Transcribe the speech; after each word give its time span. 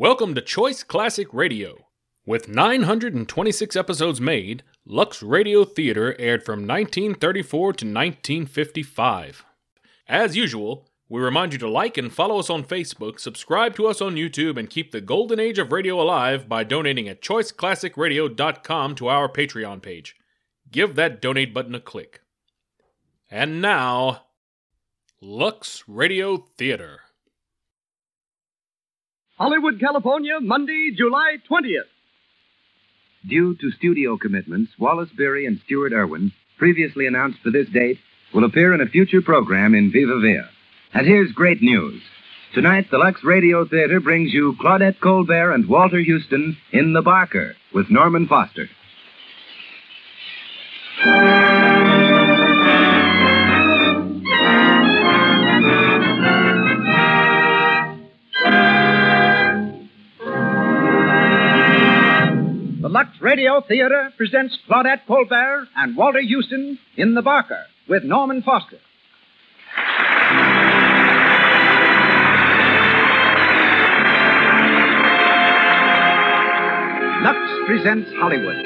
Welcome 0.00 0.36
to 0.36 0.40
Choice 0.40 0.84
Classic 0.84 1.26
Radio. 1.32 1.88
With 2.24 2.48
926 2.48 3.74
episodes 3.74 4.20
made, 4.20 4.62
Lux 4.86 5.24
Radio 5.24 5.64
Theater 5.64 6.14
aired 6.20 6.44
from 6.44 6.68
1934 6.68 7.60
to 7.72 7.84
1955. 7.84 9.44
As 10.06 10.36
usual, 10.36 10.86
we 11.08 11.20
remind 11.20 11.52
you 11.52 11.58
to 11.58 11.68
like 11.68 11.98
and 11.98 12.12
follow 12.12 12.38
us 12.38 12.48
on 12.48 12.62
Facebook, 12.62 13.18
subscribe 13.18 13.74
to 13.74 13.88
us 13.88 14.00
on 14.00 14.14
YouTube, 14.14 14.56
and 14.56 14.70
keep 14.70 14.92
the 14.92 15.00
golden 15.00 15.40
age 15.40 15.58
of 15.58 15.72
radio 15.72 16.00
alive 16.00 16.48
by 16.48 16.62
donating 16.62 17.08
at 17.08 17.20
choiceclassicradio.com 17.20 18.94
to 18.94 19.08
our 19.08 19.28
Patreon 19.28 19.82
page. 19.82 20.14
Give 20.70 20.94
that 20.94 21.20
donate 21.20 21.52
button 21.52 21.74
a 21.74 21.80
click. 21.80 22.20
And 23.28 23.60
now, 23.60 24.26
Lux 25.20 25.82
Radio 25.88 26.46
Theater. 26.56 27.00
Hollywood, 29.38 29.78
California, 29.78 30.40
Monday, 30.40 30.90
July 30.96 31.36
20th. 31.48 31.86
Due 33.28 33.54
to 33.54 33.70
studio 33.70 34.16
commitments, 34.16 34.72
Wallace 34.78 35.10
Beery 35.16 35.46
and 35.46 35.60
Stuart 35.64 35.92
Erwin, 35.92 36.32
previously 36.58 37.06
announced 37.06 37.38
for 37.42 37.50
this 37.50 37.68
date, 37.68 37.98
will 38.34 38.44
appear 38.44 38.74
in 38.74 38.80
a 38.80 38.86
future 38.86 39.22
program 39.22 39.74
in 39.74 39.92
Viva 39.92 40.18
Villa. 40.20 40.48
And 40.92 41.06
here's 41.06 41.30
great 41.32 41.62
news. 41.62 42.02
Tonight, 42.54 42.86
the 42.90 42.98
Lux 42.98 43.22
Radio 43.22 43.64
Theater 43.64 44.00
brings 44.00 44.32
you 44.32 44.56
Claudette 44.60 45.00
Colbert 45.00 45.52
and 45.52 45.68
Walter 45.68 46.02
Huston 46.02 46.56
in 46.72 46.92
The 46.92 47.02
Barker 47.02 47.54
with 47.72 47.90
Norman 47.90 48.26
Foster. 48.26 48.68
The 62.88 62.94
Lux 62.94 63.20
Radio 63.20 63.60
Theater 63.60 64.10
presents 64.16 64.56
Claudette 64.66 65.06
Colbert 65.06 65.68
and 65.76 65.94
Walter 65.94 66.22
Huston 66.22 66.78
in 66.96 67.12
The 67.12 67.20
Barker 67.20 67.66
with 67.86 68.02
Norman 68.02 68.40
Foster. 68.40 68.78
Lux 77.20 77.38
presents 77.66 78.10
Hollywood. 78.16 78.56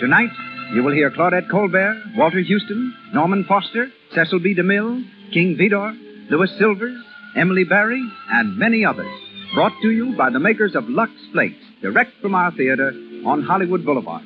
Tonight, 0.00 0.30
you 0.74 0.82
will 0.82 0.92
hear 0.92 1.12
Claudette 1.12 1.48
Colbert, 1.48 2.02
Walter 2.16 2.42
Huston, 2.42 2.92
Norman 3.14 3.44
Foster, 3.44 3.86
Cecil 4.16 4.40
B. 4.40 4.52
DeMille, 4.52 5.04
King 5.32 5.56
Vidor, 5.56 5.96
Louis 6.28 6.50
Silvers, 6.58 7.00
Emily 7.36 7.62
Barry, 7.62 8.04
and 8.32 8.58
many 8.58 8.84
others. 8.84 9.12
Brought 9.54 9.80
to 9.82 9.92
you 9.92 10.16
by 10.16 10.28
the 10.28 10.40
makers 10.40 10.74
of 10.74 10.88
Lux 10.88 11.12
Flakes, 11.30 11.62
direct 11.82 12.10
from 12.20 12.34
our 12.34 12.50
theater 12.50 12.92
on 13.24 13.42
Hollywood 13.42 13.84
Boulevard. 13.84 14.22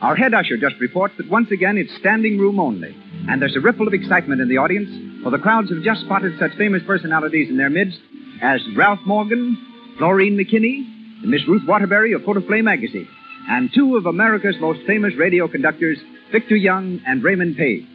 Our 0.00 0.16
head 0.16 0.34
usher 0.34 0.56
just 0.56 0.80
reports 0.80 1.14
that 1.16 1.30
once 1.30 1.50
again 1.50 1.78
it's 1.78 1.94
standing 1.96 2.38
room 2.38 2.60
only, 2.60 2.94
and 3.28 3.40
there's 3.40 3.56
a 3.56 3.60
ripple 3.60 3.86
of 3.86 3.94
excitement 3.94 4.40
in 4.40 4.48
the 4.48 4.58
audience, 4.58 5.22
for 5.22 5.30
the 5.30 5.38
crowds 5.38 5.70
have 5.70 5.82
just 5.82 6.02
spotted 6.02 6.38
such 6.38 6.54
famous 6.56 6.82
personalities 6.86 7.48
in 7.48 7.56
their 7.56 7.70
midst 7.70 7.98
as 8.42 8.60
Ralph 8.76 9.00
Morgan, 9.06 9.56
Florine 9.98 10.36
McKinney, 10.36 11.22
and 11.22 11.30
Miss 11.30 11.46
Ruth 11.48 11.62
Waterbury 11.66 12.12
of 12.12 12.24
Photoplay 12.24 12.60
magazine, 12.60 13.08
and 13.48 13.72
two 13.72 13.96
of 13.96 14.06
America's 14.06 14.56
most 14.60 14.80
famous 14.86 15.14
radio 15.16 15.48
conductors, 15.48 15.98
Victor 16.32 16.56
Young 16.56 17.00
and 17.06 17.22
Raymond 17.22 17.56
Paige. 17.56 17.86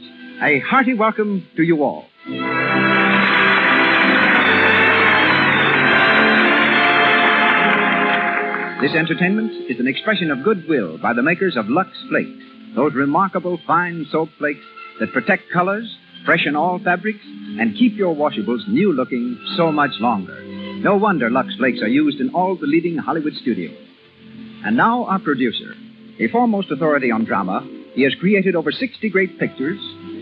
A 0.41 0.59
hearty 0.59 0.93
welcome 0.93 1.45
to 1.57 1.63
you 1.63 1.83
all. 1.83 2.05
This 8.81 8.95
entertainment 8.95 9.69
is 9.69 9.77
an 9.81 9.89
expression 9.89 10.31
of 10.31 10.41
goodwill 10.41 10.97
by 10.99 11.11
the 11.11 11.21
makers 11.21 11.57
of 11.57 11.67
Lux 11.67 11.89
Flakes, 12.07 12.45
those 12.75 12.93
remarkable 12.93 13.59
fine 13.67 14.07
soap 14.09 14.29
flakes 14.37 14.63
that 15.01 15.11
protect 15.11 15.51
colors, 15.51 15.97
freshen 16.25 16.55
all 16.55 16.79
fabrics, 16.79 17.19
and 17.59 17.75
keep 17.75 17.97
your 17.97 18.15
washables 18.15 18.65
new 18.69 18.93
looking 18.93 19.37
so 19.57 19.69
much 19.69 19.91
longer. 19.99 20.41
No 20.79 20.95
wonder 20.95 21.29
Lux 21.29 21.53
Flakes 21.57 21.81
are 21.81 21.89
used 21.89 22.21
in 22.21 22.29
all 22.29 22.55
the 22.55 22.67
leading 22.67 22.97
Hollywood 22.97 23.33
studios. 23.33 23.77
And 24.63 24.77
now 24.77 25.03
our 25.07 25.19
producer. 25.19 25.75
A 26.21 26.29
foremost 26.29 26.71
authority 26.71 27.11
on 27.11 27.25
drama, 27.25 27.67
he 27.95 28.03
has 28.03 28.15
created 28.15 28.55
over 28.55 28.71
60 28.71 29.09
great 29.09 29.37
pictures, 29.39 29.79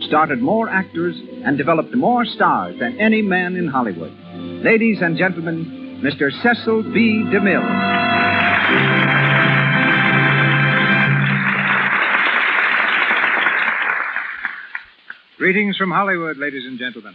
started 0.07 0.39
more 0.41 0.68
actors, 0.68 1.16
and 1.45 1.59
developed 1.59 1.94
more 1.94 2.25
stars 2.25 2.75
than 2.79 3.00
any 3.00 3.22
man 3.22 3.56
in 3.56 3.68
Hollywood. 3.68 4.13
Ladies 4.63 4.97
and 5.00 5.16
gentlemen, 5.16 6.01
Mr. 6.03 6.31
Cecil 6.41 6.91
B. 6.91 7.24
DeMille. 7.31 8.06
Greetings 15.38 15.78
from 15.78 15.92
Hollywood, 15.92 16.38
ladies 16.38 16.66
and 16.66 16.80
gentlemen. 16.80 17.14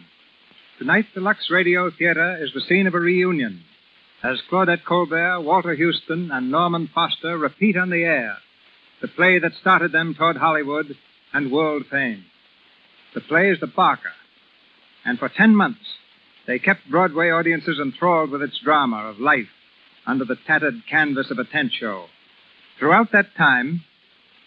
Tonight, 0.78 1.06
the 1.12 1.20
Lux 1.20 1.50
Radio 1.50 1.90
Theater 1.90 2.36
is 2.40 2.52
the 2.54 2.60
scene 2.60 2.86
of 2.86 2.94
a 2.94 3.00
reunion 3.00 3.64
as 4.22 4.40
Claudette 4.48 4.84
Colbert, 4.84 5.40
Walter 5.40 5.74
Huston, 5.74 6.30
and 6.30 6.48
Norman 6.48 6.88
Foster 6.94 7.36
repeat 7.36 7.76
on 7.76 7.90
the 7.90 8.04
air 8.04 8.36
the 9.00 9.08
play 9.08 9.40
that 9.40 9.54
started 9.60 9.90
them 9.90 10.14
toward 10.14 10.36
Hollywood 10.36 10.96
and 11.32 11.50
world 11.50 11.86
fame. 11.90 12.24
The 13.12 13.22
play 13.22 13.50
is 13.50 13.58
The 13.58 13.66
Barker, 13.66 14.12
and 15.04 15.18
for 15.18 15.28
ten 15.28 15.56
months 15.56 15.98
they 16.46 16.60
kept 16.60 16.88
Broadway 16.88 17.30
audiences 17.30 17.80
enthralled 17.80 18.30
with 18.30 18.42
its 18.42 18.60
drama 18.62 18.98
of 18.98 19.18
life 19.18 19.50
under 20.06 20.24
the 20.24 20.38
tattered 20.46 20.86
canvas 20.88 21.32
of 21.32 21.40
a 21.40 21.44
tent 21.44 21.72
show. 21.72 22.04
Throughout 22.78 23.10
that 23.10 23.34
time, 23.36 23.82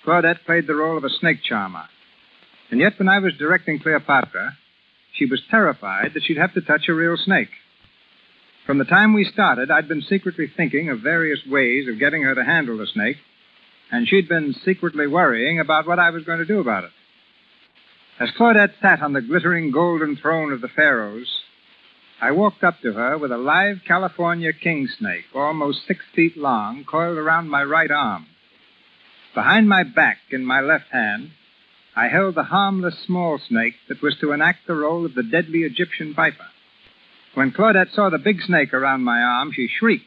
Claudette 0.06 0.46
played 0.46 0.66
the 0.66 0.76
role 0.76 0.98
of 0.98 1.04
a 1.04 1.10
snake 1.10 1.44
charmer. 1.44 1.88
And 2.76 2.82
yet, 2.82 3.00
when 3.00 3.08
I 3.08 3.20
was 3.20 3.32
directing 3.40 3.80
Cleopatra, 3.80 4.58
she 5.14 5.26
was 5.26 5.42
terrified 5.50 6.12
that 6.14 6.24
she'd 6.24 6.36
have 6.36 6.54
to 6.56 6.62
touch 6.62 6.90
a 6.90 6.94
real 6.94 7.16
snake. 7.16 7.48
From 8.66 8.80
the 8.80 8.84
time 8.84 9.14
we 9.14 9.24
started, 9.24 9.72
I'd 9.72 9.88
been 9.88 10.02
secretly 10.02 10.52
thinking 10.58 10.90
of 10.90 11.00
various 11.00 11.40
ways 11.48 11.88
of 11.88 12.02
getting 12.02 12.24
her 12.24 12.36
to 12.36 12.44
handle 12.44 12.78
the 12.78 12.86
snake, 12.86 13.16
and 13.94 14.06
she'd 14.06 14.28
been 14.28 14.54
secretly 14.66 15.08
worrying 15.08 15.58
about 15.58 15.88
what 15.88 16.00
I 16.00 16.10
was 16.10 16.26
going 16.26 16.40
to 16.40 16.46
do 16.46 16.60
about 16.60 16.84
it. 16.84 16.90
As 18.20 18.32
Claudette 18.38 18.74
sat 18.82 19.02
on 19.02 19.14
the 19.14 19.22
glittering 19.22 19.72
golden 19.72 20.18
throne 20.18 20.52
of 20.52 20.60
the 20.60 20.68
pharaohs, 20.68 21.30
I 22.20 22.32
walked 22.32 22.62
up 22.62 22.82
to 22.82 22.92
her 22.92 23.18
with 23.18 23.32
a 23.32 23.38
live 23.38 23.84
California 23.88 24.52
king 24.52 24.90
snake, 25.00 25.24
almost 25.34 25.88
six 25.88 26.02
feet 26.14 26.36
long, 26.36 26.84
coiled 26.84 27.18
around 27.18 27.50
my 27.50 27.64
right 27.64 27.90
arm. 27.90 28.26
Behind 29.34 29.70
my 29.70 29.84
back, 29.84 30.18
in 30.30 30.44
my 30.44 30.60
left 30.60 30.92
hand, 30.92 31.32
I 31.96 32.08
held 32.08 32.36
the 32.36 32.44
harmless 32.44 32.96
small 33.06 33.40
snake 33.40 33.76
that 33.88 34.02
was 34.02 34.18
to 34.20 34.32
enact 34.32 34.68
the 34.68 34.76
role 34.76 35.06
of 35.06 35.16
the 35.16 35.24
deadly 35.24 35.60
Egyptian 35.60 36.14
viper. 36.14 36.48
When 37.34 37.52
Claudette 37.52 37.94
saw 37.94 38.10
the 38.10 38.18
big 38.18 38.42
snake 38.42 38.74
around 38.74 39.04
my 39.04 39.22
arm, 39.22 39.52
she 39.54 39.68
shrieked, 39.68 40.06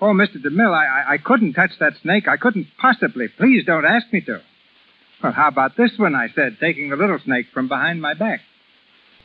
Oh, 0.00 0.12
Mr. 0.12 0.36
DeMille, 0.36 0.74
I, 0.74 0.84
I, 0.84 1.14
I 1.14 1.18
couldn't 1.18 1.54
touch 1.54 1.70
that 1.80 1.94
snake. 2.02 2.28
I 2.28 2.36
couldn't 2.36 2.66
possibly. 2.78 3.28
Please 3.28 3.64
don't 3.64 3.86
ask 3.86 4.12
me 4.12 4.20
to. 4.22 4.42
Well, 5.22 5.32
how 5.32 5.48
about 5.48 5.76
this 5.76 5.92
one? 5.96 6.14
I 6.14 6.28
said, 6.34 6.58
taking 6.60 6.90
the 6.90 6.96
little 6.96 7.18
snake 7.24 7.46
from 7.54 7.68
behind 7.68 8.02
my 8.02 8.12
back. 8.12 8.40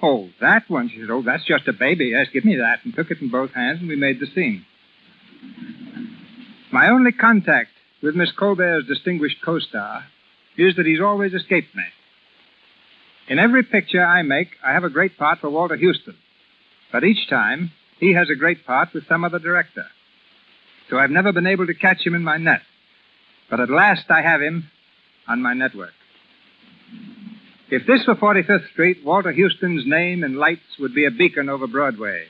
Oh, 0.01 0.29
that 0.39 0.69
one, 0.69 0.89
she 0.89 0.99
said. 1.01 1.09
Oh, 1.09 1.21
that's 1.21 1.45
just 1.45 1.67
a 1.67 1.73
baby. 1.73 2.07
Yes, 2.07 2.27
give 2.31 2.45
me 2.45 2.55
that. 2.57 2.79
And 2.85 2.95
took 2.95 3.11
it 3.11 3.21
in 3.21 3.29
both 3.29 3.51
hands, 3.51 3.79
and 3.79 3.89
we 3.89 3.97
made 3.97 4.19
the 4.19 4.27
scene. 4.27 4.65
My 6.71 6.87
only 6.89 7.11
contact 7.11 7.71
with 8.01 8.15
Miss 8.15 8.31
Colbert's 8.31 8.87
distinguished 8.87 9.37
co-star 9.43 10.05
is 10.57 10.77
that 10.77 10.85
he's 10.85 11.01
always 11.01 11.33
escaped 11.33 11.75
me. 11.75 11.83
In 13.31 13.39
every 13.39 13.63
picture 13.63 14.03
I 14.03 14.23
make, 14.23 14.49
I 14.61 14.73
have 14.73 14.83
a 14.83 14.89
great 14.89 15.17
part 15.17 15.39
for 15.39 15.49
Walter 15.49 15.77
Huston. 15.77 16.17
But 16.91 17.05
each 17.05 17.29
time, 17.29 17.71
he 17.97 18.11
has 18.11 18.29
a 18.29 18.35
great 18.35 18.65
part 18.65 18.93
with 18.93 19.07
some 19.07 19.23
other 19.23 19.39
director. 19.39 19.85
So 20.89 20.97
I've 20.99 21.11
never 21.11 21.31
been 21.31 21.47
able 21.47 21.65
to 21.65 21.73
catch 21.73 22.05
him 22.05 22.13
in 22.13 22.25
my 22.25 22.35
net. 22.35 22.59
But 23.49 23.61
at 23.61 23.69
last 23.69 24.03
I 24.09 24.21
have 24.21 24.41
him 24.41 24.69
on 25.29 25.41
my 25.41 25.53
network. 25.53 25.93
If 27.69 27.87
this 27.87 28.05
were 28.05 28.15
45th 28.15 28.69
Street, 28.73 28.97
Walter 29.05 29.31
Huston's 29.31 29.83
name 29.85 30.25
in 30.25 30.35
lights 30.35 30.77
would 30.77 30.93
be 30.93 31.05
a 31.05 31.11
beacon 31.11 31.47
over 31.47 31.67
Broadway. 31.67 32.25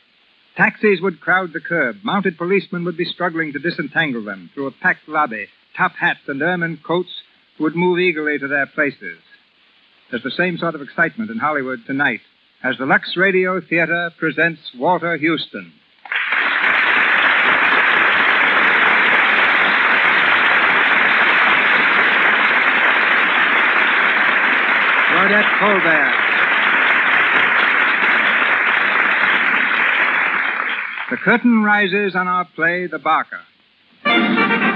Taxis 0.55 1.01
would 1.01 1.19
crowd 1.19 1.51
the 1.51 1.61
curb. 1.61 1.95
Mounted 2.03 2.37
policemen 2.37 2.85
would 2.85 2.97
be 2.97 3.05
struggling 3.05 3.53
to 3.53 3.59
disentangle 3.59 4.23
them. 4.23 4.51
Through 4.53 4.67
a 4.67 4.71
packed 4.71 5.09
lobby, 5.09 5.47
top 5.75 5.93
hats 5.93 6.27
and 6.27 6.43
ermine 6.43 6.77
coats 6.85 7.23
would 7.59 7.75
move 7.75 7.97
eagerly 7.97 8.37
to 8.37 8.47
their 8.47 8.67
places. 8.67 9.17
There's 10.11 10.23
the 10.23 10.31
same 10.31 10.57
sort 10.57 10.75
of 10.75 10.81
excitement 10.81 11.31
in 11.31 11.37
Hollywood 11.37 11.85
tonight 11.87 12.19
as 12.61 12.77
the 12.77 12.85
Lux 12.85 13.15
Radio 13.15 13.61
Theater 13.61 14.11
presents 14.19 14.59
Walter 14.77 15.17
Huston. 15.17 15.71
Claudette 25.11 25.59
Colbert. 25.59 26.13
The 31.11 31.17
curtain 31.17 31.63
rises 31.63 32.15
on 32.15 32.27
our 32.27 32.45
play, 32.53 32.87
The 32.87 32.99
Barker. 32.99 34.70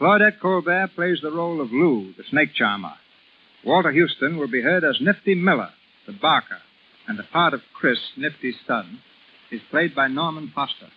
Claudette 0.00 0.40
Colbert 0.40 0.90
plays 0.96 1.20
the 1.22 1.30
role 1.30 1.60
of 1.60 1.70
Lou, 1.72 2.12
the 2.16 2.24
snake 2.28 2.52
charmer. 2.54 2.94
Walter 3.64 3.92
Huston 3.92 4.36
will 4.36 4.50
be 4.50 4.60
heard 4.60 4.82
as 4.82 5.00
Nifty 5.00 5.34
Miller, 5.34 5.70
the 6.06 6.12
barker, 6.12 6.58
and 7.06 7.18
the 7.18 7.22
part 7.22 7.54
of 7.54 7.60
Chris, 7.72 7.98
Nifty's 8.16 8.56
son, 8.66 8.98
is 9.52 9.60
played 9.70 9.94
by 9.94 10.08
Norman 10.08 10.50
Foster. 10.54 10.88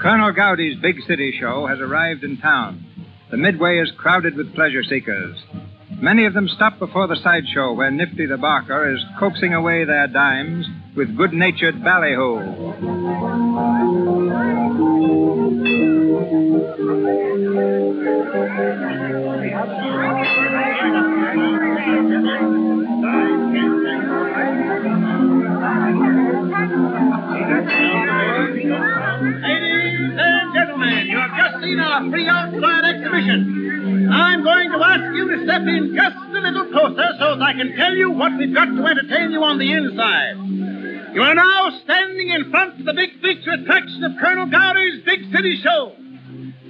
Colonel 0.00 0.32
Gowdy's 0.32 0.78
big 0.80 0.96
city 1.06 1.34
show 1.38 1.66
has 1.66 1.78
arrived 1.78 2.22
in 2.22 2.36
town. 2.36 2.84
The 3.30 3.36
midway 3.36 3.78
is 3.78 3.90
crowded 3.96 4.34
with 4.34 4.54
pleasure 4.54 4.82
seekers. 4.82 5.38
Many 6.02 6.26
of 6.26 6.34
them 6.34 6.48
stop 6.48 6.80
before 6.80 7.06
the 7.06 7.14
sideshow 7.14 7.74
where 7.74 7.88
Nifty 7.88 8.26
the 8.26 8.36
Barker 8.36 8.92
is 8.92 9.00
coaxing 9.20 9.54
away 9.54 9.84
their 9.84 10.08
dimes 10.08 10.66
with 10.96 11.16
good 11.16 11.32
natured 11.32 11.80
ballyhoo. 11.84 12.38
Ladies 29.40 30.00
and 30.18 30.52
gentlemen, 30.52 31.06
you 31.06 31.16
have 31.16 31.30
just 31.36 31.62
seen 31.62 31.78
our 31.78 32.10
free 32.10 32.26
outside 32.28 32.84
exhibition. 32.92 33.61
I'm 34.12 34.44
going 34.44 34.70
to 34.70 34.78
ask 34.84 35.16
you 35.16 35.28
to 35.28 35.44
step 35.44 35.62
in 35.62 35.96
just 35.96 36.16
a 36.16 36.40
little 36.40 36.68
closer 36.70 37.08
so 37.18 37.36
that 37.36 37.42
I 37.42 37.52
can 37.54 37.74
tell 37.76 37.94
you 37.94 38.10
what 38.10 38.36
we've 38.36 38.52
got 38.52 38.66
to 38.66 38.84
entertain 38.84 39.32
you 39.32 39.42
on 39.42 39.58
the 39.58 39.72
inside. 39.72 40.36
You 41.14 41.22
are 41.22 41.34
now 41.34 41.70
standing 41.84 42.28
in 42.28 42.50
front 42.50 42.80
of 42.80 42.84
the 42.84 42.92
big 42.92 43.20
feature 43.20 43.52
attraction 43.52 44.04
of 44.04 44.12
Colonel 44.20 44.46
Gowdy's 44.46 45.02
Big 45.04 45.32
City 45.32 45.56
Show. 45.62 45.96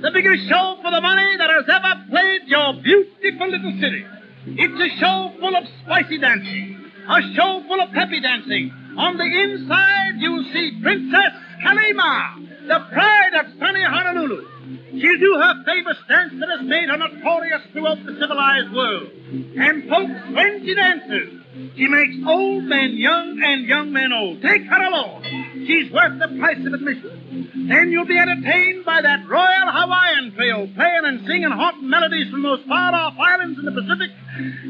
The 0.03 0.11
biggest 0.13 0.49
show 0.49 0.79
for 0.83 0.91
the 0.91 1.01
money 1.01 1.37
that 1.37 1.51
has 1.51 1.65
ever 1.67 2.07
played 2.11 2.43
your 2.47 2.75
beautiful 2.83 3.51
little 3.51 3.75
city. 3.81 4.07
It's 4.47 4.79
a 4.79 4.99
show 4.99 5.33
full 5.39 5.57
of 5.57 5.65
spicy 5.83 6.19
dancing, 6.19 6.91
a 7.09 7.23
show 7.35 7.63
full 7.67 7.81
of 7.81 7.91
peppy 7.93 8.21
dancing. 8.21 8.71
On 8.99 9.17
the 9.17 9.25
inside, 9.25 10.15
you'll 10.19 10.45
see 10.53 10.79
Princess 10.83 11.33
Kalima, 11.65 12.67
the 12.69 12.87
pride 12.93 13.35
of 13.35 13.47
sunny 13.59 13.83
Honolulu. 13.83 14.47
She'll 14.93 15.19
do 15.19 15.35
her 15.41 15.65
famous 15.65 15.97
dance 16.07 16.35
that 16.39 16.49
has 16.51 16.63
made 16.67 16.89
her 16.89 16.99
notorious 16.99 17.63
throughout 17.73 18.05
the 18.05 18.13
civilized 18.21 18.73
world. 18.73 19.11
And 19.57 19.89
folks, 19.89 20.13
when 20.35 20.65
she 20.65 20.75
dances, 20.75 21.41
she 21.77 21.87
makes 21.87 22.17
old 22.27 22.65
men 22.65 22.97
young 22.97 23.41
and 23.43 23.67
young 23.67 23.93
men 23.93 24.13
old. 24.13 24.43
Take 24.43 24.65
her 24.65 24.83
along. 24.83 25.23
She's 25.67 25.91
worth 25.91 26.19
the 26.19 26.29
price 26.39 26.65
of 26.67 26.75
admission. 26.75 27.69
Then 27.69 27.91
you'll 27.91 28.07
be 28.07 28.19
entertained 28.19 28.85
by 28.85 29.01
that 29.01 29.27
Royal 29.27 29.71
Hawaiian 29.71 30.33
Trio 30.35 30.67
playing 30.75 31.05
and 31.05 31.27
singing 31.27 31.51
hot 31.51 31.83
melodies 31.83 32.31
from 32.31 32.43
those 32.43 32.61
far-off 32.69 33.15
islands 33.19 33.59
in 33.59 33.65
the 33.65 33.73
Pacific. 33.73 34.11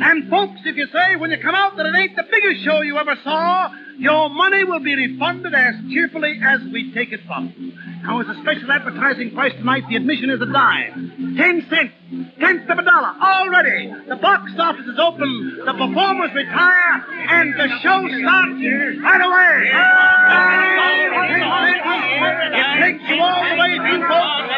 And 0.03 0.31
folks, 0.31 0.61
if 0.65 0.77
you 0.77 0.87
say 0.93 1.17
when 1.17 1.31
you 1.31 1.39
come 1.39 1.55
out 1.55 1.77
that 1.77 1.87
it 1.87 1.95
ain't 1.97 2.17
the 2.17 2.27
biggest 2.31 2.65
show 2.65 2.81
you 2.83 2.99
ever 2.99 3.17
saw, 3.25 3.71
your 4.03 4.29
money 4.31 4.65
will 4.65 4.81
be 4.81 4.95
refunded 4.97 5.55
as 5.55 5.77
cheerfully 5.89 6.41
as 6.43 6.61
we 6.73 6.93
take 6.93 7.13
it 7.13 7.21
from 7.25 7.55
you. 7.57 7.71
Now, 8.03 8.19
as 8.21 8.27
a 8.27 8.35
special 8.43 8.67
advertising 8.73 9.31
price 9.31 9.53
tonight, 9.55 9.85
the 9.89 9.95
admission 9.95 10.29
is 10.31 10.41
a 10.43 10.47
dime. 10.47 11.37
Ten 11.39 11.65
cents. 11.71 11.95
Tenth 12.41 12.69
of 12.69 12.79
a 12.79 12.83
dollar. 12.83 13.15
Already. 13.23 13.95
The 14.09 14.17
box 14.17 14.51
office 14.59 14.87
is 14.87 14.99
open. 14.99 15.63
The 15.65 15.73
performers 15.73 16.35
retire. 16.35 17.05
And 17.31 17.55
the 17.55 17.69
show 17.79 18.03
starts 18.03 18.59
right 19.07 19.23
away. 19.23 19.71
It 22.59 22.67
takes 22.83 23.07
you 23.09 23.23
all 23.23 23.45
the 23.47 23.55
way 23.55 23.79
through, 23.79 24.03
folks. 24.11 24.51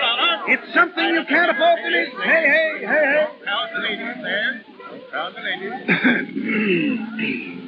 It's 0.49 0.73
something 0.73 1.05
you 1.05 1.25
can't 1.29 1.51
afford 1.51 1.79
to 1.85 1.91
miss. 1.91 2.09
Hey, 2.25 2.49
hey, 2.49 2.81
hey, 2.81 2.87
hey. 2.87 3.29
How's 3.45 3.71
the 3.77 3.81
ladies 3.85 4.17
there? 4.25 4.65
How's 5.13 5.35
the 5.35 5.43
ladies? 7.29 7.61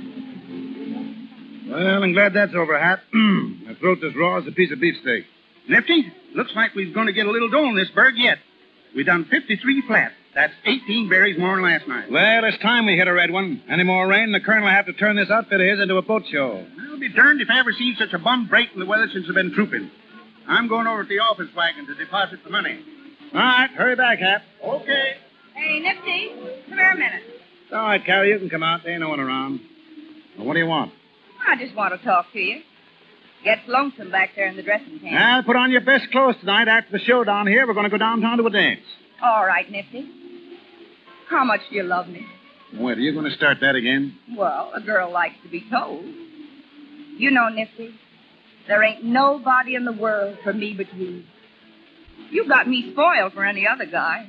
Well, 1.66 2.02
I'm 2.02 2.12
glad 2.12 2.32
that's 2.32 2.54
over, 2.54 2.78
Hat. 2.78 3.00
My 3.12 3.74
throat's 3.80 4.02
as 4.04 4.14
raw 4.14 4.38
as 4.38 4.46
a 4.46 4.52
piece 4.52 4.70
of 4.72 4.80
beefsteak. 4.80 5.24
Nifty, 5.68 6.12
looks 6.34 6.54
like 6.54 6.74
we're 6.74 6.92
going 6.94 7.08
to 7.08 7.12
get 7.12 7.26
a 7.26 7.30
little 7.30 7.50
dough 7.50 7.68
in 7.68 7.74
this 7.74 7.90
burg 7.90 8.14
yet. 8.16 8.38
We've 8.94 9.06
done 9.06 9.24
53 9.24 9.82
flat. 9.82 10.12
That's 10.34 10.52
18 10.64 11.08
berries 11.08 11.38
more 11.38 11.56
than 11.56 11.64
last 11.64 11.88
night. 11.88 12.10
Well, 12.10 12.44
it's 12.44 12.58
time 12.58 12.86
we 12.86 12.96
hit 12.96 13.08
a 13.08 13.12
red 13.12 13.30
one. 13.30 13.62
Any 13.68 13.82
more 13.82 14.06
rain, 14.06 14.32
the 14.32 14.40
colonel 14.40 14.64
will 14.64 14.70
have 14.70 14.86
to 14.86 14.92
turn 14.92 15.16
this 15.16 15.30
outfit 15.30 15.60
of 15.60 15.66
his 15.66 15.80
into 15.80 15.96
a 15.96 16.02
boat 16.02 16.24
show. 16.30 16.64
I'll 16.90 17.00
be 17.00 17.08
darned 17.08 17.40
if 17.40 17.48
I 17.50 17.58
ever 17.58 17.72
seen 17.72 17.96
such 17.98 18.12
a 18.12 18.18
bum 18.18 18.46
break 18.46 18.68
in 18.74 18.78
the 18.78 18.86
weather 18.86 19.08
since 19.12 19.26
I've 19.28 19.34
been 19.34 19.52
trooping. 19.52 19.90
I'm 20.46 20.68
going 20.68 20.86
over 20.86 21.02
to 21.02 21.08
the 21.08 21.18
office 21.20 21.48
wagon 21.56 21.86
to 21.86 21.94
deposit 21.94 22.44
the 22.44 22.50
money. 22.50 22.78
All 23.34 23.40
right, 23.40 23.70
hurry 23.70 23.96
back, 23.96 24.18
Hap. 24.18 24.42
Okay. 24.62 25.14
Hey, 25.54 25.80
Nifty, 25.80 26.28
come 26.68 26.78
here 26.78 26.90
a 26.90 26.96
minute. 26.96 27.22
All 27.72 27.78
right, 27.78 28.04
Carrie, 28.04 28.30
you 28.30 28.38
can 28.38 28.50
come 28.50 28.62
out. 28.62 28.84
There 28.84 28.92
ain't 28.92 29.00
no 29.00 29.08
one 29.08 29.20
around. 29.20 29.60
Well, 30.36 30.46
what 30.46 30.52
do 30.52 30.60
you 30.60 30.66
want? 30.66 30.92
I 31.46 31.56
just 31.56 31.74
want 31.74 31.98
to 31.98 32.04
talk 32.04 32.26
to 32.32 32.38
you. 32.38 32.60
Gets 33.44 33.62
lonesome 33.68 34.10
back 34.10 34.30
there 34.34 34.48
in 34.48 34.56
the 34.56 34.62
dressing 34.62 34.98
tent. 34.98 35.12
Well, 35.12 35.42
put 35.44 35.56
on 35.56 35.70
your 35.70 35.82
best 35.82 36.10
clothes 36.10 36.34
tonight. 36.40 36.68
After 36.68 36.92
the 36.92 37.04
show 37.04 37.22
down 37.22 37.46
here, 37.46 37.66
we're 37.66 37.74
going 37.74 37.84
to 37.84 37.90
go 37.90 37.98
downtown 37.98 38.38
to 38.38 38.46
a 38.46 38.50
dance. 38.50 38.80
All 39.22 39.46
right, 39.46 39.70
Nifty. 39.70 40.10
How 41.28 41.44
much 41.44 41.60
do 41.70 41.76
you 41.76 41.82
love 41.82 42.08
me? 42.08 42.26
Wait, 42.74 42.98
are 42.98 43.00
you 43.00 43.12
going 43.12 43.30
to 43.30 43.36
start 43.36 43.58
that 43.60 43.74
again? 43.76 44.18
Well, 44.36 44.72
a 44.74 44.80
girl 44.80 45.12
likes 45.12 45.36
to 45.44 45.48
be 45.48 45.64
told. 45.70 46.04
You 47.18 47.30
know, 47.30 47.48
Nifty, 47.48 47.94
there 48.66 48.82
ain't 48.82 49.04
nobody 49.04 49.74
in 49.76 49.84
the 49.84 49.92
world 49.92 50.38
for 50.42 50.52
me 50.52 50.74
but 50.76 50.92
you. 50.94 51.22
You 52.30 52.48
got 52.48 52.68
me 52.68 52.90
spoiled 52.92 53.32
for 53.32 53.44
any 53.44 53.66
other 53.66 53.86
guy. 53.86 54.28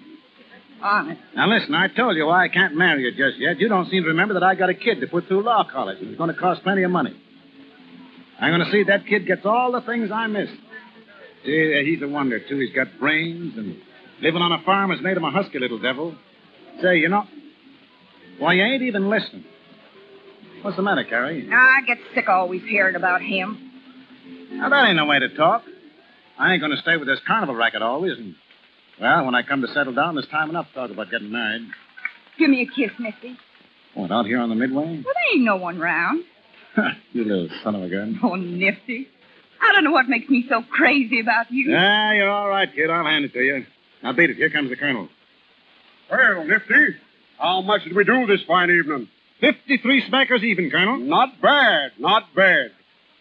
Honest. 0.82 1.22
Now, 1.36 1.50
listen, 1.50 1.74
I 1.74 1.88
told 1.88 2.16
you 2.18 2.28
why 2.28 2.46
I 2.46 2.50
can't 2.50 2.76
marry 2.76 3.04
you 3.04 3.12
just 3.12 3.40
yet. 3.40 3.60
You 3.60 3.68
don't 3.68 3.90
seem 3.90 4.04
to 4.04 4.10
remember 4.10 4.36
that 4.36 4.44
I 4.44 4.56
got 4.56 4.70
a 4.70 4.74
kid 4.76 5.02
to 5.02 5.08
put 5.08 5.28
through 5.28 5.44
law 5.44 5.66
college, 5.70 5.98
and 6.00 6.10
it's 6.10 6.18
going 6.18 6.34
to 6.34 6.40
cost 6.40 6.62
plenty 6.64 6.84
of 6.84 6.92
money. 6.92 7.16
I'm 8.40 8.52
going 8.52 8.66
to 8.66 8.72
see 8.72 8.84
that 8.84 9.08
kid 9.08 9.26
gets 9.26 9.46
all 9.46 9.72
the 9.72 9.82
things 9.82 10.12
I 10.14 10.28
missed. 10.28 10.54
Gee, 11.44 11.84
he's 11.86 12.02
a 12.04 12.08
wonder, 12.08 12.40
too. 12.40 12.60
He's 12.60 12.74
got 12.76 12.88
brains, 13.00 13.58
and 13.58 13.78
living 14.22 14.42
on 14.42 14.52
a 14.52 14.64
farm 14.64 14.92
has 14.92 15.02
made 15.02 15.18
him 15.18 15.24
a 15.24 15.32
husky 15.32 15.58
little 15.58 15.80
devil. 15.80 16.16
Say, 16.82 17.00
you 17.00 17.10
know, 17.10 17.24
why, 18.38 18.54
you 18.54 18.64
ain't 18.64 18.84
even 18.84 19.10
listening. 19.10 19.46
What's 20.62 20.78
the 20.78 20.84
matter, 20.84 21.04
Carrie? 21.04 21.50
Ah, 21.52 21.78
I 21.78 21.86
get 21.88 21.98
sick 22.14 22.30
always 22.30 22.62
hearing 22.64 22.96
about 22.96 23.22
him. 23.22 23.72
Now, 24.52 24.70
that 24.70 24.88
ain't 24.88 24.98
no 24.98 25.06
way 25.06 25.20
to 25.20 25.30
talk. 25.36 25.64
I 26.38 26.54
ain't 26.54 26.62
going 26.62 26.76
to 26.76 26.82
stay 26.82 26.98
with 26.98 27.08
this 27.08 27.20
carnival 27.26 27.56
racket 27.56 27.82
always, 27.82 28.18
and, 28.18 28.36
well, 29.00 29.26
when 29.26 29.36
I 29.36 29.44
come 29.44 29.62
to 29.62 29.68
settle 29.74 29.94
down, 29.94 30.16
there's 30.16 30.28
time 30.28 30.50
enough 30.50 30.68
to 30.70 30.74
talk 30.74 30.92
about 30.92 31.12
getting 31.12 31.32
married. 31.32 31.68
Give 32.40 32.50
me 32.50 32.62
a 32.62 32.66
kiss, 32.66 32.92
Nifty. 33.00 33.38
What, 33.94 34.12
out 34.12 34.26
here 34.26 34.40
on 34.40 34.50
the 34.50 34.56
Midway? 34.56 34.86
Well, 34.86 35.04
there 35.04 35.34
ain't 35.34 35.44
no 35.44 35.56
one 35.56 35.80
round. 35.80 36.24
you 37.14 37.24
little 37.24 37.50
son 37.64 37.76
of 37.76 37.84
a 37.84 37.90
gun. 37.90 38.20
Oh, 38.24 38.36
Nifty. 38.36 39.08
I 39.60 39.74
don't 39.74 39.84
know 39.84 39.92
what 39.92 40.08
makes 40.08 40.30
me 40.30 40.46
so 40.48 40.62
crazy 40.70 41.20
about 41.20 41.52
you. 41.52 41.74
Ah, 41.76 42.12
you're 42.12 42.30
all 42.30 42.48
right, 42.48 42.70
kid. 42.74 42.90
I'll 42.92 43.06
hand 43.06 43.26
it 43.26 43.34
to 43.34 43.40
you. 43.42 43.66
Now, 44.04 44.14
beat 44.14 44.30
it. 44.30 44.38
Here 44.38 44.52
comes 44.52 44.70
the 44.70 44.76
colonel. 44.76 45.10
Well, 46.12 46.44
Nifty, 46.46 46.96
how 47.40 47.62
much 47.62 47.84
did 47.84 47.96
we 47.96 48.04
do 48.04 48.28
this 48.28 48.42
fine 48.48 48.70
evening? 48.70 49.10
53 49.42 50.10
smackers 50.10 50.44
even, 50.44 50.70
Colonel. 50.72 50.98
Not 50.98 51.42
bad, 51.42 51.92
not 52.00 52.24
bad. 52.36 52.72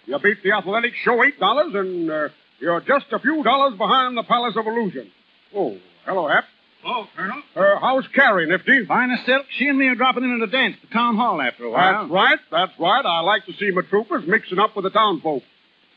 You 0.06 0.18
beat 0.18 0.42
the 0.42 0.52
athletic 0.52 0.92
show 1.04 1.22
eight 1.24 1.38
dollars, 1.40 1.74
and 1.74 2.10
uh, 2.10 2.28
you're 2.60 2.80
just 2.80 3.06
a 3.12 3.18
few 3.18 3.42
dollars 3.42 3.76
behind 3.76 4.16
the 4.16 4.22
Palace 4.22 4.54
of 4.56 4.66
Illusion. 4.66 5.10
Oh, 5.54 5.76
hello, 6.04 6.28
Hap. 6.28 6.44
Oh, 6.84 7.06
Colonel. 7.16 7.42
Uh, 7.56 7.80
how's 7.80 8.06
Carrie, 8.14 8.46
Nifty? 8.46 8.84
Fine 8.86 9.10
as 9.10 9.24
silk. 9.26 9.46
She 9.58 9.66
and 9.66 9.78
me 9.78 9.86
are 9.86 9.94
dropping 9.96 10.22
in 10.24 10.40
at 10.40 10.48
a 10.48 10.50
dance 10.50 10.76
at 10.80 10.88
the 10.88 10.94
town 10.94 11.16
hall 11.16 11.40
after 11.40 11.64
a 11.64 11.70
while. 11.70 12.02
That's 12.02 12.12
right, 12.12 12.38
that's 12.50 12.72
right. 12.78 13.04
I 13.04 13.20
like 13.20 13.44
to 13.46 13.52
see 13.54 13.70
my 13.72 13.82
troopers 13.82 14.24
mixing 14.26 14.58
up 14.58 14.76
with 14.76 14.84
the 14.84 14.90
town 14.90 15.20
folk. 15.20 15.42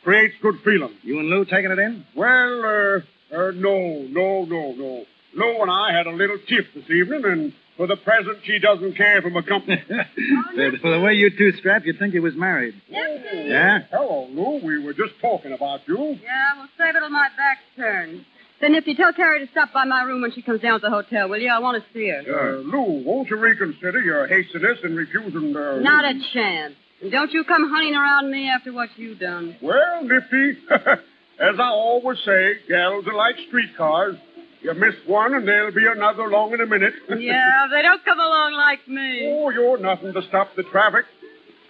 Creates 0.04 0.34
good 0.42 0.56
feeling. 0.64 0.94
You 1.04 1.20
and 1.20 1.30
Lou 1.30 1.46
taking 1.46 1.72
it 1.72 1.78
in? 1.80 2.06
Well, 2.16 2.64
uh, 2.66 3.36
uh, 3.36 3.52
no, 3.52 4.02
no, 4.10 4.46
no, 4.46 4.72
no. 4.72 5.04
Lou 5.36 5.62
and 5.62 5.70
I 5.70 5.96
had 5.96 6.08
a 6.08 6.12
little 6.12 6.38
tiff 6.48 6.66
this 6.74 6.90
evening, 6.90 7.22
and 7.26 7.54
for 7.78 7.86
the 7.86 7.98
present, 7.98 8.40
she 8.46 8.58
doesn't 8.58 8.96
care 8.96 9.22
for 9.22 9.30
my 9.30 9.42
company. 9.42 9.84
Said, 9.90 10.80
for 10.82 10.90
the 10.92 11.02
way 11.02 11.14
you 11.14 11.30
two 11.38 11.52
strapped, 11.60 11.86
you'd 11.86 12.00
think 12.00 12.14
he 12.14 12.20
was 12.20 12.34
married. 12.36 12.74
Yeah? 12.90 13.80
Hello, 13.92 14.28
Lou. 14.32 14.66
We 14.66 14.84
were 14.84 14.94
just 14.94 15.14
talking 15.22 15.52
about 15.52 15.82
you. 15.88 15.98
Yeah, 16.24 16.58
we'll 16.58 16.68
save 16.78 16.96
it 16.96 17.00
till 17.00 17.10
my 17.10 17.28
back's 17.38 17.62
turned. 17.76 18.26
Then, 18.62 18.74
Nifty, 18.74 18.94
tell 18.96 19.14
Carrie 19.14 19.46
to 19.46 19.52
stop 19.52 19.72
by 19.72 19.86
my 19.86 20.04
room 20.04 20.22
when 20.22 20.32
she 20.34 20.42
comes 20.42 20.62
down 20.62 20.82
to 20.82 20.86
the 20.86 20.90
hotel, 20.90 21.30
will 21.30 21.40
you? 21.40 21.50
I 21.50 21.60
want 21.60 21.82
to 21.82 21.94
see 21.94 22.10
her. 22.10 22.20
Uh, 22.20 22.58
Lou, 22.58 23.04
won't 23.06 23.30
you 23.30 23.38
reconsider 23.38 24.02
your 24.02 24.28
hastiness 24.28 24.80
in 24.84 24.96
refusing 24.96 25.56
uh 25.56 25.80
Not 25.80 26.04
a 26.04 26.14
chance. 26.34 26.74
And 27.02 27.10
don't 27.12 27.32
you 27.32 27.46
come 27.46 27.70
hunting 27.70 27.96
around 27.96 28.30
me 28.30 28.50
after 28.50 28.74
what 28.74 28.90
you've 28.98 29.20
done. 29.20 29.56
Well, 29.62 30.04
Nifty, 30.04 30.58
as 30.70 31.56
I 31.58 31.70
always 31.70 32.20
say, 32.26 32.56
gals 32.68 33.08
are 33.08 33.16
like 33.16 33.36
streetcars. 33.48 34.18
You 34.62 34.74
miss 34.74 34.96
one, 35.08 35.34
and 35.36 35.48
there'll 35.48 35.74
be 35.74 35.88
another 35.88 36.24
along 36.24 36.52
in 36.54 36.60
a 36.60 36.66
minute. 36.66 36.94
Yeah, 37.18 37.68
they 37.72 37.82
don't 37.82 38.04
come 38.04 38.20
along 38.20 38.54
like 38.56 38.86
me. 38.90 39.26
Oh, 39.32 39.50
you're 39.52 39.78
nothing 39.78 40.12
to 40.14 40.22
stop 40.28 40.50
the 40.58 40.64
traffic. 40.64 41.06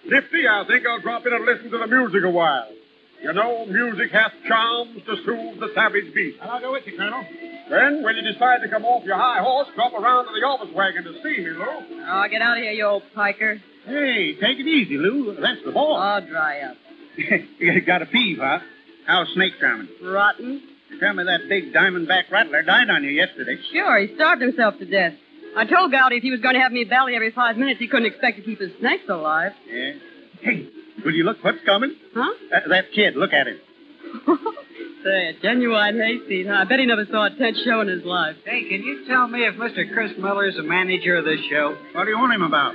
Nifty, 0.04 0.48
I 0.48 0.64
think 0.66 0.84
I'll 0.86 1.00
drop 1.00 1.24
in 1.24 1.32
and 1.32 1.44
listen 1.44 1.70
to 1.70 1.78
the 1.78 1.86
music 1.86 2.24
a 2.24 2.30
while. 2.30 2.66
You 3.22 3.32
know, 3.34 3.66
music 3.66 4.10
hath 4.12 4.32
charms 4.48 5.02
to 5.06 5.16
soothe 5.24 5.60
the 5.60 5.70
savage 5.74 6.14
beast. 6.14 6.38
And 6.40 6.50
I'll 6.50 6.60
go 6.60 6.72
with 6.72 6.86
you, 6.86 6.96
Colonel. 6.96 7.22
Then, 7.68 8.02
when 8.02 8.16
you 8.16 8.22
decide 8.32 8.62
to 8.62 8.68
come 8.68 8.84
off 8.84 9.04
your 9.04 9.16
high 9.16 9.40
horse, 9.40 9.68
drop 9.74 9.92
around 9.92 10.24
to 10.26 10.32
the 10.32 10.46
office 10.46 10.74
wagon 10.74 11.04
to 11.04 11.12
see 11.22 11.38
me, 11.44 11.50
Lou. 11.50 11.64
Oh, 12.08 12.26
get 12.30 12.40
out 12.42 12.56
of 12.56 12.62
here, 12.62 12.72
you 12.72 12.84
old 12.84 13.02
piker. 13.14 13.60
Hey, 13.84 14.34
take 14.34 14.58
it 14.58 14.66
easy, 14.66 14.96
Lou. 14.96 15.36
That's 15.40 15.62
the 15.64 15.72
boss. 15.72 16.22
Oh, 16.24 16.26
dry 16.28 16.60
up. 16.62 16.76
you 17.58 17.80
got 17.86 18.02
a 18.02 18.06
peeve, 18.06 18.38
huh? 18.38 18.60
How's 19.06 19.28
Snake 19.34 19.52
coming? 19.60 19.88
Rotten. 20.02 20.62
Tell 20.98 21.14
me 21.14 21.24
that 21.24 21.48
big 21.48 21.72
diamondback 21.72 22.30
rattler 22.30 22.62
died 22.62 22.90
on 22.90 23.04
you 23.04 23.10
yesterday. 23.10 23.56
Sure, 23.72 23.98
he 23.98 24.14
starved 24.16 24.42
himself 24.42 24.78
to 24.78 24.86
death. 24.86 25.14
I 25.56 25.64
told 25.64 25.92
Gowdy 25.92 26.16
if 26.16 26.22
he 26.22 26.30
was 26.30 26.40
going 26.40 26.54
to 26.54 26.60
have 26.60 26.72
me 26.72 26.84
belly 26.84 27.14
every 27.14 27.30
five 27.32 27.56
minutes, 27.56 27.78
he 27.80 27.86
couldn't 27.88 28.06
expect 28.06 28.38
to 28.38 28.42
keep 28.42 28.60
his 28.60 28.70
snakes 28.80 29.08
alive. 29.08 29.52
Yeah. 29.68 29.92
Hey, 30.40 30.68
will 31.04 31.14
you 31.14 31.24
look 31.24 31.38
what's 31.42 31.58
coming? 31.64 31.94
Huh? 32.14 32.32
Uh, 32.54 32.68
that 32.68 32.92
kid, 32.94 33.16
look 33.16 33.32
at 33.32 33.46
him. 33.46 33.58
Say, 35.04 35.28
a 35.28 35.32
genuine 35.40 35.98
hayseed, 35.98 36.46
huh? 36.46 36.60
I 36.60 36.64
bet 36.64 36.78
he 36.78 36.84
never 36.86 37.06
saw 37.06 37.24
a 37.26 37.30
tent 37.30 37.56
show 37.64 37.80
in 37.80 37.88
his 37.88 38.04
life. 38.04 38.36
Hey, 38.44 38.68
can 38.68 38.82
you 38.82 39.06
tell 39.08 39.28
me 39.28 39.46
if 39.46 39.54
Mr. 39.54 39.90
Chris 39.92 40.12
Miller 40.18 40.46
is 40.46 40.56
the 40.56 40.62
manager 40.62 41.16
of 41.16 41.24
this 41.24 41.40
show? 41.48 41.74
What 41.94 42.04
do 42.04 42.10
you 42.10 42.18
want 42.18 42.34
him 42.34 42.42
about? 42.42 42.74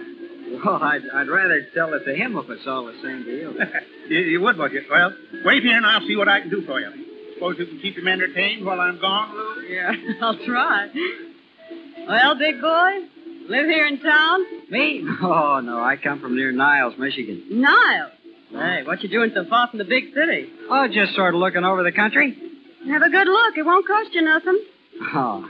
Well, 0.63 0.82
I'd, 0.82 1.01
I'd 1.13 1.27
rather 1.27 1.67
tell 1.75 1.94
it 1.94 2.03
to 2.05 2.15
him 2.15 2.36
if 2.38 2.50
it's 2.50 2.65
all 2.67 2.86
the 2.86 2.98
same 3.03 3.25
to 3.25 3.32
you. 3.32 3.60
you, 4.10 4.20
you 4.20 4.41
would, 4.41 4.58
would 4.58 4.72
you? 4.72 4.82
Well, 4.89 5.13
wait 5.44 5.62
here 5.62 5.77
and 5.77 5.86
I'll 5.86 6.05
see 6.08 6.15
what 6.15 6.27
I 6.27 6.41
can 6.41 6.50
do 6.50 6.65
for 6.65 6.79
you. 6.79 6.89
Suppose 7.36 7.55
you 7.60 7.65
can 7.67 7.79
keep 7.79 7.98
him 7.98 8.08
entertained 8.08 8.65
while 8.65 8.79
I'm 8.79 9.00
gone, 9.00 9.36
Lou? 9.36 9.62
Yeah, 9.67 9.91
I'll 10.22 10.38
try. 10.46 10.88
Well, 12.08 12.38
big 12.39 12.62
boy, 12.62 12.91
live 13.50 13.65
here 13.65 13.86
in 13.86 14.00
town? 14.00 14.46
Me? 14.70 15.03
Oh, 15.22 15.60
no, 15.63 15.79
I 15.79 15.98
come 15.98 16.22
from 16.22 16.36
near 16.36 16.51
Niles, 16.51 16.94
Michigan. 16.98 17.44
Niles. 17.51 18.12
Hey, 18.52 18.84
what 18.86 19.02
you 19.04 19.10
doing 19.10 19.32
so 19.34 19.46
far 19.50 19.68
from 19.70 19.80
the 19.80 19.86
big 19.86 20.06
city? 20.14 20.50
Oh, 20.70 20.88
just 20.92 21.16
sort 21.16 21.34
of 21.34 21.40
looking 21.40 21.64
over 21.64 21.84
the 21.84 21.92
country. 21.92 22.38
Have 22.88 23.02
a 23.02 23.10
good 23.10 23.28
look. 23.28 23.58
It 23.58 23.66
won't 23.66 23.86
cost 23.88 24.10
you 24.14 24.22
nothing. 24.22 24.60
Oh, 25.14 25.50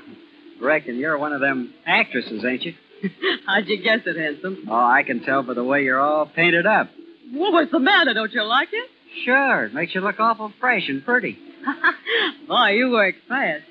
reckon 0.60 0.98
you're 0.98 1.20
one 1.20 1.32
of 1.32 1.40
them 1.40 1.72
actresses, 1.86 2.44
ain't 2.44 2.64
you? 2.64 2.74
How'd 3.46 3.68
you 3.68 3.78
guess 3.82 4.00
it, 4.08 4.18
handsome? 4.18 4.66
Oh, 4.68 4.74
I 4.74 5.04
can 5.04 5.24
tell 5.24 5.44
by 5.44 5.54
the 5.54 5.64
way 5.64 5.84
you're 5.84 6.00
all 6.00 6.25
painted 6.25 6.66
up. 6.66 6.90
Well, 7.32 7.52
what's 7.52 7.72
the 7.72 7.78
matter? 7.80 8.16
Don't 8.16 8.32
you 8.34 8.44
like 8.44 8.70
it? 8.72 8.90
Sure, 9.24 9.66
it 9.66 9.74
makes 9.75 9.94
you 9.94 10.02
look 10.02 10.20
awful 10.20 10.52
fresh 10.60 10.84
and 10.88 11.06
pretty. 11.06 11.38
Boy, 12.48 12.70
you 12.72 12.90
work 12.90 13.16
fast. 13.28 13.64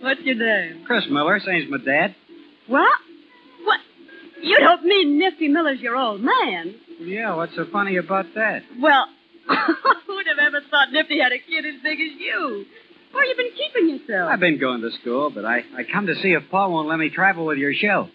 What's 0.00 0.20
your 0.20 0.36
name? 0.36 0.84
Chris 0.86 1.04
Miller, 1.10 1.40
same's 1.44 1.68
my 1.68 1.78
dad. 1.78 2.14
What? 2.68 2.92
What? 3.64 3.80
You 4.40 4.56
don't 4.58 4.84
mean 4.84 5.18
Nifty 5.18 5.48
Miller's 5.48 5.80
your 5.80 5.96
old 5.96 6.20
man? 6.20 6.76
Yeah, 7.00 7.34
what's 7.36 7.54
so 7.54 7.66
funny 7.72 7.96
about 7.96 8.26
that? 8.34 8.62
Well, 8.80 9.06
who'd 10.06 10.26
have 10.26 10.38
ever 10.38 10.60
thought 10.70 10.92
Nifty 10.92 11.18
had 11.20 11.32
a 11.32 11.38
kid 11.38 11.64
as 11.64 11.80
big 11.82 12.00
as 12.00 12.12
you? 12.18 12.66
Where 13.12 13.24
you 13.24 13.36
been 13.36 13.50
keeping 13.56 13.88
yourself? 13.88 14.30
I've 14.30 14.40
been 14.40 14.58
going 14.58 14.82
to 14.82 14.90
school, 15.00 15.30
but 15.30 15.44
I, 15.44 15.58
I 15.76 15.84
come 15.90 16.06
to 16.06 16.14
see 16.16 16.32
if 16.32 16.42
Paul 16.50 16.72
won't 16.72 16.88
let 16.88 16.98
me 16.98 17.08
travel 17.08 17.46
with 17.46 17.58
your 17.58 17.72
show. 17.72 18.08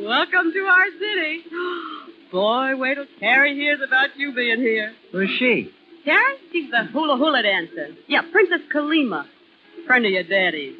Welcome 0.00 0.52
to 0.52 0.60
our 0.60 0.86
city. 0.98 1.42
Boy, 2.32 2.76
wait 2.76 2.94
till 2.94 3.06
Carrie 3.20 3.54
hears 3.54 3.80
about 3.86 4.16
you 4.16 4.34
being 4.34 4.60
here. 4.60 4.92
Who's 5.12 5.30
she? 5.38 5.70
Carrie? 6.04 6.36
She's 6.52 6.70
the 6.70 6.84
hula 6.92 7.16
hula 7.16 7.42
dancer. 7.42 7.88
Yeah, 8.08 8.22
Princess 8.32 8.60
Kalima. 8.72 9.26
Friend 9.86 10.04
of 10.06 10.10
your 10.10 10.22
daddy's. 10.24 10.76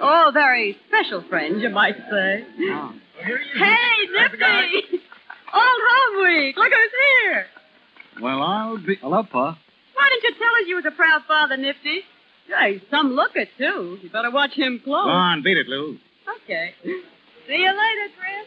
Oh, 0.00 0.30
very 0.32 0.76
special 0.88 1.22
friend, 1.28 1.60
you 1.60 1.68
might 1.68 1.96
say. 2.10 2.44
Oh. 2.60 2.94
Hey, 3.22 4.08
Nifty! 4.12 5.00
Old 5.52 5.80
home 5.88 6.24
week. 6.24 6.56
Look 6.56 6.72
who's 6.72 6.90
here. 7.22 7.46
Well, 8.20 8.42
I'll 8.42 8.78
be. 8.78 8.96
Hello, 8.96 9.22
Pa. 9.22 9.58
Why 9.94 10.08
didn't 10.10 10.22
you 10.24 10.34
tell 10.38 10.54
us 10.54 10.62
you 10.66 10.76
was 10.76 10.84
a 10.86 10.90
proud 10.90 11.22
father, 11.26 11.56
Nifty? 11.56 12.00
Yeah, 12.48 12.68
he's 12.68 12.80
some 12.90 13.12
looker, 13.12 13.46
too. 13.58 13.98
You 14.02 14.10
better 14.10 14.30
watch 14.30 14.52
him 14.52 14.80
close. 14.82 15.04
Go 15.04 15.10
on, 15.10 15.42
beat 15.42 15.56
it, 15.56 15.66
Lou. 15.68 15.98
Okay. 16.42 16.74
See 16.84 17.56
you 17.56 17.68
later, 17.68 18.12
Chris. 18.18 18.46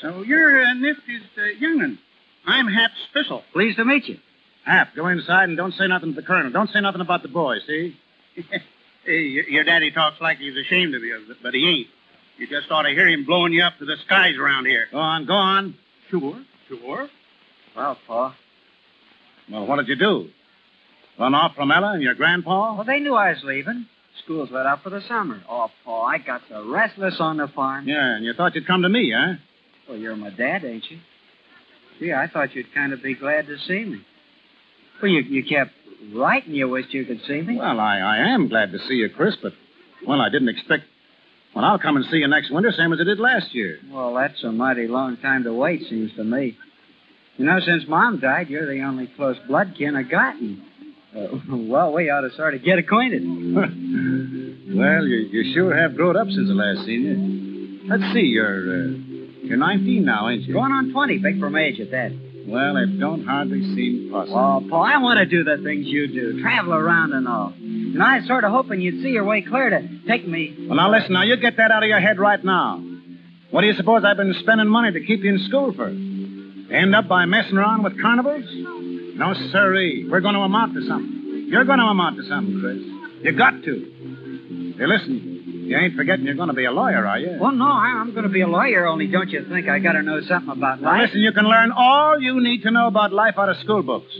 So 0.00 0.22
you're 0.22 0.62
uh, 0.64 0.74
Nifty's 0.74 1.22
uh, 1.36 1.42
young'un. 1.58 1.98
I'm 2.46 2.66
Hap 2.68 2.90
Spissel. 3.12 3.42
Pleased 3.52 3.76
to 3.76 3.84
meet 3.84 4.06
you. 4.08 4.18
Hap, 4.64 4.94
go 4.94 5.06
inside 5.08 5.48
and 5.48 5.56
don't 5.56 5.74
say 5.74 5.86
nothing 5.86 6.14
to 6.14 6.20
the 6.20 6.26
colonel. 6.26 6.50
Don't 6.50 6.70
say 6.70 6.80
nothing 6.80 7.00
about 7.00 7.22
the 7.22 7.28
boy, 7.28 7.58
see? 7.66 7.96
hey, 9.04 9.22
your, 9.22 9.44
your 9.44 9.64
daddy 9.64 9.90
talks 9.90 10.20
like 10.20 10.38
he's 10.38 10.56
ashamed 10.56 10.94
of 10.94 11.02
you, 11.02 11.34
but 11.42 11.54
he 11.54 11.68
ain't. 11.68 11.86
You 12.38 12.46
just 12.46 12.70
ought 12.70 12.82
to 12.82 12.90
hear 12.90 13.06
him 13.06 13.24
blowing 13.24 13.52
you 13.52 13.62
up 13.62 13.78
to 13.78 13.84
the 13.84 13.96
skies 14.06 14.36
around 14.38 14.66
here. 14.66 14.86
Go 14.90 14.98
on, 14.98 15.26
go 15.26 15.34
on. 15.34 15.74
Sure, 16.10 16.40
sure. 16.68 17.08
Well, 17.76 17.96
Pa. 18.06 18.36
Well, 19.50 19.66
what 19.66 19.76
did 19.76 19.88
you 19.88 19.96
do? 19.96 20.28
Run 21.18 21.34
off 21.34 21.54
from 21.54 21.70
Ella 21.70 21.92
and 21.94 22.02
your 22.02 22.14
grandpa? 22.14 22.74
Well, 22.74 22.84
they 22.84 22.98
knew 23.00 23.14
I 23.14 23.30
was 23.30 23.42
leaving. 23.44 23.86
School's 24.24 24.50
let 24.50 24.66
out 24.66 24.82
for 24.82 24.90
the 24.90 25.00
summer. 25.08 25.40
Oh, 25.48 25.68
Pa, 25.84 26.04
I 26.04 26.18
got 26.18 26.42
so 26.48 26.68
restless 26.70 27.16
on 27.20 27.36
the 27.36 27.48
farm. 27.48 27.86
Yeah, 27.86 28.16
and 28.16 28.24
you 28.24 28.32
thought 28.32 28.54
you'd 28.54 28.66
come 28.66 28.82
to 28.82 28.88
me, 28.88 29.12
huh? 29.16 29.34
Well, 29.88 29.98
you're 29.98 30.16
my 30.16 30.30
dad, 30.30 30.64
ain't 30.64 30.84
you? 30.90 30.98
Gee, 31.98 32.12
I 32.12 32.26
thought 32.28 32.54
you'd 32.54 32.72
kind 32.74 32.92
of 32.92 33.02
be 33.02 33.14
glad 33.14 33.46
to 33.46 33.56
see 33.66 33.84
me. 33.84 34.00
Well, 35.02 35.10
you, 35.10 35.20
you 35.20 35.44
kept 35.44 35.72
writing 36.14 36.54
you 36.54 36.68
wished 36.68 36.92
you 36.92 37.04
could 37.04 37.20
see 37.26 37.40
me. 37.40 37.56
Well, 37.56 37.78
I, 37.78 37.98
I 37.98 38.16
am 38.34 38.48
glad 38.48 38.72
to 38.72 38.78
see 38.88 38.94
you, 38.94 39.10
Chris, 39.10 39.36
but, 39.42 39.52
well, 40.06 40.20
I 40.20 40.28
didn't 40.30 40.48
expect. 40.48 40.84
Well, 41.54 41.64
I'll 41.64 41.78
come 41.78 41.96
and 41.96 42.04
see 42.06 42.18
you 42.18 42.28
next 42.28 42.50
winter, 42.50 42.72
same 42.72 42.92
as 42.92 43.00
I 43.00 43.04
did 43.04 43.18
last 43.18 43.54
year. 43.54 43.78
Well, 43.90 44.14
that's 44.14 44.42
a 44.44 44.52
mighty 44.52 44.86
long 44.86 45.16
time 45.16 45.44
to 45.44 45.52
wait, 45.52 45.82
seems 45.88 46.14
to 46.14 46.24
me. 46.24 46.56
You 47.36 47.46
know, 47.46 47.58
since 47.60 47.84
Mom 47.88 48.20
died, 48.20 48.48
you're 48.48 48.66
the 48.66 48.82
only 48.82 49.08
close 49.16 49.36
blood 49.48 49.74
kin 49.76 49.96
I 49.96 50.02
got. 50.02 50.36
And, 50.36 50.62
uh, 51.16 51.38
well, 51.50 51.92
we 51.92 52.08
ought 52.10 52.20
to 52.20 52.30
sort 52.36 52.54
of 52.54 52.62
get 52.62 52.78
acquainted. 52.78 53.22
well, 54.76 55.04
you, 55.04 55.28
you 55.32 55.54
sure 55.54 55.74
have 55.76 55.96
grown 55.96 56.16
up 56.16 56.28
since 56.28 56.48
the 56.48 56.54
last 56.54 56.86
seen 56.86 57.02
you. 57.02 57.88
Let's 57.88 58.12
see, 58.12 58.20
you're 58.20 58.84
uh, 58.84 58.86
you're 59.42 59.56
19 59.56 60.04
now, 60.04 60.28
ain't 60.28 60.42
you? 60.42 60.54
Going 60.54 60.70
on 60.70 60.92
20, 60.92 61.18
big 61.18 61.40
for 61.40 61.50
my 61.50 61.62
age 61.64 61.80
at 61.80 61.90
that. 61.90 62.12
Well, 62.46 62.76
it 62.76 62.98
don't 62.98 63.24
hardly 63.24 63.62
seem 63.74 64.10
possible. 64.12 64.38
Oh, 64.38 64.68
Paul, 64.68 64.82
I 64.82 64.98
want 64.98 65.18
to 65.18 65.26
do 65.26 65.44
the 65.44 65.62
things 65.64 65.86
you 65.86 66.06
do, 66.08 66.40
travel 66.42 66.74
around 66.74 67.12
and 67.12 67.26
all. 67.26 67.52
And 67.92 68.02
I 68.02 68.18
was 68.18 68.26
sort 68.28 68.44
of 68.44 68.52
hoping 68.52 68.80
you'd 68.80 69.02
see 69.02 69.10
your 69.10 69.24
way 69.24 69.42
clear 69.42 69.70
to 69.70 69.88
take 70.06 70.26
me. 70.26 70.54
Well, 70.68 70.76
now 70.76 70.90
listen, 70.90 71.12
now 71.12 71.22
you 71.22 71.36
get 71.36 71.56
that 71.56 71.70
out 71.70 71.82
of 71.82 71.88
your 71.88 72.00
head 72.00 72.18
right 72.18 72.42
now. 72.44 72.82
What 73.50 73.62
do 73.62 73.66
you 73.66 73.74
suppose 73.74 74.04
I've 74.04 74.16
been 74.16 74.34
spending 74.40 74.68
money 74.68 74.92
to 74.92 75.00
keep 75.04 75.22
you 75.24 75.30
in 75.34 75.38
school 75.48 75.72
for? 75.74 75.88
End 75.88 76.94
up 76.94 77.08
by 77.08 77.24
messing 77.24 77.56
around 77.58 77.82
with 77.82 78.00
carnivals? 78.00 78.44
No, 79.16 79.34
sirree. 79.50 80.06
We're 80.08 80.20
going 80.20 80.34
to 80.34 80.40
amount 80.40 80.74
to 80.74 80.86
something. 80.86 81.46
You're 81.48 81.64
going 81.64 81.80
to 81.80 81.84
amount 81.86 82.16
to 82.18 82.22
something, 82.28 82.60
Chris. 82.60 82.78
You 83.24 83.32
got 83.36 83.62
to. 83.64 84.74
Hey, 84.78 84.86
listen, 84.86 85.64
you 85.66 85.76
ain't 85.76 85.94
forgetting 85.96 86.24
you're 86.24 86.36
going 86.36 86.48
to 86.48 86.54
be 86.54 86.64
a 86.64 86.70
lawyer, 86.70 87.04
are 87.06 87.18
you? 87.18 87.36
Well, 87.40 87.52
no, 87.52 87.66
I'm 87.66 88.12
going 88.12 88.22
to 88.22 88.28
be 88.30 88.40
a 88.42 88.46
lawyer, 88.46 88.86
only 88.86 89.08
don't 89.08 89.28
you 89.30 89.44
think 89.48 89.68
I 89.68 89.78
got 89.80 89.92
to 89.92 90.02
know 90.02 90.20
something 90.22 90.50
about 90.56 90.80
Now, 90.80 90.92
life? 90.92 91.00
listen, 91.08 91.20
you 91.20 91.32
can 91.32 91.44
learn 91.44 91.72
all 91.72 92.20
you 92.20 92.40
need 92.40 92.62
to 92.62 92.70
know 92.70 92.86
about 92.86 93.12
life 93.12 93.34
out 93.36 93.48
of 93.48 93.56
school 93.58 93.82
books. 93.82 94.12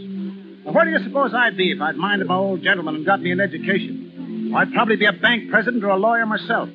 Well, 0.65 0.75
where 0.75 0.85
do 0.85 0.91
you 0.91 1.03
suppose 1.05 1.33
I'd 1.35 1.57
be 1.57 1.73
if 1.73 1.81
I'd 1.81 1.97
minded 1.97 2.29
my 2.29 2.37
old 2.37 2.63
gentleman 2.63 2.97
and 2.97 3.07
got 3.07 3.21
me 3.21 3.33
an 3.33 3.41
education? 3.41 4.49
Well, 4.53 4.61
I'd 4.63 4.73
probably 4.73 4.97
be 4.97 5.07
a 5.07 5.13
bank 5.13 5.51
president 5.51 5.85
or 5.85 5.89
a 5.89 5.97
lawyer 5.97 6.27
myself. 6.27 6.69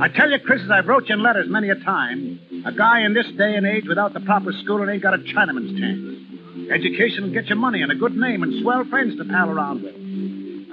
I 0.00 0.08
tell 0.08 0.30
you, 0.30 0.38
Chris, 0.38 0.60
as 0.62 0.70
I've 0.70 0.86
wrote 0.86 1.08
you 1.08 1.14
in 1.14 1.22
letters 1.22 1.46
many 1.48 1.70
a 1.70 1.74
time, 1.74 2.38
a 2.66 2.72
guy 2.72 3.00
in 3.00 3.14
this 3.14 3.26
day 3.38 3.54
and 3.56 3.66
age 3.66 3.84
without 3.88 4.12
the 4.12 4.20
proper 4.20 4.52
schooling 4.62 4.90
ain't 4.90 5.02
got 5.02 5.14
a 5.14 5.18
Chinaman's 5.18 5.78
chance. 5.80 6.70
Education 6.70 7.24
will 7.24 7.32
get 7.32 7.46
you 7.48 7.56
money 7.56 7.80
and 7.80 7.90
a 7.90 7.94
good 7.94 8.14
name 8.14 8.42
and 8.42 8.62
swell 8.62 8.84
friends 8.84 9.16
to 9.16 9.24
pal 9.24 9.48
around 9.48 9.82
with. 9.82 9.94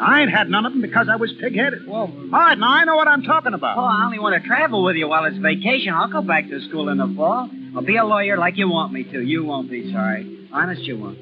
I 0.01 0.21
ain't 0.21 0.31
had 0.31 0.49
none 0.49 0.65
of 0.65 0.73
them 0.73 0.81
because 0.81 1.07
I 1.09 1.15
was 1.15 1.31
pig-headed. 1.39 1.87
Well, 1.87 2.11
All 2.11 2.29
right, 2.29 2.57
now 2.57 2.69
I 2.69 2.83
know 2.83 2.97
what 2.97 3.07
I'm 3.07 3.23
talking 3.23 3.53
about. 3.53 3.77
Oh, 3.77 3.81
I 3.85 4.03
only 4.05 4.19
want 4.19 4.41
to 4.41 4.45
travel 4.45 4.83
with 4.83 4.97
you 4.97 5.07
while 5.07 5.23
it's 5.23 5.37
vacation. 5.37 5.93
I'll 5.93 6.11
go 6.11 6.21
back 6.21 6.49
to 6.49 6.59
school 6.67 6.89
in 6.89 6.97
the 6.97 7.13
fall. 7.15 7.49
I'll 7.73 7.81
be 7.81 7.95
a 7.95 8.03
lawyer 8.03 8.37
like 8.37 8.57
you 8.57 8.69
want 8.69 8.91
me 8.91 9.05
to. 9.05 9.21
You 9.21 9.45
won't 9.45 9.71
be 9.71 9.93
sorry. 9.93 10.49
Honest, 10.51 10.81
you 10.81 10.97
won't. 10.97 11.17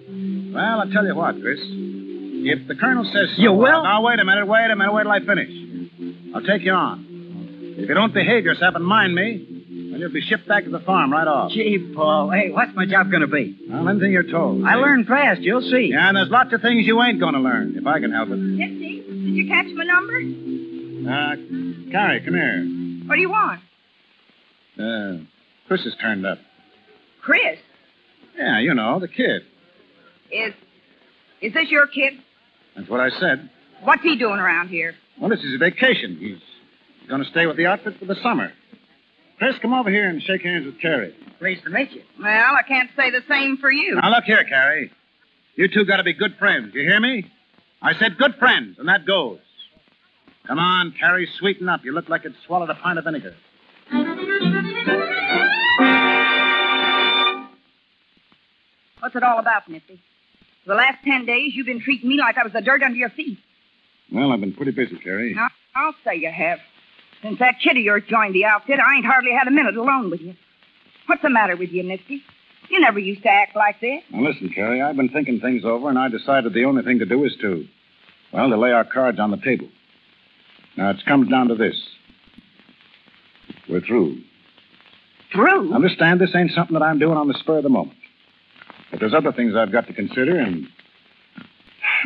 Well, 0.53 0.81
I'll 0.81 0.89
tell 0.91 1.05
you 1.05 1.15
what, 1.15 1.39
Chris. 1.41 1.59
If 1.61 2.67
the 2.67 2.75
colonel 2.75 3.03
says 3.05 3.29
so, 3.35 3.41
You 3.41 3.53
will? 3.53 3.83
Now, 3.83 4.01
wait 4.03 4.19
a 4.19 4.25
minute, 4.25 4.45
wait 4.47 4.69
a 4.69 4.75
minute, 4.75 4.93
wait 4.93 5.03
till 5.03 5.11
I 5.11 5.19
finish. 5.19 5.49
I'll 6.35 6.41
take 6.43 6.61
you 6.63 6.71
on. 6.73 7.05
If 7.77 7.89
you 7.89 7.95
don't 7.95 8.13
behave 8.13 8.43
yourself 8.45 8.75
and 8.75 8.85
mind 8.85 9.15
me, 9.15 9.45
then 9.91 9.99
you'll 9.99 10.11
be 10.11 10.21
shipped 10.21 10.47
back 10.47 10.65
to 10.65 10.69
the 10.69 10.79
farm 10.81 11.11
right 11.11 11.27
off. 11.27 11.51
Gee, 11.51 11.91
Paul, 11.95 12.29
hey, 12.29 12.49
what's 12.51 12.75
my 12.75 12.85
job 12.85 13.09
going 13.09 13.21
to 13.21 13.27
be? 13.27 13.57
Well, 13.69 13.87
anything 13.89 14.11
you're 14.11 14.29
told. 14.29 14.63
I 14.65 14.75
learn 14.75 15.05
fast. 15.05 15.41
You'll 15.41 15.61
see. 15.61 15.89
Yeah, 15.91 16.07
and 16.09 16.17
there's 16.17 16.29
lots 16.29 16.53
of 16.53 16.61
things 16.61 16.85
you 16.85 17.01
ain't 17.01 17.19
going 17.19 17.33
to 17.33 17.39
learn, 17.39 17.75
if 17.77 17.87
I 17.87 17.99
can 17.99 18.11
help 18.11 18.29
it. 18.29 18.35
Nifty, 18.37 19.01
did 19.01 19.33
you 19.35 19.47
catch 19.47 19.67
my 19.73 19.85
number? 19.85 20.17
Uh, 21.09 21.35
Carrie, 21.91 22.21
come 22.23 22.33
here. 22.35 23.07
What 23.07 23.15
do 23.15 23.21
you 23.21 23.29
want? 23.29 23.59
Uh, 24.79 25.23
Chris 25.67 25.83
has 25.83 25.95
turned 26.01 26.25
up. 26.25 26.37
Chris, 27.21 27.57
Yeah, 28.37 28.59
you 28.59 28.73
know, 28.73 28.99
the 28.99 29.07
kid. 29.07 29.43
Is 30.33 30.53
is 31.41 31.53
this 31.53 31.69
your 31.69 31.87
kid? 31.87 32.13
That's 32.75 32.89
what 32.89 32.99
I 32.99 33.09
said. 33.19 33.49
What's 33.83 34.01
he 34.01 34.15
doing 34.17 34.39
around 34.39 34.69
here? 34.69 34.95
Well, 35.19 35.29
this 35.29 35.41
is 35.41 35.53
a 35.55 35.57
vacation. 35.57 36.17
He's 36.17 36.37
He's 37.03 37.09
going 37.09 37.21
to 37.21 37.29
stay 37.29 37.45
with 37.47 37.57
the 37.57 37.65
outfit 37.65 37.99
for 37.99 38.05
the 38.05 38.15
summer. 38.23 38.53
Chris, 39.37 39.55
come 39.61 39.73
over 39.73 39.89
here 39.89 40.07
and 40.07 40.21
shake 40.21 40.41
hands 40.41 40.65
with 40.65 40.79
Carrie. 40.79 41.13
Pleased 41.37 41.65
to 41.65 41.69
meet 41.69 41.91
you. 41.91 42.01
Well, 42.17 42.55
I 42.55 42.61
can't 42.65 42.89
say 42.95 43.11
the 43.11 43.21
same 43.27 43.57
for 43.57 43.69
you. 43.69 43.95
Now, 43.95 44.09
look 44.09 44.23
here, 44.23 44.41
Carrie. 44.45 44.89
You 45.55 45.67
two 45.67 45.83
got 45.83 45.97
to 45.97 46.03
be 46.03 46.13
good 46.13 46.37
friends. 46.39 46.73
You 46.73 46.83
hear 46.83 47.01
me? 47.01 47.29
I 47.81 47.93
said 47.99 48.17
good 48.17 48.35
friends, 48.35 48.79
and 48.79 48.87
that 48.87 49.05
goes. 49.05 49.39
Come 50.47 50.59
on, 50.59 50.93
Carrie, 50.97 51.27
sweeten 51.39 51.67
up. 51.67 51.83
You 51.83 51.91
look 51.91 52.07
like 52.07 52.23
you'd 52.23 52.35
swallowed 52.45 52.69
a 52.69 52.75
pint 52.75 52.97
of 52.97 53.03
vinegar. 53.03 53.35
What's 59.01 59.15
it 59.17 59.23
all 59.23 59.39
about, 59.39 59.67
Nifty? 59.67 60.01
For 60.63 60.69
the 60.69 60.75
last 60.75 61.03
ten 61.03 61.25
days, 61.25 61.53
you've 61.53 61.65
been 61.65 61.81
treating 61.81 62.09
me 62.09 62.17
like 62.17 62.37
I 62.37 62.43
was 62.43 62.53
the 62.53 62.61
dirt 62.61 62.83
under 62.83 62.97
your 62.97 63.09
feet. 63.09 63.37
Well, 64.11 64.31
I've 64.31 64.39
been 64.39 64.53
pretty 64.53 64.71
busy, 64.71 64.97
Carrie. 64.97 65.33
Now, 65.33 65.49
I'll 65.75 65.95
say 66.05 66.15
you 66.15 66.31
have. 66.31 66.59
Since 67.21 67.39
that 67.39 67.55
kid 67.61 67.77
of 67.77 67.83
yours 67.83 68.03
joined 68.07 68.35
the 68.35 68.45
outfit, 68.45 68.79
I 68.79 68.95
ain't 68.95 69.05
hardly 69.05 69.31
had 69.31 69.47
a 69.47 69.51
minute 69.51 69.75
alone 69.75 70.09
with 70.09 70.21
you. 70.21 70.35
What's 71.05 71.21
the 71.21 71.29
matter 71.29 71.55
with 71.55 71.71
you, 71.71 71.83
Nifty? 71.83 72.21
You 72.69 72.79
never 72.79 72.99
used 72.99 73.23
to 73.23 73.29
act 73.29 73.55
like 73.55 73.81
this. 73.81 74.03
Now, 74.09 74.21
listen, 74.21 74.49
Carrie, 74.49 74.81
I've 74.81 74.95
been 74.95 75.09
thinking 75.09 75.39
things 75.39 75.65
over, 75.65 75.89
and 75.89 75.99
I 75.99 76.07
decided 76.07 76.53
the 76.53 76.65
only 76.65 76.83
thing 76.83 76.99
to 76.99 77.05
do 77.05 77.23
is 77.25 77.35
to, 77.41 77.65
well, 78.31 78.49
to 78.49 78.57
lay 78.57 78.71
our 78.71 78.85
cards 78.85 79.19
on 79.19 79.31
the 79.31 79.37
table. 79.37 79.67
Now, 80.77 80.89
it 80.91 81.05
comes 81.05 81.29
down 81.29 81.49
to 81.49 81.55
this. 81.55 81.75
We're 83.69 83.81
through. 83.81 84.21
Through? 85.31 85.73
Understand, 85.73 86.21
this 86.21 86.35
ain't 86.35 86.51
something 86.51 86.73
that 86.73 86.83
I'm 86.83 86.99
doing 86.99 87.17
on 87.17 87.27
the 87.27 87.33
spur 87.35 87.57
of 87.57 87.63
the 87.63 87.69
moment. 87.69 87.97
But 88.93 88.99
there's 88.99 89.15
other 89.15 89.31
things 89.31 89.55
I've 89.55 89.71
got 89.71 89.87
to 89.87 89.93
consider, 89.93 90.39
and, 90.39 90.67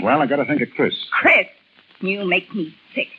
well, 0.01 0.21
I 0.21 0.25
got 0.25 0.37
to 0.37 0.45
think 0.45 0.61
of 0.61 0.69
Chris. 0.73 0.93
Chris, 1.11 1.47
you 1.99 2.23
make 2.23 2.55
me 2.55 2.73
sick. 2.95 3.09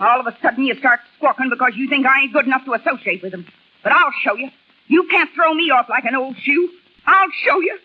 All 0.00 0.18
of 0.18 0.26
a 0.26 0.36
sudden, 0.42 0.64
you 0.64 0.74
start 0.74 0.98
squawking 1.18 1.48
because 1.48 1.74
you 1.76 1.88
think 1.88 2.04
I 2.04 2.22
ain't 2.22 2.32
good 2.32 2.46
enough 2.46 2.64
to 2.64 2.74
associate 2.74 3.22
with 3.22 3.32
him. 3.32 3.46
But 3.84 3.92
I'll 3.92 4.10
show 4.24 4.34
you. 4.34 4.50
You 4.88 5.06
can't 5.08 5.30
throw 5.36 5.54
me 5.54 5.70
off 5.70 5.86
like 5.88 6.04
an 6.04 6.16
old 6.16 6.36
shoe. 6.42 6.68
I'll 7.06 7.28
show 7.46 7.60
you. 7.60 7.78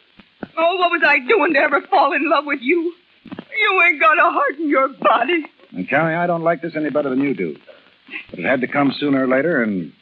Oh, 0.58 0.78
what 0.78 0.90
was 0.90 1.04
I 1.06 1.20
doing 1.20 1.54
to 1.54 1.60
ever 1.60 1.82
fall 1.82 2.14
in 2.14 2.28
love 2.28 2.46
with 2.48 2.62
you? 2.64 2.96
You 3.26 3.84
ain't 3.84 4.00
got 4.00 4.18
a 4.18 4.32
heart 4.32 4.58
in 4.58 4.70
your 4.70 4.88
body. 4.88 5.46
And, 5.72 5.88
Carrie, 5.88 6.16
I 6.16 6.26
don't 6.26 6.42
like 6.42 6.64
this 6.64 6.76
any 6.76 6.90
better 6.90 7.12
than 7.12 7.22
you 7.22 7.36
do. 7.36 7.56
But 8.32 8.40
it 8.40 8.46
had 8.46 8.62
to 8.62 8.68
come 8.68 8.92
sooner 9.00 9.26
or 9.26 9.28
later, 9.28 9.62
and, 9.62 9.94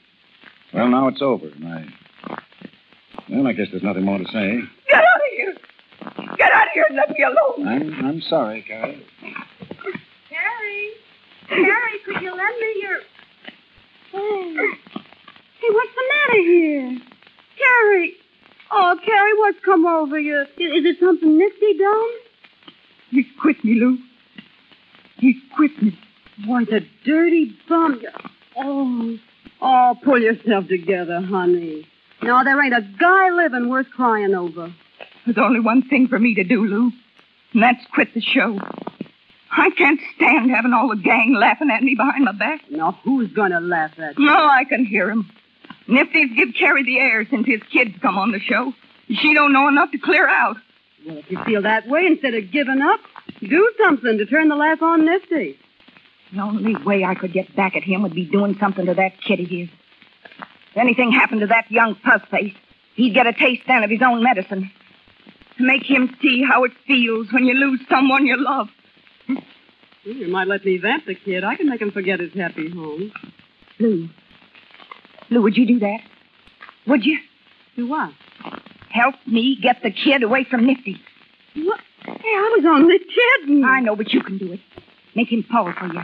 well, 0.74 0.88
now 0.88 1.10
it's 1.10 1.22
over. 1.22 1.48
And 1.48 1.68
I, 1.68 1.88
well, 3.30 3.48
I 3.48 3.52
guess 3.52 3.68
there's 3.72 3.84
nothing 3.84 4.04
more 4.06 4.18
to 4.18 4.26
say. 4.26 4.32
Get 4.88 4.96
out 4.98 5.04
of 5.04 5.22
here. 5.25 5.25
Get 6.38 6.52
out 6.52 6.68
of 6.68 6.74
here 6.74 6.86
and 6.90 6.98
let 6.98 7.10
me 7.10 7.24
alone. 7.24 7.68
I'm, 7.68 8.06
I'm 8.06 8.22
sorry, 8.22 8.62
Carrie. 8.68 9.06
Carrie. 10.30 10.92
Carrie, 11.48 12.00
could 12.06 12.22
you 12.22 12.30
lend 12.30 12.60
me 12.60 12.82
your. 12.82 12.98
Oh. 14.14 14.74
Hey, 15.60 15.68
what's 15.72 15.92
the 15.96 16.04
matter 16.14 16.42
here? 16.42 16.98
Carrie. 17.58 18.14
Oh, 18.72 18.96
Carrie, 19.04 19.38
what's 19.38 19.60
come 19.64 19.86
over 19.86 20.20
you? 20.20 20.42
Is, 20.42 20.48
is 20.58 20.86
it 20.86 20.98
something 21.00 21.38
Nifty 21.38 21.78
done? 21.78 22.10
He's 23.12 23.26
quit 23.42 23.64
me, 23.64 23.76
Lou. 23.80 23.98
He's 25.18 25.36
quit 25.56 25.82
me. 25.82 25.98
Why, 26.46 26.66
the 26.66 26.82
dirty 27.06 27.56
bum. 27.70 28.02
Oh. 28.58 29.18
Oh, 29.62 29.96
pull 30.04 30.22
yourself 30.22 30.68
together, 30.68 31.22
honey. 31.22 31.88
No, 32.22 32.44
there 32.44 32.62
ain't 32.64 32.74
a 32.74 32.82
guy 33.00 33.32
living 33.32 33.70
worth 33.70 33.90
crying 33.96 34.36
over. 34.36 34.74
There's 35.26 35.38
only 35.38 35.60
one 35.60 35.82
thing 35.82 36.08
for 36.08 36.20
me 36.20 36.36
to 36.36 36.44
do, 36.44 36.66
Lou, 36.66 36.92
and 37.54 37.64
that's 37.64 37.84
quit 37.94 38.14
the 38.14 38.22
show. 38.22 38.60
I 39.52 39.70
can't 39.72 40.00
stand 40.16 40.52
having 40.52 40.74
all 40.74 40.90
the 40.90 40.98
gang 40.98 41.34
laughing 41.34 41.72
at 41.72 41.82
me 41.82 41.96
behind 41.96 42.26
my 42.26 42.34
back. 42.34 42.62
Now, 42.70 43.00
who's 43.04 43.32
going 43.32 43.52
to 43.52 43.60
laugh 43.60 43.98
at 43.98 44.18
you? 44.20 44.26
No, 44.26 44.36
I 44.36 44.66
can 44.66 44.86
hear 44.86 45.10
'em. 45.10 45.30
Nifty's 45.88 46.36
give 46.36 46.54
Carrie 46.56 46.84
the 46.84 47.00
air 47.00 47.26
since 47.30 47.46
his 47.48 47.62
kids 47.72 47.96
come 48.02 48.18
on 48.18 48.32
the 48.32 48.40
show. 48.40 48.74
She 49.10 49.34
don't 49.34 49.54
know 49.54 49.68
enough 49.68 49.92
to 49.92 49.98
clear 49.98 50.28
out. 50.28 50.58
Well, 51.06 51.18
if 51.18 51.30
you 51.30 51.38
feel 51.44 51.62
that 51.62 51.88
way, 51.88 52.06
instead 52.08 52.34
of 52.34 52.52
giving 52.52 52.82
up, 52.82 53.00
do 53.40 53.72
something 53.84 54.18
to 54.18 54.26
turn 54.26 54.50
the 54.50 54.56
laugh 54.56 54.82
on 54.82 55.06
Nifty. 55.06 55.58
The 56.34 56.42
only 56.42 56.76
way 56.76 57.04
I 57.04 57.14
could 57.14 57.32
get 57.32 57.56
back 57.56 57.76
at 57.76 57.84
him 57.84 58.02
would 58.02 58.16
be 58.16 58.26
doing 58.26 58.58
something 58.60 58.88
to 58.88 58.96
that 58.96 59.22
kid 59.22 59.40
of 59.40 59.48
his. 59.48 59.70
If 60.72 60.78
anything 60.78 61.12
happened 61.12 61.42
to 61.42 61.48
that 61.48 61.72
young 61.72 61.96
puzzface, 61.96 62.56
he'd 62.96 63.14
get 63.14 63.28
a 63.28 63.34
taste 63.34 63.62
then 63.68 63.84
of 63.84 63.90
his 63.90 64.02
own 64.02 64.24
medicine. 64.24 64.72
To 65.58 65.64
make 65.64 65.84
him 65.84 66.16
see 66.22 66.44
how 66.48 66.64
it 66.66 66.72
feels 66.86 67.28
when 67.32 67.46
you 67.46 67.54
lose 67.54 67.80
someone 67.90 68.26
you 68.26 68.36
love. 68.38 68.68
You 70.04 70.28
might 70.28 70.48
let 70.48 70.66
me 70.66 70.78
vamp 70.78 71.06
the 71.06 71.16
kid. 71.16 71.44
I 71.44 71.56
can 71.56 71.70
make 71.70 71.82
him 71.82 71.92
forget 71.92 72.20
his 72.20 72.34
happy 72.34 72.70
home. 72.70 73.12
Lou. 73.80 74.10
Lou, 75.30 75.42
would 75.42 75.56
you 75.58 75.66
do 75.66 75.80
that? 75.80 76.00
Would 76.88 77.06
you? 77.06 77.18
Do 77.76 77.88
what? 77.88 78.12
Help 78.90 79.16
me 79.26 79.58
get 79.62 79.82
the 79.82 79.92
kid 79.92 80.24
away 80.24 80.44
from 80.44 80.66
Nifty. 80.68 81.02
What? 81.56 81.80
Hey, 82.06 82.12
I 82.14 82.58
was 82.58 82.66
only 82.68 83.00
kidding. 83.00 83.64
I 83.64 83.80
know, 83.80 83.96
but 83.96 84.14
you 84.14 84.22
can 84.22 84.38
do 84.38 84.52
it. 84.54 84.60
Make 85.16 85.32
him 85.32 85.44
fall 85.44 85.74
for 85.74 85.88
you. 85.88 86.02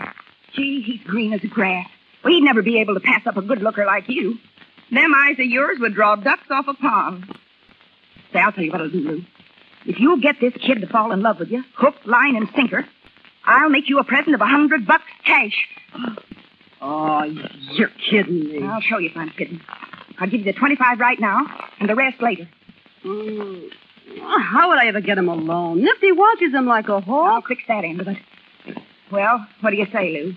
Gee, 0.55 0.81
he's 0.81 1.03
green 1.05 1.33
as 1.33 1.41
grass. 1.41 1.87
Well, 2.23 2.33
he'd 2.33 2.41
never 2.43 2.61
be 2.61 2.79
able 2.79 2.93
to 2.95 2.99
pass 2.99 3.25
up 3.27 3.37
a 3.37 3.41
good 3.41 3.61
looker 3.61 3.85
like 3.85 4.05
you. 4.07 4.37
Them 4.91 5.13
eyes 5.15 5.39
of 5.39 5.45
yours 5.45 5.77
would 5.79 5.93
draw 5.93 6.15
ducks 6.15 6.47
off 6.49 6.67
a 6.67 6.73
pond. 6.73 7.25
Say, 8.33 8.39
I'll 8.39 8.51
tell 8.51 8.63
you 8.63 8.71
what 8.71 8.81
I'll 8.81 8.89
do, 8.89 8.99
Lou. 8.99 9.23
If 9.85 9.99
you'll 9.99 10.19
get 10.21 10.39
this 10.39 10.53
kid 10.53 10.81
to 10.81 10.87
fall 10.87 11.11
in 11.11 11.21
love 11.21 11.39
with 11.39 11.49
you, 11.49 11.63
hook, 11.75 11.95
line, 12.05 12.35
and 12.35 12.47
sinker, 12.55 12.85
I'll 13.45 13.69
make 13.69 13.89
you 13.89 13.99
a 13.99 14.03
present 14.03 14.35
of 14.35 14.41
a 14.41 14.45
hundred 14.45 14.85
bucks 14.85 15.05
cash. 15.25 15.67
Oh, 16.83 17.23
you're 17.73 17.91
kidding 18.09 18.39
me. 18.49 18.63
I'll 18.63 18.81
show 18.81 18.97
you 18.97 19.09
if 19.09 19.15
I'm 19.15 19.29
kidding. 19.29 19.61
I'll 20.17 20.27
give 20.27 20.39
you 20.39 20.45
the 20.51 20.53
25 20.53 20.99
right 20.99 21.19
now, 21.19 21.45
and 21.79 21.87
the 21.87 21.93
rest 21.93 22.19
later. 22.23 22.49
Mm. 23.05 23.69
How 24.19 24.69
would 24.69 24.79
I 24.79 24.87
ever 24.87 24.99
get 24.99 25.19
him 25.19 25.29
alone? 25.29 25.83
Nifty 25.83 26.11
watches 26.11 26.51
him 26.51 26.65
like 26.65 26.89
a 26.89 26.99
hawk. 26.99 27.29
I'll 27.33 27.41
fix 27.43 27.61
that 27.67 27.83
end 27.83 28.01
of 28.01 28.07
it. 28.07 28.17
Well, 29.11 29.45
what 29.59 29.69
do 29.69 29.75
you 29.77 29.85
say, 29.93 30.11
Lou? 30.11 30.33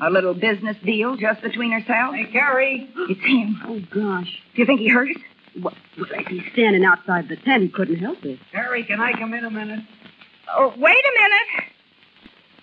A 0.00 0.10
little 0.10 0.32
business 0.32 0.76
deal 0.84 1.16
just 1.16 1.42
between 1.42 1.72
ourselves? 1.72 2.16
Hey, 2.16 2.26
Carrie. 2.30 2.88
It's 3.08 3.20
him. 3.20 3.60
Oh, 3.66 3.80
gosh. 3.90 4.40
Do 4.54 4.62
you 4.62 4.66
think 4.66 4.78
he 4.78 4.88
hurt 4.88 5.10
us? 5.10 5.16
What? 5.60 5.74
Well, 5.98 6.06
if 6.12 6.26
he's 6.28 6.42
standing 6.52 6.84
outside 6.84 7.28
the 7.28 7.36
tent, 7.36 7.62
he 7.62 7.68
couldn't 7.68 7.96
help 7.96 8.24
it. 8.24 8.38
Harry, 8.52 8.84
can 8.84 9.00
I 9.00 9.12
come 9.12 9.34
in 9.34 9.44
a 9.44 9.50
minute? 9.50 9.80
Oh, 10.54 10.72
wait 10.76 11.04
a 11.04 11.12
minute. 11.20 11.70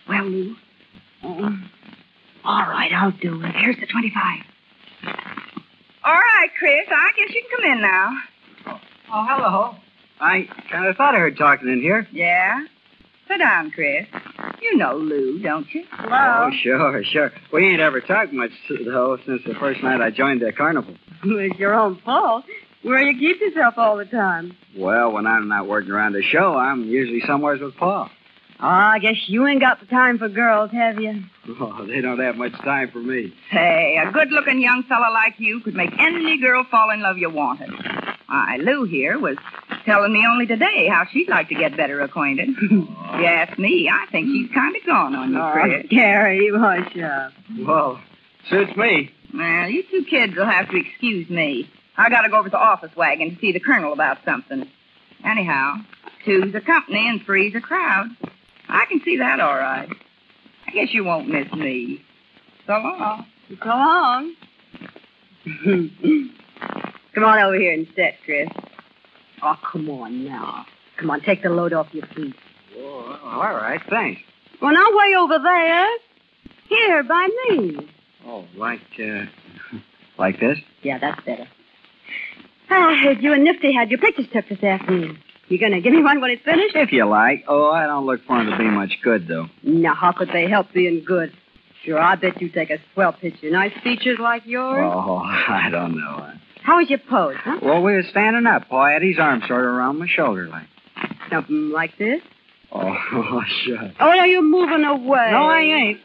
Well, 0.07 0.23
Lou, 0.25 0.55
um, 1.23 1.69
Oh. 2.43 2.49
All 2.49 2.61
right, 2.69 2.91
I'll 2.93 3.11
do 3.11 3.41
it. 3.43 3.55
here's 3.55 3.75
the 3.77 3.85
25. 3.87 4.39
All 6.03 6.13
right, 6.13 6.47
Chris, 6.57 6.87
I 6.89 7.11
guess 7.17 7.35
you 7.35 7.43
can 7.49 7.59
come 7.59 7.71
in 7.73 7.81
now. 7.81 8.09
Oh, 8.67 8.79
oh, 9.13 9.25
hello. 9.27 9.75
I 10.21 10.47
kind 10.71 10.85
of 10.87 10.95
thought 10.95 11.13
I 11.15 11.19
heard 11.19 11.37
talking 11.37 11.67
in 11.69 11.81
here. 11.81 12.07
Yeah? 12.11 12.65
Sit 13.27 13.39
down, 13.39 13.71
Chris. 13.71 14.07
You 14.61 14.77
know 14.77 14.95
Lou, 14.95 15.39
don't 15.39 15.67
you? 15.73 15.83
Hello? 15.91 16.47
Oh, 16.47 16.51
sure, 16.63 17.03
sure. 17.03 17.33
We 17.51 17.67
ain't 17.67 17.81
ever 17.81 17.99
talked 17.99 18.31
much, 18.31 18.51
though, 18.69 19.17
since 19.25 19.41
the 19.45 19.53
first 19.55 19.83
night 19.83 19.99
I 19.99 20.09
joined 20.11 20.41
the 20.41 20.51
carnival. 20.53 20.95
It's 21.23 21.59
your 21.59 21.73
own 21.73 21.97
fault. 22.05 22.45
Where 22.83 23.01
you 23.01 23.17
keep 23.17 23.41
yourself 23.41 23.75
all 23.77 23.97
the 23.97 24.05
time. 24.05 24.55
Well, 24.75 25.11
when 25.11 25.25
I'm 25.27 25.47
not 25.47 25.67
working 25.67 25.91
around 25.91 26.13
the 26.13 26.21
show, 26.21 26.55
I'm 26.55 26.83
usually 26.85 27.21
somewheres 27.25 27.59
with 27.59 27.75
Pa. 27.75 28.09
Oh, 28.59 28.65
I 28.65 28.97
guess 28.99 29.15
you 29.27 29.45
ain't 29.45 29.61
got 29.61 29.79
the 29.79 29.85
time 29.85 30.17
for 30.17 30.29
girls, 30.29 30.71
have 30.71 30.99
you? 30.99 31.23
Oh, 31.59 31.85
they 31.87 32.01
don't 32.01 32.19
have 32.19 32.35
much 32.35 32.51
time 32.63 32.91
for 32.91 32.99
me. 32.99 33.33
Say, 33.53 33.97
a 34.05 34.11
good 34.11 34.31
looking 34.31 34.59
young 34.59 34.83
fella 34.83 35.09
like 35.13 35.35
you 35.37 35.61
could 35.61 35.75
make 35.75 35.97
any 35.97 36.37
girl 36.41 36.65
fall 36.69 36.89
in 36.91 37.01
love 37.01 37.17
you 37.17 37.29
wanted. 37.29 37.69
Why, 38.27 38.57
Lou 38.59 38.83
here 38.83 39.17
was 39.17 39.37
telling 39.85 40.11
me 40.11 40.25
only 40.29 40.45
today 40.45 40.89
how 40.91 41.05
she'd 41.11 41.29
like 41.29 41.47
to 41.49 41.55
get 41.55 41.77
better 41.77 42.01
acquainted. 42.01 42.49
you 42.71 42.87
ask 43.25 43.57
me, 43.57 43.89
I 43.89 44.11
think 44.11 44.27
she's 44.27 44.51
kind 44.53 44.75
of 44.75 44.85
gone 44.85 45.15
on 45.15 45.31
you, 45.31 45.39
Chris. 45.53 45.85
Oh, 45.85 45.87
Carrie, 45.89 46.51
hush 46.53 46.97
up. 46.97 47.31
Well, 47.65 48.01
suits 48.49 48.75
me. 48.75 49.09
Well, 49.33 49.69
you 49.69 49.83
two 49.89 50.03
kids 50.09 50.35
will 50.35 50.45
have 50.45 50.69
to 50.69 50.77
excuse 50.77 51.29
me. 51.29 51.69
I 51.97 52.09
gotta 52.09 52.29
go 52.29 52.37
over 52.37 52.49
to 52.49 52.51
the 52.51 52.57
office 52.57 52.95
wagon 52.95 53.35
to 53.35 53.41
see 53.41 53.51
the 53.51 53.59
colonel 53.59 53.91
about 53.91 54.19
something. 54.23 54.69
Anyhow, 55.25 55.77
two's 56.25 56.53
a 56.53 56.61
company 56.61 57.07
and 57.07 57.21
three's 57.25 57.55
a 57.55 57.61
crowd. 57.61 58.07
I 58.69 58.85
can 58.85 59.01
see 59.03 59.17
that 59.17 59.39
all 59.39 59.55
right. 59.55 59.89
I 60.67 60.71
guess 60.71 60.93
you 60.93 61.03
won't 61.03 61.27
miss 61.27 61.51
me. 61.53 62.03
So 62.67 62.73
long. 62.73 63.25
So 63.49 63.69
long. 63.69 64.35
come 67.15 67.23
on 67.23 67.39
over 67.39 67.57
here 67.57 67.73
and 67.73 67.87
sit, 67.95 68.15
Chris. 68.25 68.49
Oh, 69.41 69.55
come 69.71 69.89
on 69.89 70.25
now. 70.25 70.65
Come 70.97 71.09
on, 71.09 71.21
take 71.21 71.43
the 71.43 71.49
load 71.49 71.73
off 71.73 71.87
your 71.93 72.05
feet. 72.07 72.35
Oh, 72.77 73.19
all 73.23 73.53
right, 73.53 73.81
thanks. 73.89 74.21
Well, 74.61 74.73
now 74.73 74.85
way 74.91 75.15
over 75.17 75.39
there. 75.41 75.87
Here, 76.67 77.03
by 77.03 77.27
me. 77.49 77.89
Oh, 78.25 78.45
like, 78.55 78.81
uh, 78.99 79.25
like 80.19 80.39
this? 80.39 80.57
Yeah, 80.81 80.97
that's 80.99 81.23
better. 81.23 81.47
I 82.69 83.01
heard 83.03 83.21
you 83.23 83.33
and 83.33 83.43
Nifty 83.43 83.73
had 83.73 83.89
your 83.89 83.99
pictures 83.99 84.27
took 84.33 84.47
this 84.49 84.61
afternoon. 84.63 85.19
You 85.47 85.57
gonna 85.59 85.79
give 85.79 85.93
me 85.93 86.03
one 86.03 86.19
when 86.19 86.31
it's 86.31 86.43
finished? 86.43 86.75
If 86.75 86.91
you 86.91 87.05
like. 87.05 87.45
Oh, 87.47 87.71
I 87.71 87.85
don't 87.87 88.05
look 88.05 88.25
for 88.25 88.37
'em 88.37 88.49
to 88.51 88.57
be 88.57 88.65
much 88.65 88.99
good, 89.01 89.27
though. 89.27 89.47
Now, 89.63 89.93
how 89.93 90.11
could 90.11 90.29
they 90.29 90.49
help 90.49 90.73
being 90.73 91.03
good? 91.05 91.31
Sure, 91.83 91.99
I 91.99 92.15
bet 92.15 92.41
you 92.41 92.49
take 92.49 92.69
a 92.69 92.79
swell 92.93 93.13
picture. 93.13 93.49
Nice 93.49 93.71
features 93.81 94.19
like 94.19 94.45
yours. 94.45 94.83
Oh, 94.93 95.17
I 95.47 95.69
don't 95.71 95.95
know. 95.97 96.31
How 96.63 96.79
was 96.79 96.89
your 96.89 96.99
pose, 96.99 97.35
huh? 97.37 97.59
Well, 97.61 97.81
we 97.81 97.93
were 97.93 98.03
standing 98.03 98.45
up. 98.45 98.67
Paul 98.67 98.87
had 98.87 99.01
his 99.01 99.17
arm 99.19 99.41
sort 99.47 99.61
of 99.63 99.71
around 99.71 99.99
my 99.99 100.07
shoulder 100.07 100.47
like. 100.47 100.67
Something 101.29 101.69
like 101.71 101.97
this? 101.97 102.21
Oh, 102.73 102.81
oh 103.13 103.41
sure. 103.63 103.91
Oh, 104.01 104.11
now 104.11 104.25
you're 104.25 104.41
moving 104.41 104.83
away. 104.83 105.29
No, 105.31 105.47
I 105.47 105.59
ain't. 105.61 105.99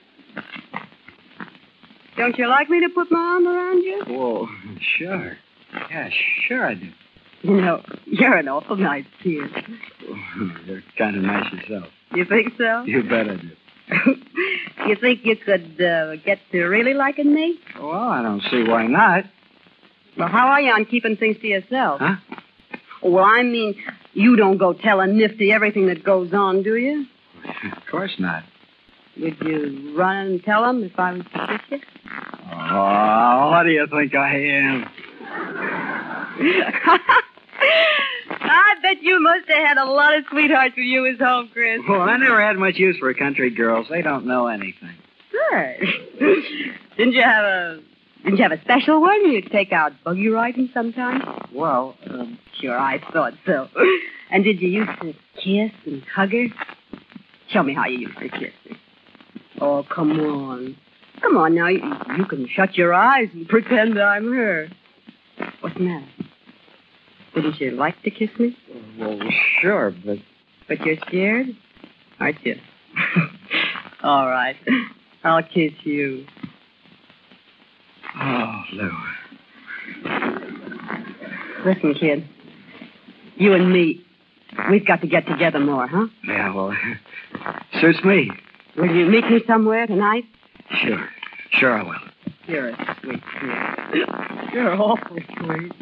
Don't 2.16 2.36
you 2.38 2.46
like 2.46 2.68
me 2.68 2.80
to 2.80 2.90
put 2.90 3.10
my 3.10 3.18
arm 3.18 3.46
around 3.48 3.82
you? 3.82 4.04
Whoa, 4.06 4.48
sure. 4.98 5.36
Yeah, 5.72 6.10
sure 6.46 6.66
I 6.66 6.74
do. 6.74 6.88
You 7.42 7.60
know, 7.60 7.82
you're 8.06 8.36
an 8.36 8.48
awful 8.48 8.76
nice 8.76 9.04
kid. 9.22 9.50
You're 10.66 10.82
kind 10.96 11.16
of 11.16 11.22
nice 11.22 11.52
yourself. 11.52 11.86
You 12.14 12.24
think 12.24 12.52
so? 12.56 12.82
You 12.84 13.02
bet 13.02 13.28
I 13.28 13.34
do. 13.36 13.50
you 14.86 14.96
think 14.96 15.24
you 15.24 15.36
could 15.36 15.80
uh, 15.82 16.16
get 16.16 16.38
to 16.52 16.64
really 16.64 16.94
liking 16.94 17.34
me? 17.34 17.58
Well, 17.80 17.90
I 17.90 18.22
don't 18.22 18.42
see 18.42 18.62
why 18.62 18.86
not. 18.86 19.24
Well, 20.16 20.28
how 20.28 20.48
are 20.48 20.60
you 20.60 20.70
on 20.70 20.84
keeping 20.84 21.16
things 21.16 21.38
to 21.40 21.46
yourself? 21.48 22.00
Huh? 22.00 22.16
Well, 23.02 23.24
I 23.24 23.42
mean, 23.42 23.74
you 24.12 24.36
don't 24.36 24.58
go 24.58 24.72
telling 24.72 25.16
Nifty 25.18 25.50
everything 25.50 25.86
that 25.88 26.04
goes 26.04 26.32
on, 26.32 26.62
do 26.62 26.76
you? 26.76 27.06
Of 27.76 27.82
course 27.90 28.14
not. 28.18 28.44
Would 29.18 29.36
you 29.42 29.94
run 29.96 30.16
and 30.16 30.42
tell 30.44 30.64
him 30.64 30.84
if 30.84 30.98
I 30.98 31.12
was 31.12 31.22
to 31.34 31.60
kiss 31.68 31.80
you? 31.80 31.80
Oh, 32.54 33.50
what 33.50 33.64
do 33.64 33.70
you 33.70 33.86
think 33.90 34.14
I 34.14 34.36
am? 34.36 34.88
I 38.30 38.74
bet 38.82 39.02
you 39.02 39.20
must 39.22 39.48
have 39.48 39.66
had 39.66 39.78
a 39.78 39.84
lot 39.84 40.16
of 40.16 40.24
sweethearts 40.30 40.76
when 40.76 40.86
you 40.86 41.02
was 41.02 41.18
home, 41.18 41.50
Chris. 41.52 41.80
Well, 41.88 42.02
I 42.02 42.16
never 42.16 42.40
had 42.40 42.56
much 42.56 42.76
use 42.76 42.96
for 42.98 43.12
country 43.14 43.50
girls. 43.50 43.86
They 43.90 44.02
don't 44.02 44.26
know 44.26 44.46
anything. 44.46 44.94
Good. 45.30 45.86
didn't 46.96 47.12
you 47.12 47.22
have 47.22 47.44
a 47.44 47.80
didn't 48.24 48.38
you 48.38 48.42
have 48.44 48.52
a 48.52 48.60
special 48.60 49.00
one 49.00 49.32
you'd 49.32 49.50
take 49.50 49.72
out 49.72 49.92
buggy 50.04 50.28
riding 50.28 50.70
sometimes? 50.72 51.24
Well, 51.52 51.96
um, 52.08 52.38
Sure, 52.60 52.78
I 52.78 53.00
thought 53.12 53.34
so. 53.46 53.68
And 54.30 54.44
did 54.44 54.62
you 54.62 54.68
used 54.68 54.98
to 55.02 55.12
kiss 55.44 55.72
and 55.84 56.02
hug 56.04 56.32
her? 56.32 56.46
Show 57.50 57.62
me 57.62 57.74
how 57.74 57.84
you 57.86 57.98
used 57.98 58.18
to 58.18 58.30
kiss 58.30 58.54
her. 58.66 58.76
Oh, 59.60 59.82
come 59.94 60.18
on. 60.18 60.74
Come 61.20 61.36
on 61.36 61.54
now. 61.54 61.68
You, 61.68 61.82
you 62.16 62.24
can 62.24 62.48
shut 62.48 62.74
your 62.74 62.94
eyes 62.94 63.28
and 63.34 63.46
pretend 63.46 64.00
I'm 64.00 64.32
her. 64.32 64.68
What's 65.60 65.76
the 65.76 65.82
matter? 65.82 66.06
Wouldn't 67.34 67.60
you 67.60 67.70
like 67.72 68.00
to 68.02 68.10
kiss 68.10 68.30
me? 68.38 68.56
well, 68.98 69.18
sure, 69.60 69.94
but 70.04 70.18
But 70.68 70.80
you're 70.80 70.96
scared? 71.06 71.46
Aren't 72.20 72.44
you? 72.44 72.56
All 74.02 74.28
right. 74.28 74.56
I'll 75.24 75.42
kiss 75.42 75.72
you. 75.84 76.26
oh, 78.20 78.62
Lou. 78.72 78.90
Listen, 81.64 81.94
kid. 81.94 82.28
You 83.36 83.54
and 83.54 83.72
me, 83.72 84.04
we've 84.70 84.86
got 84.86 85.00
to 85.00 85.06
get 85.06 85.26
together 85.26 85.58
more, 85.60 85.86
huh? 85.86 86.06
Yeah, 86.24 86.52
well, 86.52 86.76
suits 87.80 88.04
me. 88.04 88.30
Will 88.76 88.94
you 88.94 89.06
meet 89.06 89.24
me 89.30 89.42
somewhere 89.46 89.86
tonight? 89.86 90.24
Sure, 90.84 91.08
sure 91.52 91.78
I 91.78 91.82
will. 91.82 92.11
You're 92.46 92.70
a 92.70 92.96
sweet 93.00 93.22
kid. 93.40 94.08
You're 94.52 94.74
awful 94.74 95.18
sweet. 95.38 95.72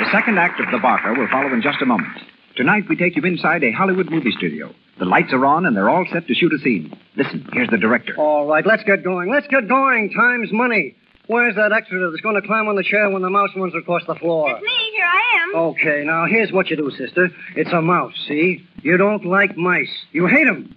The 0.00 0.10
second 0.10 0.38
act 0.38 0.60
of 0.60 0.66
The 0.70 0.78
Barker 0.78 1.14
will 1.14 1.28
follow 1.28 1.52
in 1.54 1.62
just 1.62 1.80
a 1.80 1.86
moment. 1.86 2.18
Tonight, 2.56 2.84
we 2.88 2.96
take 2.96 3.16
you 3.16 3.22
inside 3.22 3.62
a 3.64 3.70
Hollywood 3.72 4.10
movie 4.10 4.32
studio. 4.32 4.74
The 4.98 5.04
lights 5.06 5.32
are 5.32 5.46
on, 5.46 5.64
and 5.64 5.74
they're 5.76 5.88
all 5.88 6.04
set 6.12 6.26
to 6.26 6.34
shoot 6.34 6.52
a 6.52 6.58
scene. 6.58 6.92
Listen, 7.16 7.48
here's 7.52 7.70
the 7.70 7.78
director. 7.78 8.14
All 8.18 8.46
right, 8.46 8.66
let's 8.66 8.82
get 8.84 9.04
going. 9.04 9.30
Let's 9.30 9.46
get 9.46 9.68
going. 9.68 10.10
Time's 10.14 10.52
money. 10.52 10.96
Where's 11.28 11.54
that 11.56 11.72
extra 11.72 12.10
that's 12.10 12.20
going 12.20 12.34
to 12.40 12.46
climb 12.46 12.68
on 12.68 12.74
the 12.76 12.82
chair 12.82 13.08
when 13.08 13.22
the 13.22 13.30
mouse 13.30 13.50
runs 13.56 13.74
across 13.74 14.02
the 14.06 14.14
floor? 14.16 14.50
It's 14.50 14.62
me. 14.62 14.90
Here 14.94 15.04
I 15.06 15.42
am. 15.42 15.54
Okay, 15.56 16.02
now 16.04 16.26
here's 16.26 16.52
what 16.52 16.68
you 16.68 16.76
do, 16.76 16.90
sister. 16.90 17.30
It's 17.56 17.72
a 17.72 17.80
mouse, 17.80 18.12
see? 18.26 18.66
You 18.82 18.96
don't 18.96 19.24
like 19.24 19.56
mice. 19.56 19.90
You 20.12 20.26
hate 20.26 20.46
'em. 20.46 20.74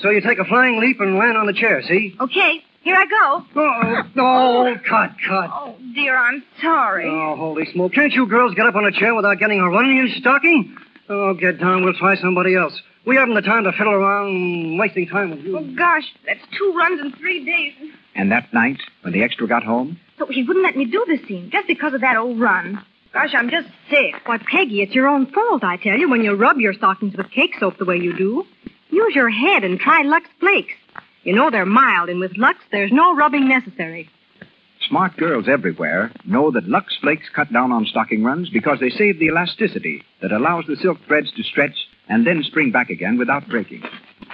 So 0.00 0.10
you 0.10 0.20
take 0.20 0.38
a 0.38 0.44
flying 0.44 0.80
leap 0.80 1.00
and 1.00 1.16
land 1.16 1.36
on 1.38 1.46
the 1.46 1.52
chair, 1.52 1.80
see? 1.82 2.16
Okay, 2.20 2.62
here 2.82 2.96
I 2.96 3.06
go. 3.06 3.44
Oh, 3.56 4.02
oh, 4.16 4.76
cut, 4.86 5.12
cut. 5.26 5.50
Oh, 5.52 5.76
dear, 5.94 6.16
I'm 6.16 6.42
sorry. 6.60 7.08
Oh, 7.08 7.36
holy 7.36 7.64
smoke. 7.72 7.92
Can't 7.92 8.12
you 8.12 8.26
girls 8.26 8.54
get 8.54 8.66
up 8.66 8.74
on 8.74 8.84
a 8.84 8.92
chair 8.92 9.14
without 9.14 9.38
getting 9.38 9.60
a 9.60 9.70
run 9.70 9.86
in 9.88 9.96
your 9.96 10.08
stocking? 10.08 10.76
Oh, 11.08 11.34
get 11.34 11.58
down. 11.60 11.84
We'll 11.84 11.94
try 11.94 12.16
somebody 12.16 12.56
else. 12.56 12.80
We 13.06 13.16
haven't 13.16 13.34
the 13.34 13.42
time 13.42 13.64
to 13.64 13.72
fiddle 13.72 13.92
around 13.92 14.78
wasting 14.78 15.06
time 15.06 15.30
with 15.30 15.40
you. 15.40 15.58
Oh, 15.58 15.74
gosh, 15.76 16.04
that's 16.26 16.40
two 16.58 16.74
runs 16.76 17.00
in 17.00 17.12
three 17.12 17.44
days. 17.44 17.74
And 18.14 18.30
that 18.32 18.52
night, 18.54 18.78
when 19.02 19.12
the 19.12 19.22
extra 19.22 19.46
got 19.46 19.64
home, 19.64 19.98
So 20.18 20.26
he 20.26 20.42
wouldn't 20.44 20.64
let 20.64 20.76
me 20.76 20.84
do 20.84 21.04
the 21.06 21.18
scene 21.26 21.50
just 21.50 21.66
because 21.66 21.94
of 21.94 22.00
that 22.02 22.16
old 22.16 22.38
run. 22.40 22.84
Gosh, 23.12 23.34
I'm 23.34 23.50
just 23.50 23.68
sick. 23.90 24.14
Why, 24.26 24.38
Peggy, 24.38 24.82
it's 24.82 24.94
your 24.94 25.08
own 25.08 25.26
fault, 25.26 25.62
I 25.64 25.76
tell 25.76 25.96
you, 25.96 26.08
when 26.10 26.22
you 26.22 26.34
rub 26.34 26.58
your 26.58 26.72
stockings 26.72 27.16
with 27.16 27.30
cake 27.30 27.54
soap 27.60 27.78
the 27.78 27.84
way 27.84 27.96
you 27.96 28.16
do. 28.16 28.44
Use 28.90 29.14
your 29.14 29.30
head 29.30 29.64
and 29.64 29.78
try 29.78 30.02
Lux 30.02 30.28
Flakes. 30.40 30.74
You 31.24 31.34
know 31.34 31.50
they're 31.50 31.66
mild, 31.66 32.08
and 32.08 32.20
with 32.20 32.36
Lux, 32.36 32.58
there's 32.70 32.92
no 32.92 33.14
rubbing 33.16 33.48
necessary. 33.48 34.08
smart 34.88 35.16
girls 35.16 35.48
everywhere 35.48 36.12
know 36.26 36.50
that 36.50 36.68
Lux 36.68 36.94
Flakes 37.00 37.28
cut 37.34 37.52
down 37.52 37.72
on 37.72 37.86
stocking 37.86 38.22
runs 38.22 38.50
because 38.50 38.78
they 38.80 38.90
save 38.90 39.18
the 39.18 39.26
elasticity 39.26 40.02
that 40.20 40.32
allows 40.32 40.64
the 40.66 40.76
silk 40.76 40.98
threads 41.06 41.32
to 41.32 41.42
stretch 41.42 41.76
and 42.08 42.26
then 42.26 42.42
spring 42.42 42.70
back 42.70 42.90
again 42.90 43.16
without 43.16 43.48
breaking. 43.48 43.82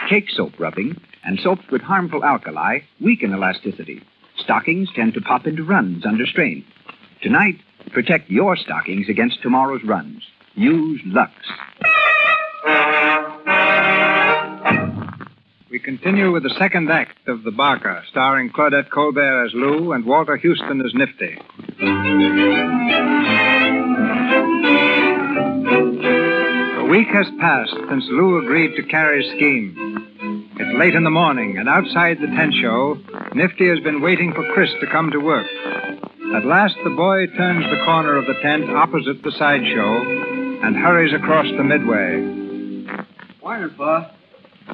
Cake 0.09 0.29
soap 0.31 0.59
rubbing 0.59 1.01
and 1.25 1.39
soaps 1.41 1.65
with 1.71 1.83
harmful 1.83 2.25
alkali 2.25 2.81
weaken 3.01 3.33
elasticity. 3.33 4.03
Stockings 4.39 4.89
tend 4.95 5.15
to 5.15 5.21
pop 5.21 5.47
into 5.47 5.65
runs 5.65 6.07
under 6.07 6.27
strain. 6.27 6.65
Tonight, 7.23 7.57
protect 7.93 8.31
your 8.31 8.57
stockings 8.57 9.09
against 9.09 9.43
tomorrow's 9.43 9.85
runs. 9.85 10.23
Use 10.55 11.01
Lux. 11.05 11.33
We 15.71 15.79
continue 15.79 16.33
with 16.33 16.43
the 16.43 16.55
second 16.59 16.91
act 16.91 17.29
of 17.29 17.45
The 17.45 17.53
Barker, 17.53 18.03
starring 18.11 18.51
Claudette 18.51 18.91
Colbert 18.91 19.45
as 19.47 19.53
Lou 19.55 19.93
and 19.93 20.05
Walter 20.05 20.37
Huston 20.37 20.81
as 20.85 20.93
Nifty. 20.95 21.39
A 26.77 26.85
week 26.91 27.07
has 27.09 27.27
passed 27.39 27.77
since 27.89 28.05
Lou 28.09 28.39
agreed 28.43 28.75
to 28.77 28.83
Carrie's 28.83 29.31
scheme. 29.37 30.10
It's 30.62 30.79
late 30.79 30.94
in 30.94 31.05
the 31.05 31.11
morning, 31.11 31.57
and 31.57 31.70
outside 31.70 32.18
the 32.20 32.27
tent 32.27 32.53
show, 32.61 32.99
Nifty 33.35 33.66
has 33.70 33.81
been 33.81 34.03
waiting 34.03 34.35
for 34.35 34.44
Chris 34.53 34.70
to 34.83 34.87
come 34.88 35.11
to 35.11 35.18
work. 35.18 35.46
At 36.37 36.44
last, 36.44 36.77
the 36.85 36.90
boy 36.90 37.29
turns 37.29 37.64
the 37.64 37.83
corner 37.87 38.18
of 38.18 38.27
the 38.27 38.35
tent 38.42 38.68
opposite 38.68 39.23
the 39.23 39.33
sideshow 39.33 40.03
and 40.62 40.77
hurries 40.77 41.14
across 41.14 41.46
the 41.46 41.64
midway. 41.64 42.20
Morning, 43.42 43.70
Pa. 43.75 44.12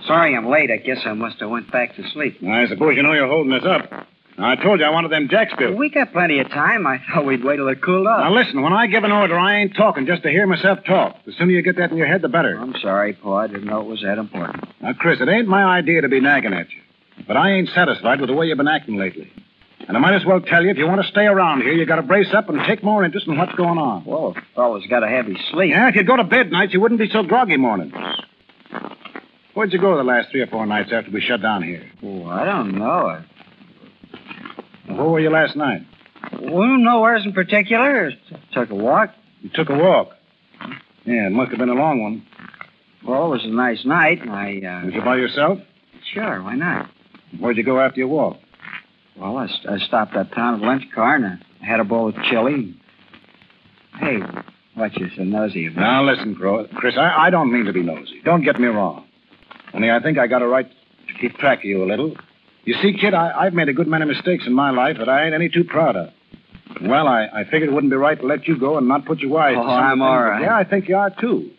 Sorry 0.09 0.37
I'm 0.37 0.49
late. 0.49 0.72
I 0.72 0.79
guess 0.79 0.99
I 1.07 1.12
must 1.12 1.38
have 1.38 1.51
went 1.51 1.70
back 1.70 1.94
to 1.94 2.03
sleep. 2.11 2.42
I 2.42 2.66
suppose 2.66 2.96
you 2.96 3.05
know 3.05 3.12
you're 3.12 3.29
holding 3.29 3.53
us 3.53 3.64
up. 3.64 4.09
I 4.38 4.57
told 4.57 4.81
you 4.81 4.87
I 4.87 4.90
wanted 4.90 5.11
them 5.11 5.29
jacks 5.29 5.55
built. 5.59 5.77
We 5.77 5.88
got 5.88 6.12
plenty 6.12 6.40
of 6.40 6.51
time. 6.51 6.87
I 6.87 6.99
thought 6.99 7.25
we'd 7.25 7.42
wait 7.42 7.57
till 7.57 7.68
it 7.68 7.81
cooled 7.81 8.07
off. 8.07 8.20
Now 8.20 8.35
listen, 8.35 8.61
when 8.61 8.72
I 8.72 8.87
give 8.87 9.05
an 9.05 9.12
order, 9.12 9.38
I 9.38 9.57
ain't 9.61 9.75
talking 9.75 10.07
just 10.07 10.22
to 10.25 10.31
hear 10.31 10.46
myself 10.46 10.81
talk. 10.85 11.25
The 11.25 11.33
sooner 11.33 11.53
you 11.53 11.62
get 11.62 11.77
that 11.77 11.90
in 11.90 11.96
your 11.96 12.07
head, 12.07 12.20
the 12.20 12.29
better. 12.29 12.59
I'm 12.59 12.75
sorry, 12.83 13.14
Pa. 13.14 13.37
I 13.37 13.46
didn't 13.46 13.64
know 13.64 13.81
it 13.81 13.87
was 13.87 14.03
that 14.03 14.18
important. 14.18 14.68
Now, 14.83 14.92
Chris, 14.92 15.20
it 15.20 15.29
ain't 15.29 15.49
my 15.49 15.64
idea 15.64 16.03
to 16.03 16.09
be 16.09 16.20
nagging 16.20 16.53
at 16.53 16.70
you. 16.70 16.83
But 17.27 17.38
I 17.38 17.53
ain't 17.53 17.70
satisfied 17.70 18.20
with 18.20 18.29
the 18.29 18.35
way 18.35 18.46
you've 18.46 18.59
been 18.59 18.68
acting 18.68 18.99
lately. 18.99 19.33
And 19.88 19.96
I 19.96 20.01
might 20.01 20.14
as 20.14 20.25
well 20.25 20.40
tell 20.40 20.62
you, 20.62 20.70
if 20.70 20.77
you 20.77 20.87
want 20.87 21.03
to 21.03 21.09
stay 21.09 21.27
around 21.27 21.62
here, 21.62 21.72
you 21.72 21.87
got 21.87 21.96
to 21.96 22.03
brace 22.03 22.35
up 22.35 22.49
and 22.49 22.62
take 22.66 22.83
more 22.83 23.05
interest 23.05 23.27
in 23.27 23.38
what's 23.38 23.55
going 23.55 23.79
on. 23.79 24.05
Well, 24.05 24.35
a 24.37 24.55
fellow's 24.55 24.87
got 24.87 25.01
to 25.01 25.09
have 25.09 25.27
his 25.27 25.38
sleep. 25.51 25.70
Yeah, 25.70 25.88
if 25.88 25.94
you'd 25.94 26.07
go 26.07 26.16
to 26.16 26.25
bed 26.25 26.51
nights, 26.51 26.75
you 26.75 26.81
wouldn't 26.81 27.01
be 27.01 27.09
so 27.09 27.22
groggy 27.22 27.57
mornings. 27.57 27.94
Where'd 29.55 29.72
you 29.72 29.79
go 29.79 29.96
the 29.96 30.05
last 30.05 30.31
three 30.31 30.42
or 30.42 30.46
four 30.46 30.66
nights 30.66 30.90
after 30.92 31.11
we 31.11 31.22
shut 31.22 31.40
down 31.40 31.62
here? 31.62 31.90
Oh, 32.03 32.27
I 32.27 32.44
don't 32.44 32.72
know. 32.72 33.07
I... 33.07 33.25
Where 34.88 35.05
were 35.05 35.20
you 35.20 35.31
last 35.31 35.57
night? 35.57 35.83
Well, 36.40 36.79
nowhere's 36.79 37.25
in 37.25 37.33
particular. 37.33 38.12
Took 38.53 38.70
a 38.70 38.75
walk. 38.75 39.11
You 39.42 39.51
took 39.55 39.68
a 39.68 39.77
walk. 39.77 40.11
Yeah, 41.05 41.27
it 41.27 41.33
must 41.33 41.51
have 41.51 41.59
been 41.59 41.68
a 41.68 41.75
long 41.75 42.03
one. 42.03 42.27
Well, 43.07 43.27
it 43.27 43.31
was 43.31 43.44
a 43.44 43.49
nice 43.49 43.85
night. 43.85 44.20
and 44.22 44.31
I, 44.31 44.57
uh... 44.59 44.87
Was 44.87 44.94
you 44.94 45.03
by 45.03 45.16
yourself? 45.16 45.61
Sure, 46.12 46.42
why 46.42 46.55
not? 46.55 46.90
Where'd 47.38 47.57
you 47.57 47.62
go 47.64 47.81
after 47.81 48.01
your 48.01 48.09
walk? 48.09 48.38
Well, 49.16 49.37
I, 49.38 49.49
I 49.68 49.79
stopped 49.79 50.14
at 50.16 50.31
the 50.31 50.59
lunch 50.61 50.85
car 50.94 51.16
and 51.16 51.27
I 51.27 51.64
had 51.64 51.81
a 51.81 51.85
bowl 51.85 52.09
of 52.09 52.14
chili. 52.25 52.75
Hey, 53.99 54.18
what 54.75 54.94
you 54.96 55.09
so 55.16 55.25
nosy 55.25 55.68
about? 55.68 55.81
Now, 55.81 56.05
listen, 56.05 56.35
Chris, 56.75 56.96
I, 56.99 57.27
I 57.27 57.31
don't 57.31 57.51
mean 57.51 57.64
to 57.64 57.72
be 57.72 57.83
nosy. 57.83 58.20
Don't 58.25 58.44
get 58.44 58.61
me 58.61 58.66
wrong. 58.66 59.07
Only 59.72 59.90
I 59.90 60.01
think 60.01 60.18
I 60.18 60.27
got 60.27 60.42
a 60.42 60.46
right 60.46 60.68
to 61.09 61.14
keep 61.14 61.38
track 61.38 61.61
of 61.61 61.64
you 61.64 61.83
a 61.83 61.87
little. 61.87 62.14
You 62.66 62.74
see, 62.83 62.98
kid, 63.00 63.14
I, 63.14 63.44
I've 63.44 63.55
made 63.55 63.68
a 63.68 63.72
good 63.72 63.87
many 63.87 64.05
mistakes 64.05 64.44
in 64.44 64.52
my 64.52 64.70
life 64.70 64.96
that 64.98 65.09
I 65.09 65.24
ain't 65.24 65.35
any 65.35 65.48
too 65.48 65.62
proud 65.62 65.94
of. 65.94 66.11
Well, 66.83 67.07
I, 67.07 67.26
I 67.33 67.44
figured 67.44 67.70
it 67.70 67.72
wouldn't 67.72 67.92
be 67.92 67.96
right 67.96 68.20
to 68.20 68.26
let 68.26 68.48
you 68.48 68.59
go 68.59 68.76
and 68.76 68.88
not 68.88 69.05
put 69.05 69.20
you 69.20 69.29
wise. 69.29 69.55
Oh, 69.57 69.62
I'm 69.62 70.02
all 70.02 70.20
right. 70.20 70.42
Yeah, 70.42 70.57
I 70.57 70.64
think 70.64 70.88
you 70.88 70.96
are, 70.96 71.11
too. 71.11 71.52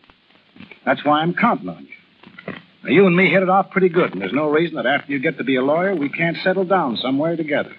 That's 0.86 1.04
why 1.06 1.22
I'm 1.22 1.34
counting 1.34 1.70
on 1.70 1.88
you. 1.88 2.54
Now, 2.84 2.90
you 2.90 3.08
and 3.08 3.16
me 3.16 3.30
hit 3.30 3.42
it 3.42 3.50
off 3.50 3.72
pretty 3.72 3.88
good, 3.88 4.12
and 4.12 4.22
there's 4.22 4.34
no 4.34 4.50
reason 4.50 4.76
that 4.76 4.86
after 4.86 5.12
you 5.14 5.20
get 5.20 5.38
to 5.38 5.46
be 5.46 5.56
a 5.56 5.64
lawyer, 5.64 5.96
we 5.96 6.10
can't 6.10 6.36
settle 6.44 6.66
down 6.66 6.98
somewhere 6.98 7.38
together. 7.38 7.72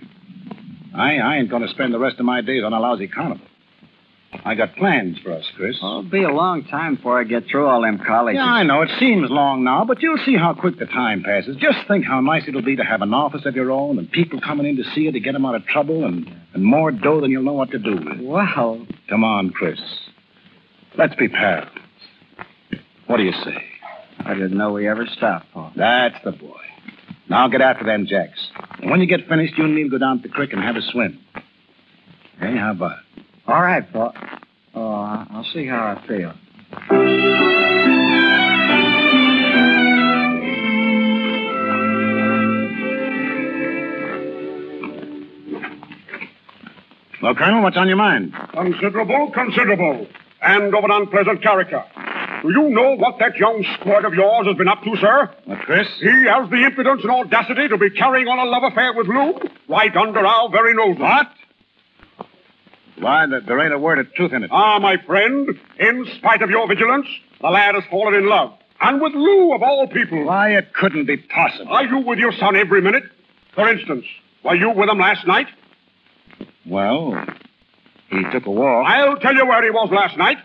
I, 0.95 1.19
I 1.19 1.37
ain't 1.37 1.51
going 1.51 1.63
to 1.63 1.69
spend 1.69 1.93
the 1.93 1.99
rest 1.99 2.19
of 2.19 2.25
my 2.25 2.41
days 2.41 2.65
on 2.65 2.73
a 2.73 2.81
lousy 2.81 3.09
carnival. 3.09 3.47
I 4.45 4.55
got 4.55 4.77
plans 4.77 5.19
for 5.23 5.33
us, 5.33 5.45
Chris. 5.57 5.77
Oh, 5.83 6.01
it'll 6.01 6.11
be 6.11 6.23
a 6.23 6.31
long 6.31 6.65
time 6.65 6.97
before 6.97 7.19
I 7.19 7.25
get 7.25 7.47
through 7.47 7.67
all 7.67 7.81
them 7.83 7.99
colleges. 7.99 8.37
Yeah, 8.39 8.45
I 8.45 8.63
know. 8.63 8.83
It 8.83 8.91
seems 8.99 9.31
long 9.31 9.65
now, 9.65 9.85
but 9.87 10.03
you'll 10.03 10.19
see 10.25 10.37
how 10.37 10.53
quick 10.55 10.79
the 10.79 10.85
time 10.87 11.23
passes. 11.23 11.57
Just 11.57 11.79
think 11.89 12.05
how 12.05 12.21
nice 12.21 12.43
it'll 12.47 12.63
be 12.63 12.77
to 12.77 12.85
have 12.85 13.01
an 13.01 13.15
office 13.15 13.47
of 13.47 13.57
your 13.57 13.71
own 13.71 13.99
and 13.99 14.11
people 14.11 14.39
coming 14.41 14.67
in 14.67 14.77
to 14.77 14.85
see 14.95 15.03
you 15.03 15.13
to 15.13 15.21
get 15.21 15.33
them 15.33 15.47
out 15.47 15.55
of 15.55 15.65
trouble 15.65 16.05
and, 16.05 16.31
and 16.53 16.63
more 16.63 16.91
dough 16.91 17.21
than 17.23 17.31
you'll 17.31 17.43
know 17.43 17.55
what 17.55 17.71
to 17.71 17.79
do 17.79 17.93
with. 17.97 18.21
Well, 18.21 18.87
Come 19.09 19.25
on, 19.25 19.51
Chris. 19.51 19.81
Let's 20.97 21.15
be 21.15 21.29
pals. 21.29 21.69
What 23.07 23.17
do 23.17 23.23
you 23.23 23.33
say? 23.33 23.65
I 24.21 24.35
didn't 24.35 24.59
know 24.59 24.73
we 24.73 24.87
ever 24.89 25.07
stopped, 25.07 25.47
Paul. 25.55 25.73
That's 25.75 26.23
the 26.25 26.33
boy. 26.33 26.61
Now 27.31 27.49
get 27.49 27.63
after 27.63 27.85
them 27.85 28.07
jacks. 28.07 28.39
And 28.81 28.91
when 28.91 29.01
you 29.01 29.07
get 29.07 29.27
finished, 29.27 29.57
you 29.57 29.65
and 29.65 29.75
me'll 29.75 29.89
go 29.91 29.99
down 29.99 30.21
to 30.21 30.29
the 30.29 30.35
creek 30.35 30.53
and 30.53 30.63
have 30.63 30.77
a 30.77 30.83
swim. 30.83 31.19
Hey, 32.39 32.57
how 32.57 32.73
about 32.73 32.99
it? 33.17 33.25
All 33.49 33.63
right, 33.63 33.91
Paul. 33.93 34.15
Oh, 34.75 34.93
I- 34.93 35.27
I'll 35.31 35.45
see 35.45 35.67
how 35.67 35.97
I 35.97 36.07
feel. 36.07 36.35
Well, 47.23 47.35
Colonel, 47.35 47.63
what's 47.63 47.77
on 47.77 47.89
your 47.89 47.97
mind? 47.97 48.33
Considerable, 48.53 49.31
considerable, 49.33 50.07
and 50.41 50.75
of 50.75 50.85
an 50.85 50.91
unpleasant 50.93 51.43
character. 51.43 51.83
Do 52.43 52.51
you 52.53 52.69
know 52.71 52.95
what 52.95 53.19
that 53.19 53.37
young 53.37 53.65
squirt 53.81 54.05
of 54.05 54.15
yours 54.15 54.47
has 54.47 54.57
been 54.57 54.69
up 54.69 54.85
to, 54.85 54.97
sir? 54.99 55.29
What, 55.45 55.59
Chris? 55.61 55.89
He 56.01 56.07
has 56.27 56.49
the 56.49 56.65
impudence 56.65 57.03
and 57.03 57.11
audacity 57.11 57.67
to 57.69 57.77
be 57.77 57.91
carrying 57.91 58.29
on 58.29 58.39
a 58.39 58.45
love 58.49 58.63
affair 58.63 58.93
with 58.93 59.09
Lou 59.09 59.35
right 59.69 59.95
under 59.97 60.25
our 60.25 60.49
very 60.51 60.75
noses. 60.75 61.01
What? 61.01 61.29
Why, 63.01 63.27
th- 63.27 63.45
there 63.47 63.61
ain't 63.61 63.73
a 63.73 63.79
word 63.79 63.99
of 63.99 64.13
truth 64.15 64.33
in 64.33 64.45
it. 64.45 64.51
Ah, 64.53 64.79
my 64.79 64.97
friend, 64.99 65.49
in 65.79 66.07
spite 66.17 66.43
of 66.43 66.51
your 66.51 66.67
vigilance, 66.69 67.07
the 67.41 67.49
lad 67.49 67.75
has 67.75 67.85
fallen 67.91 68.15
in 68.15 68.29
love. 68.29 68.55
And 68.81 69.01
with 69.01 69.13
Lou, 69.13 69.55
of 69.55 69.63
all 69.63 69.87
people. 69.89 70.25
Why, 70.25 70.57
it 70.57 70.73
couldn't 70.73 71.07
be 71.07 71.17
possible. 71.17 71.73
Are 71.73 71.85
you 71.85 71.99
with 71.99 72.19
your 72.19 72.33
son 72.33 72.55
every 72.57 72.81
minute? 72.81 73.05
For 73.55 73.69
instance, 73.69 74.05
were 74.45 74.55
you 74.55 74.71
with 74.71 74.89
him 74.89 74.99
last 74.99 75.27
night? 75.27 75.49
Well, 76.67 77.25
he 78.11 78.23
took 78.31 78.47
a 78.47 78.51
walk. 78.51 78.87
I'll 78.87 79.17
tell 79.17 79.35
you 79.35 79.47
where 79.47 79.63
he 79.65 79.71
was 79.71 79.91
last 79.91 80.17
night. 80.17 80.39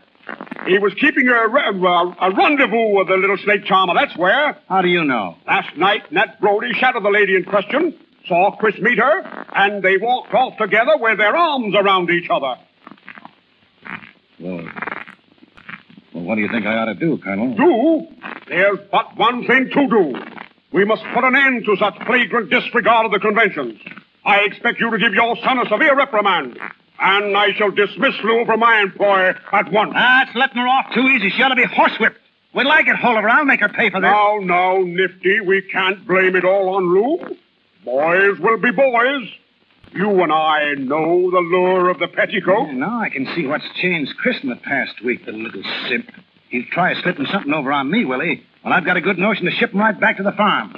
He 0.65 0.79
was 0.79 0.93
keeping 0.93 1.27
a, 1.27 1.47
re- 1.47 1.67
a, 1.67 1.71
a 1.71 2.31
rendezvous 2.33 2.97
with 2.97 3.07
the 3.09 3.17
little 3.17 3.37
snake 3.37 3.65
charmer, 3.65 3.93
that's 3.93 4.15
where. 4.17 4.57
How 4.69 4.81
do 4.81 4.87
you 4.87 5.03
know? 5.03 5.35
Last 5.45 5.75
night, 5.75 6.09
Nat 6.11 6.39
Brody 6.39 6.73
shadowed 6.73 7.03
the 7.03 7.09
lady 7.09 7.35
in 7.35 7.43
question, 7.43 7.93
saw 8.27 8.55
Chris 8.57 8.77
meet 8.79 8.97
her, 8.99 9.45
and 9.55 9.83
they 9.83 9.97
walked 9.97 10.33
off 10.33 10.57
together 10.57 10.97
with 10.97 11.17
their 11.17 11.36
arms 11.36 11.75
around 11.75 12.09
each 12.09 12.29
other. 12.29 12.55
Well, 14.39 14.65
well, 16.13 16.23
what 16.23 16.36
do 16.36 16.41
you 16.41 16.49
think 16.49 16.65
I 16.65 16.75
ought 16.77 16.86
to 16.86 16.95
do, 16.95 17.17
Colonel? 17.17 17.55
Do? 17.55 18.07
There's 18.47 18.79
but 18.91 19.17
one 19.17 19.45
thing 19.45 19.69
to 19.69 19.88
do. 19.88 20.13
We 20.71 20.86
must 20.86 21.03
put 21.13 21.23
an 21.23 21.36
end 21.36 21.65
to 21.65 21.75
such 21.77 21.95
flagrant 22.05 22.49
disregard 22.49 23.05
of 23.05 23.12
the 23.12 23.19
conventions. 23.19 23.79
I 24.25 24.39
expect 24.41 24.79
you 24.79 24.89
to 24.91 24.97
give 24.97 25.13
your 25.13 25.36
son 25.43 25.59
a 25.59 25.67
severe 25.69 25.95
reprimand, 25.95 26.57
and 26.99 27.38
I 27.38 27.53
shall 27.53 27.71
dismiss 27.71 28.15
Lou 28.23 28.45
from 28.45 28.59
my 28.59 28.81
employ 28.81 29.29
at 29.51 29.71
once. 29.71 29.93
Ah, 29.95 30.23
That's 30.25 30.36
letting 30.36 30.57
her 30.57 30.67
off 30.67 30.93
too 30.93 31.01
easy. 31.07 31.29
She 31.29 31.41
ought 31.43 31.49
to 31.49 31.55
be 31.55 31.65
horsewhipped. 31.65 32.15
Wait 32.53 32.63
till 32.63 32.71
I 32.71 32.83
get 32.83 32.95
hold 32.95 33.17
of 33.17 33.23
her. 33.23 33.29
I'll 33.29 33.45
make 33.45 33.59
her 33.62 33.69
pay 33.69 33.89
for 33.89 33.99
this. 33.99 34.07
Now, 34.09 34.38
now, 34.41 34.77
Nifty, 34.77 35.39
we 35.41 35.62
can't 35.63 36.05
blame 36.07 36.36
it 36.36 36.45
all 36.45 36.75
on 36.75 36.86
Lou. 36.93 37.36
Boys 37.85 38.39
will 38.39 38.57
be 38.59 38.71
boys. 38.71 39.29
You 39.93 40.23
and 40.23 40.31
I 40.31 40.73
know 40.77 41.29
the 41.29 41.39
lure 41.39 41.89
of 41.89 41.99
the 41.99 42.07
petticoat. 42.07 42.67
Yeah, 42.67 42.73
now 42.73 42.99
I 43.01 43.09
can 43.09 43.27
see 43.35 43.45
what's 43.45 43.65
changed 43.81 44.13
Chris 44.17 44.37
in 44.41 44.49
the 44.49 44.55
past 44.55 45.03
week, 45.03 45.25
the 45.25 45.31
little 45.31 45.63
simp. 45.87 46.09
He'll 46.49 46.63
try 46.71 46.93
slipping 47.01 47.27
something 47.31 47.53
over 47.53 47.71
on 47.71 47.91
me, 47.91 48.05
will 48.05 48.21
he? 48.21 48.43
Well, 48.63 48.73
I've 48.73 48.85
got 48.85 48.97
a 48.97 49.01
good 49.01 49.19
notion 49.19 49.45
to 49.45 49.51
ship 49.51 49.71
him 49.71 49.79
right 49.79 49.99
back 49.99 50.17
to 50.17 50.23
the 50.23 50.31
farm. 50.31 50.73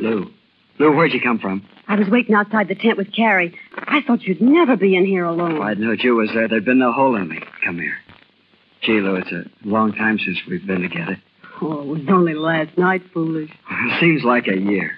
Lou. 0.00 0.30
Lou, 0.78 0.96
where'd 0.96 1.12
you 1.12 1.20
come 1.20 1.38
from? 1.38 1.66
I 1.88 1.96
was 1.96 2.08
waiting 2.08 2.34
outside 2.34 2.68
the 2.68 2.74
tent 2.74 2.96
with 2.96 3.12
Carrie. 3.12 3.54
I 3.76 4.00
thought 4.02 4.22
you'd 4.22 4.40
never 4.40 4.76
be 4.76 4.94
in 4.96 5.04
here 5.04 5.24
alone. 5.24 5.56
If 5.56 5.62
I'd 5.62 5.78
known 5.78 5.98
you 6.00 6.14
was 6.16 6.30
there, 6.32 6.46
there'd 6.48 6.64
been 6.64 6.78
no 6.78 6.92
hole 6.92 7.16
in 7.16 7.28
me. 7.28 7.40
Come 7.64 7.78
here. 7.78 7.98
Gee, 8.82 9.00
Lou, 9.00 9.16
it's 9.16 9.32
a 9.32 9.44
long 9.66 9.92
time 9.92 10.18
since 10.18 10.38
we've 10.48 10.66
been 10.66 10.82
together. 10.82 11.20
Oh, 11.60 11.80
it 11.82 11.86
was 11.86 12.00
only 12.08 12.34
last 12.34 12.76
night, 12.78 13.02
foolish. 13.12 13.50
It 13.50 14.00
seems 14.00 14.22
like 14.22 14.46
a 14.46 14.56
year. 14.58 14.92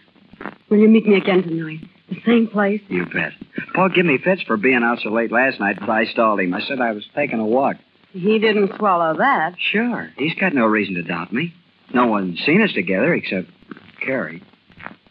Will 0.69 0.79
you 0.79 0.89
meet 0.89 1.07
me 1.07 1.17
again 1.17 1.43
tonight? 1.43 1.81
The 2.11 2.21
same 2.27 2.49
place? 2.49 2.81
You 2.89 3.07
bet. 3.07 3.33
Paul 3.75 3.89
give 3.89 4.05
me 4.05 4.19
fits 4.19 4.43
for 4.43 4.57
being 4.57 4.83
out 4.83 4.99
so 5.03 5.11
late 5.11 5.33
last 5.33 5.61
night, 5.61 5.79
but 5.81 5.89
I 5.89 6.05
stalled 6.05 6.41
him. 6.41 6.53
I 6.53 6.61
said 6.61 6.81
I 6.81 6.93
was 6.93 7.05
taking 7.15 7.39
a 7.41 7.45
walk. 7.47 7.77
He 8.13 8.39
didn't 8.39 8.77
swallow 8.77 9.17
that. 9.17 9.55
Sure. 9.73 10.11
He's 10.17 10.35
got 10.35 10.53
no 10.53 10.67
reason 10.67 10.95
to 10.97 11.03
doubt 11.03 11.33
me. 11.33 11.55
No 11.95 12.07
one's 12.07 12.41
seen 12.45 12.63
us 12.63 12.73
together 12.73 13.15
except 13.15 13.49
Carrie. 14.01 14.43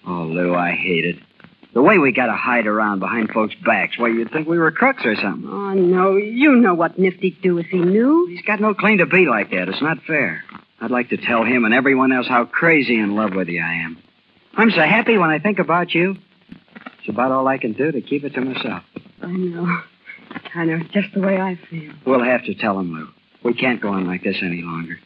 Oh, 0.06 0.24
Lou, 0.24 0.54
I 0.54 0.72
hate 0.72 1.06
it. 1.06 1.18
The 1.80 1.84
way 1.84 1.98
we 1.98 2.12
gotta 2.12 2.36
hide 2.36 2.68
around 2.68 3.00
behind 3.00 3.30
folks' 3.30 3.56
backs. 3.66 3.98
Why, 3.98 4.10
you'd 4.10 4.34
think 4.34 4.50
we 4.50 4.60
were 4.60 4.70
crooks 4.70 5.06
or 5.06 5.16
something. 5.16 5.50
Oh, 5.50 5.74
no. 5.74 6.18
You 6.18 6.58
know 6.58 6.74
what 6.74 7.00
Nifty'd 7.00 7.42
do 7.42 7.58
if 7.58 7.68
he 7.68 7.78
knew. 7.78 8.28
He's 8.28 8.42
got 8.42 8.60
no 8.60 8.74
claim 8.74 8.98
to 8.98 9.06
be 9.06 9.26
like 9.28 9.52
that. 9.52 9.70
It's 9.70 9.82
not 9.82 10.04
fair. 10.04 10.44
I'd 10.82 10.92
like 10.92 11.08
to 11.12 11.16
tell 11.16 11.46
him 11.46 11.64
and 11.64 11.74
everyone 11.74 12.12
else 12.12 12.28
how 12.28 12.44
crazy 12.44 13.00
in 13.00 13.16
love 13.16 13.34
with 13.34 13.48
you 13.48 13.62
I 13.62 13.76
am. 13.76 13.98
I'm 14.56 14.72
so 14.72 14.82
happy 14.82 15.18
when 15.18 15.30
I 15.30 15.40
think 15.40 15.60
about 15.60 15.96
you. 15.96 16.18
It's 17.00 17.08
about 17.08 17.32
all 17.32 17.48
I 17.48 17.58
can 17.58 17.72
do 17.72 17.94
to 17.94 18.02
keep 18.02 18.26
it 18.26 18.34
to 18.34 18.42
myself. 18.42 18.84
I 19.22 19.32
know. 19.32 19.82
I 20.56 20.66
know. 20.66 20.80
Just 20.92 21.14
the 21.14 21.22
way 21.22 21.40
I 21.40 21.58
feel. 21.70 21.94
We'll 22.06 22.26
have 22.26 22.44
to 22.44 22.56
tell 22.56 22.78
him, 22.78 22.94
Lou. 22.94 23.08
We 23.42 23.54
can't 23.54 23.80
go 23.80 23.94
on 23.94 24.06
like 24.06 24.22
this 24.22 24.40
any 24.42 24.64
longer. 24.64 25.00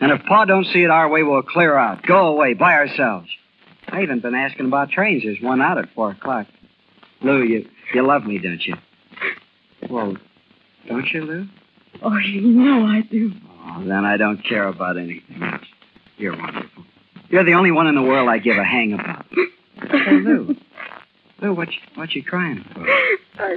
And 0.00 0.10
if 0.10 0.24
Pa 0.24 0.44
don't 0.44 0.66
see 0.66 0.82
it 0.82 0.90
our 0.90 1.08
way, 1.08 1.22
we'll 1.22 1.42
clear 1.42 1.76
out. 1.76 2.04
Go 2.04 2.26
away 2.26 2.54
by 2.54 2.72
ourselves. 2.72 3.28
I 3.88 4.00
haven't 4.00 4.20
been 4.22 4.34
asking 4.34 4.66
about 4.66 4.90
trains. 4.90 5.22
There's 5.24 5.40
one 5.40 5.60
out 5.60 5.78
at 5.78 5.92
four 5.94 6.10
o'clock. 6.10 6.46
Lou, 7.22 7.42
you 7.42 7.68
you 7.94 8.06
love 8.06 8.24
me, 8.24 8.38
don't 8.38 8.64
you? 8.66 8.74
Well, 9.88 10.16
don't 10.88 11.06
you, 11.12 11.22
Lou? 11.22 11.46
Oh, 12.02 12.16
you 12.18 12.40
know 12.42 12.86
I 12.86 13.02
do. 13.02 13.32
Oh, 13.64 13.84
then 13.84 14.04
I 14.04 14.16
don't 14.16 14.42
care 14.44 14.68
about 14.68 14.96
anything 14.96 15.42
else. 15.42 15.64
You're 16.18 16.36
wonderful. 16.36 16.84
You're 17.28 17.44
the 17.44 17.54
only 17.54 17.70
one 17.72 17.86
in 17.86 17.94
the 17.94 18.02
world 18.02 18.28
I 18.28 18.38
give 18.38 18.56
a 18.56 18.64
hang 18.64 18.92
about. 18.92 19.26
Hey, 19.30 20.12
Lou. 20.12 20.56
Lou, 21.42 21.54
what 21.54 21.68
you, 21.68 21.78
what 21.94 22.14
you 22.14 22.22
crying 22.22 22.64
for? 22.72 22.88
Uh, 23.38 23.56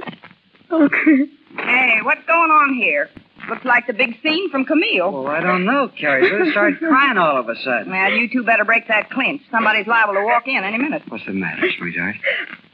oh, 0.70 0.88
Chris. 0.90 1.28
Hey, 1.56 1.98
what's 2.02 2.24
going 2.26 2.50
on 2.50 2.74
here? 2.74 3.08
Looks 3.50 3.64
like 3.64 3.86
the 3.88 3.92
big 3.92 4.14
scene 4.22 4.48
from 4.50 4.64
Camille. 4.64 5.10
Well, 5.10 5.26
I 5.26 5.40
don't 5.40 5.64
know, 5.64 5.88
Carrie. 5.88 6.30
Lou 6.30 6.50
started 6.52 6.78
crying 6.78 7.18
all 7.18 7.36
of 7.36 7.48
a 7.48 7.56
sudden. 7.56 7.90
Well, 7.90 8.12
you 8.12 8.28
two 8.30 8.44
better 8.44 8.64
break 8.64 8.86
that 8.88 9.10
clinch. 9.10 9.42
Somebody's 9.50 9.88
liable 9.88 10.14
to 10.14 10.24
walk 10.24 10.46
in 10.46 10.62
any 10.62 10.78
minute. 10.78 11.02
What's 11.08 11.26
the 11.26 11.32
matter, 11.32 11.68
sweetheart? 11.76 12.14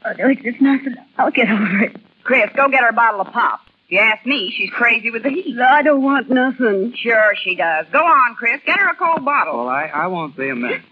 Oh, 0.05 0.11
it's 0.29 0.41
just 0.43 0.61
nothing. 0.61 0.95
I'll 1.17 1.31
get 1.31 1.49
over 1.49 1.79
it. 1.83 1.95
Chris, 2.23 2.49
go 2.55 2.69
get 2.69 2.81
her 2.83 2.89
a 2.89 2.93
bottle 2.93 3.21
of 3.21 3.33
pop. 3.33 3.61
If 3.85 3.93
you 3.93 3.99
ask 3.99 4.23
me, 4.25 4.53
she's 4.55 4.69
crazy 4.69 5.09
with 5.09 5.23
the 5.23 5.29
heat. 5.29 5.57
I 5.59 5.81
don't 5.81 6.03
want 6.03 6.29
nothing. 6.29 6.93
Sure 6.95 7.33
she 7.43 7.55
does. 7.55 7.87
Go 7.91 8.05
on, 8.05 8.35
Chris. 8.35 8.61
Get 8.65 8.77
her 8.77 8.89
a 8.89 8.95
cold 8.95 9.25
bottle. 9.25 9.57
Well, 9.57 9.69
I, 9.69 9.85
I 9.85 10.07
won't 10.07 10.37
be 10.37 10.49
a 10.49 10.55
minute. 10.55 10.81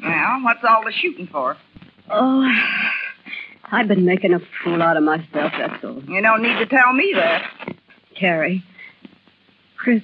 Well, 0.00 0.42
what's 0.42 0.60
all 0.62 0.84
the 0.84 0.92
shooting 0.92 1.26
for? 1.26 1.56
Oh, 2.08 2.48
I've 3.64 3.88
been 3.88 4.04
making 4.04 4.32
a 4.32 4.38
fool 4.62 4.80
out 4.80 4.96
of 4.96 5.02
myself, 5.02 5.52
that's 5.58 5.82
all. 5.84 6.02
You 6.04 6.22
don't 6.22 6.40
need 6.42 6.56
to 6.58 6.66
tell 6.66 6.92
me 6.92 7.12
that. 7.16 7.50
Carrie. 8.18 8.64
Chris. 9.76 10.02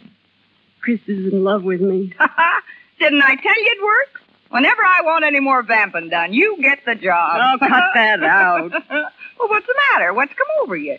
Chris 0.80 1.00
is 1.06 1.32
in 1.32 1.42
love 1.44 1.62
with 1.64 1.80
me. 1.80 2.12
Didn't 2.98 3.22
I 3.22 3.34
tell 3.36 3.58
you 3.60 3.70
it'd 3.72 3.82
work? 3.84 4.20
Whenever 4.50 4.82
I 4.84 5.00
want 5.02 5.24
any 5.24 5.40
more 5.40 5.62
vamping 5.62 6.10
done, 6.10 6.32
you 6.32 6.58
get 6.60 6.80
the 6.86 6.94
job. 6.94 7.40
Oh, 7.42 7.58
cut 7.58 7.82
that 7.94 8.22
out. 8.22 8.70
well, 8.70 9.48
what's 9.48 9.66
the 9.66 9.74
matter? 9.92 10.12
What's 10.12 10.32
come 10.34 10.46
over 10.62 10.76
you? 10.76 10.98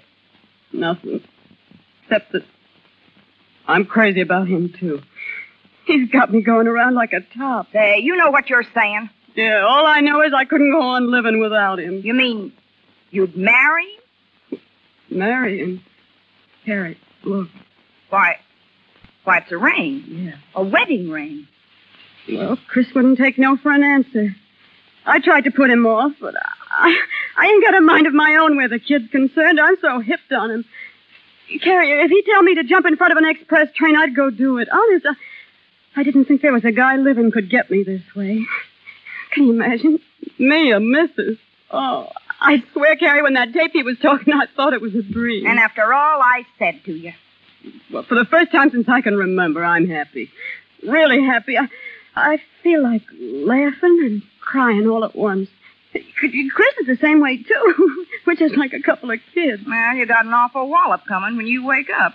Nothing. 0.74 1.24
Except 2.04 2.32
that 2.34 2.44
I'm 3.68 3.86
crazy 3.86 4.22
about 4.22 4.48
him, 4.48 4.74
too. 4.78 5.02
He's 5.86 6.10
got 6.10 6.32
me 6.34 6.42
going 6.42 6.68
around 6.68 6.96
like 6.96 7.14
a 7.14 7.22
top. 7.38 7.72
Say, 7.72 8.00
you 8.00 8.16
know 8.16 8.32
what 8.32 8.50
you're 8.50 8.66
saying. 8.74 9.10
Yeah, 9.36 9.64
all 9.68 9.86
I 9.86 10.02
know 10.02 10.22
is 10.24 10.34
I 10.36 10.46
couldn't 10.46 10.72
go 10.72 10.82
on 10.82 11.12
living 11.12 11.40
without 11.40 11.80
him. 11.80 12.02
You 12.04 12.14
mean 12.14 12.54
you'd 13.12 13.38
marry 13.38 13.88
him? 14.50 14.60
Marry 15.12 15.60
him? 15.60 15.84
Carrie, 16.66 16.98
look. 17.26 17.50
Why, 18.10 18.38
why, 19.24 19.40
it's 19.40 19.52
a 19.52 19.58
ring. 19.58 20.04
Yeah. 20.08 20.36
A 20.54 20.64
wedding 20.64 21.10
ring. 21.10 21.48
Well, 22.32 22.58
Chris 22.68 22.88
wouldn't 22.94 23.18
take 23.18 23.38
no 23.38 23.58
for 23.58 23.72
an 23.72 23.84
answer. 23.84 24.36
I 25.06 25.20
tried 25.20 25.44
to 25.44 25.52
put 25.52 25.70
him 25.70 25.86
off, 25.86 26.14
but 26.20 26.36
I, 26.72 26.98
I 27.38 27.46
ain't 27.48 27.64
got 27.64 27.76
a 27.76 27.82
mind 27.82 28.08
of 28.08 28.14
my 28.14 28.38
own 28.38 28.56
where 28.56 28.68
the 28.68 28.80
kid's 28.80 29.10
concerned. 29.12 29.60
I'm 29.60 29.76
so 29.80 30.00
hipped 30.00 30.32
on 30.32 30.50
him. 30.50 30.66
Carrie, 31.62 31.92
if 32.04 32.10
he'd 32.10 32.26
tell 32.26 32.42
me 32.42 32.56
to 32.56 32.64
jump 32.64 32.88
in 32.88 32.98
front 32.98 33.12
of 33.12 33.18
an 33.18 33.30
express 33.30 33.72
train, 33.76 33.96
I'd 33.96 34.16
go 34.16 34.32
do 34.32 34.58
it. 34.58 34.68
Honest, 34.72 35.06
I, 35.06 36.00
I 36.00 36.04
didn't 36.04 36.26
think 36.26 36.42
there 36.42 36.54
was 36.54 36.66
a 36.66 36.72
guy 36.72 36.96
living 36.98 37.32
could 37.32 37.50
get 37.50 37.70
me 37.70 37.84
this 37.84 38.02
way. 38.16 38.44
Can 39.32 39.44
you 39.46 39.52
imagine? 39.52 40.00
Me, 40.40 40.72
a 40.72 40.80
missus. 40.80 41.38
Oh, 41.70 42.10
I 42.46 42.64
swear, 42.74 42.96
Carrie, 42.96 43.24
when 43.24 43.34
that 43.34 43.54
tape 43.54 43.72
he 43.74 43.84
was 43.84 43.98
talking, 44.00 44.34
I 44.34 44.46
thought 44.56 44.74
it 44.74 44.82
was 44.82 44.94
a 44.96 45.02
dream. 45.02 45.48
And 45.48 45.60
after 45.60 45.94
all 45.94 46.22
I 46.22 46.46
said 46.60 46.82
to 46.86 46.94
you. 46.94 47.14
Well, 47.92 48.04
for 48.04 48.16
the 48.16 48.26
first 48.26 48.52
time 48.52 48.70
since 48.70 48.88
I 48.88 49.02
can 49.02 49.16
remember, 49.16 49.64
I'm 49.64 49.88
happy. 49.88 50.30
Really 50.84 51.24
happy. 51.24 51.58
I, 51.58 51.68
I 52.16 52.42
feel 52.62 52.84
like 52.84 53.02
laughing 53.20 54.00
and 54.04 54.22
crying 54.40 54.88
all 54.88 55.04
at 55.04 55.16
once. 55.16 55.50
Chris 55.92 56.74
is 56.82 56.88
the 56.88 56.98
same 57.02 57.20
way, 57.20 57.38
too. 57.38 58.06
We're 58.28 58.36
just 58.36 58.56
like 58.58 58.74
a 58.74 58.82
couple 58.82 59.12
of 59.12 59.20
kids. 59.34 59.64
Well, 59.66 59.96
you 59.96 60.06
got 60.06 60.26
an 60.26 60.34
awful 60.34 60.70
wallop 60.70 61.02
coming 61.08 61.38
when 61.38 61.48
you 61.48 61.66
wake 61.66 61.90
up. 61.90 62.14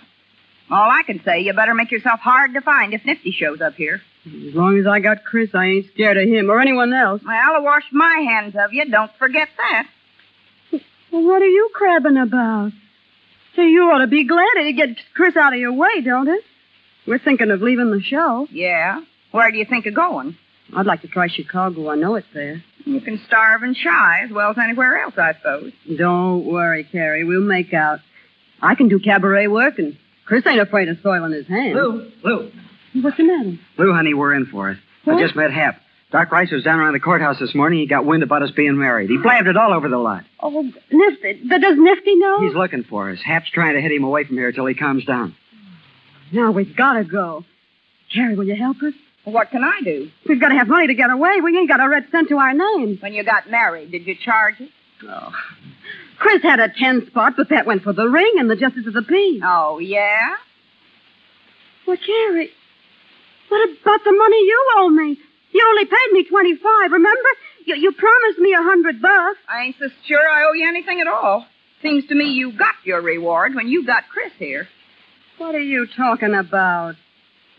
All 0.69 0.89
I 0.89 1.03
can 1.03 1.21
say, 1.25 1.41
you 1.41 1.51
better 1.53 1.73
make 1.73 1.91
yourself 1.91 2.21
hard 2.21 2.53
to 2.53 2.61
find 2.61 2.93
if 2.93 3.03
Nifty 3.03 3.31
shows 3.31 3.59
up 3.59 3.73
here. 3.73 4.01
As 4.25 4.55
long 4.55 4.77
as 4.77 4.87
I 4.87 4.99
got 4.99 5.23
Chris, 5.25 5.49
I 5.53 5.65
ain't 5.65 5.87
scared 5.93 6.15
of 6.17 6.27
him 6.29 6.49
or 6.49 6.61
anyone 6.61 6.93
else. 6.93 7.21
Well, 7.25 7.35
I'll 7.35 7.63
wash 7.63 7.83
my 7.91 8.23
hands 8.29 8.55
of 8.57 8.71
you. 8.71 8.89
Don't 8.89 9.11
forget 9.17 9.49
that. 9.57 9.87
Well, 11.11 11.23
what 11.23 11.41
are 11.41 11.47
you 11.47 11.69
crabbing 11.73 12.17
about? 12.17 12.71
Say, 13.55 13.67
you 13.69 13.83
ought 13.83 13.99
to 13.99 14.07
be 14.07 14.23
glad 14.25 14.47
it 14.55 14.75
gets 14.77 14.99
Chris 15.13 15.35
out 15.35 15.53
of 15.53 15.59
your 15.59 15.73
way, 15.73 16.01
don't 16.01 16.29
it? 16.29 16.41
We're 17.05 17.19
thinking 17.19 17.51
of 17.51 17.61
leaving 17.61 17.91
the 17.91 18.01
show. 18.01 18.47
Yeah? 18.51 19.01
Where 19.31 19.51
do 19.51 19.57
you 19.57 19.65
think 19.65 19.85
of 19.87 19.93
going? 19.93 20.37
I'd 20.73 20.85
like 20.85 21.01
to 21.01 21.07
try 21.07 21.27
Chicago. 21.27 21.89
I 21.89 21.95
know 21.95 22.15
it's 22.15 22.27
there. 22.33 22.63
You 22.85 23.01
can 23.01 23.19
starve 23.27 23.63
and 23.63 23.75
shy 23.75 24.21
as 24.23 24.31
well 24.31 24.51
as 24.51 24.57
anywhere 24.57 25.01
else, 25.01 25.13
I 25.17 25.33
suppose. 25.33 25.73
Don't 25.97 26.45
worry, 26.45 26.85
Carrie. 26.85 27.23
We'll 27.25 27.41
make 27.41 27.73
out. 27.73 27.99
I 28.61 28.75
can 28.75 28.87
do 28.87 28.99
cabaret 28.99 29.47
work, 29.47 29.79
and 29.79 29.97
Chris 30.25 30.45
ain't 30.47 30.61
afraid 30.61 30.87
of 30.87 30.97
soiling 31.03 31.33
his 31.33 31.47
hands. 31.47 31.75
Lou, 31.75 32.11
Lou. 32.23 32.51
What's 33.01 33.17
the 33.17 33.23
matter? 33.23 33.57
Lou, 33.77 33.93
honey, 33.93 34.13
we're 34.13 34.33
in 34.33 34.45
for 34.45 34.71
it. 34.71 34.77
What? 35.03 35.17
I 35.17 35.21
just 35.21 35.35
met 35.35 35.51
Hap. 35.51 35.80
Doc 36.11 36.31
Rice 36.31 36.51
was 36.51 36.63
down 36.63 36.79
around 36.79 36.93
the 36.93 36.99
courthouse 36.99 37.39
this 37.39 37.55
morning. 37.55 37.79
He 37.79 37.85
got 37.87 38.05
wind 38.05 38.21
about 38.21 38.43
us 38.43 38.51
being 38.51 38.77
married. 38.77 39.09
He 39.09 39.17
blabbed 39.17 39.47
it 39.47 39.55
all 39.55 39.73
over 39.73 39.87
the 39.87 39.97
lot. 39.97 40.25
Oh, 40.41 40.61
Nifty. 40.91 41.41
But 41.47 41.61
Does 41.61 41.77
Nifty 41.77 42.15
know? 42.15 42.41
He's 42.41 42.53
looking 42.55 42.83
for 42.83 43.09
us. 43.09 43.19
Hap's 43.23 43.49
trying 43.49 43.75
to 43.75 43.81
hit 43.81 43.91
him 43.93 44.03
away 44.03 44.25
from 44.25 44.35
here 44.35 44.51
till 44.51 44.65
he 44.65 44.73
calms 44.75 45.05
down. 45.05 45.35
Now 46.33 46.51
we've 46.51 46.75
got 46.75 46.93
to 46.93 47.05
go. 47.05 47.45
Carrie, 48.13 48.35
will 48.35 48.43
you 48.45 48.55
help 48.55 48.77
us? 48.83 48.93
What 49.23 49.51
can 49.51 49.63
I 49.63 49.79
do? 49.83 50.09
We've 50.27 50.39
got 50.41 50.49
to 50.49 50.55
have 50.55 50.67
money 50.67 50.87
to 50.87 50.95
get 50.95 51.09
away. 51.09 51.39
We 51.41 51.57
ain't 51.57 51.69
got 51.69 51.79
a 51.79 51.87
red 51.87 52.07
cent 52.11 52.27
to 52.29 52.37
our 52.37 52.53
name. 52.53 52.97
When 52.99 53.13
you 53.13 53.23
got 53.23 53.49
married, 53.49 53.91
did 53.91 54.05
you 54.05 54.15
charge 54.15 54.55
it? 54.59 54.69
Oh. 55.07 55.31
Chris 56.17 56.41
had 56.43 56.59
a 56.59 56.67
ten 56.69 57.07
spot, 57.07 57.33
but 57.37 57.49
that 57.49 57.65
went 57.65 57.83
for 57.83 57.93
the 57.93 58.07
ring 58.07 58.33
and 58.37 58.49
the 58.49 58.55
justice 58.55 58.85
of 58.85 58.93
the 58.93 59.01
peace. 59.01 59.41
Oh, 59.45 59.79
yeah? 59.79 60.35
Well, 61.87 61.97
Carrie, 61.97 62.49
what 63.49 63.69
about 63.69 64.03
the 64.03 64.11
money 64.11 64.37
you 64.37 64.65
owe 64.77 64.89
me? 64.89 65.17
You 65.53 65.65
only 65.69 65.85
paid 65.85 66.11
me 66.13 66.23
twenty-five. 66.25 66.91
Remember? 66.91 67.29
You, 67.65 67.75
you 67.75 67.91
promised 67.91 68.39
me 68.39 68.53
a 68.53 68.61
hundred 68.63 69.01
bucks. 69.01 69.39
I 69.47 69.63
ain't 69.63 69.75
so 69.79 69.89
sure 70.07 70.27
I 70.29 70.45
owe 70.45 70.53
you 70.53 70.67
anything 70.67 70.99
at 71.01 71.07
all. 71.07 71.45
Seems 71.81 72.05
to 72.07 72.15
me 72.15 72.31
you 72.31 72.51
got 72.57 72.75
your 72.83 73.01
reward 73.01 73.55
when 73.55 73.67
you 73.67 73.85
got 73.85 74.03
Chris 74.09 74.31
here. 74.37 74.67
What 75.37 75.55
are 75.55 75.61
you 75.61 75.87
talking 75.97 76.33
about? 76.35 76.95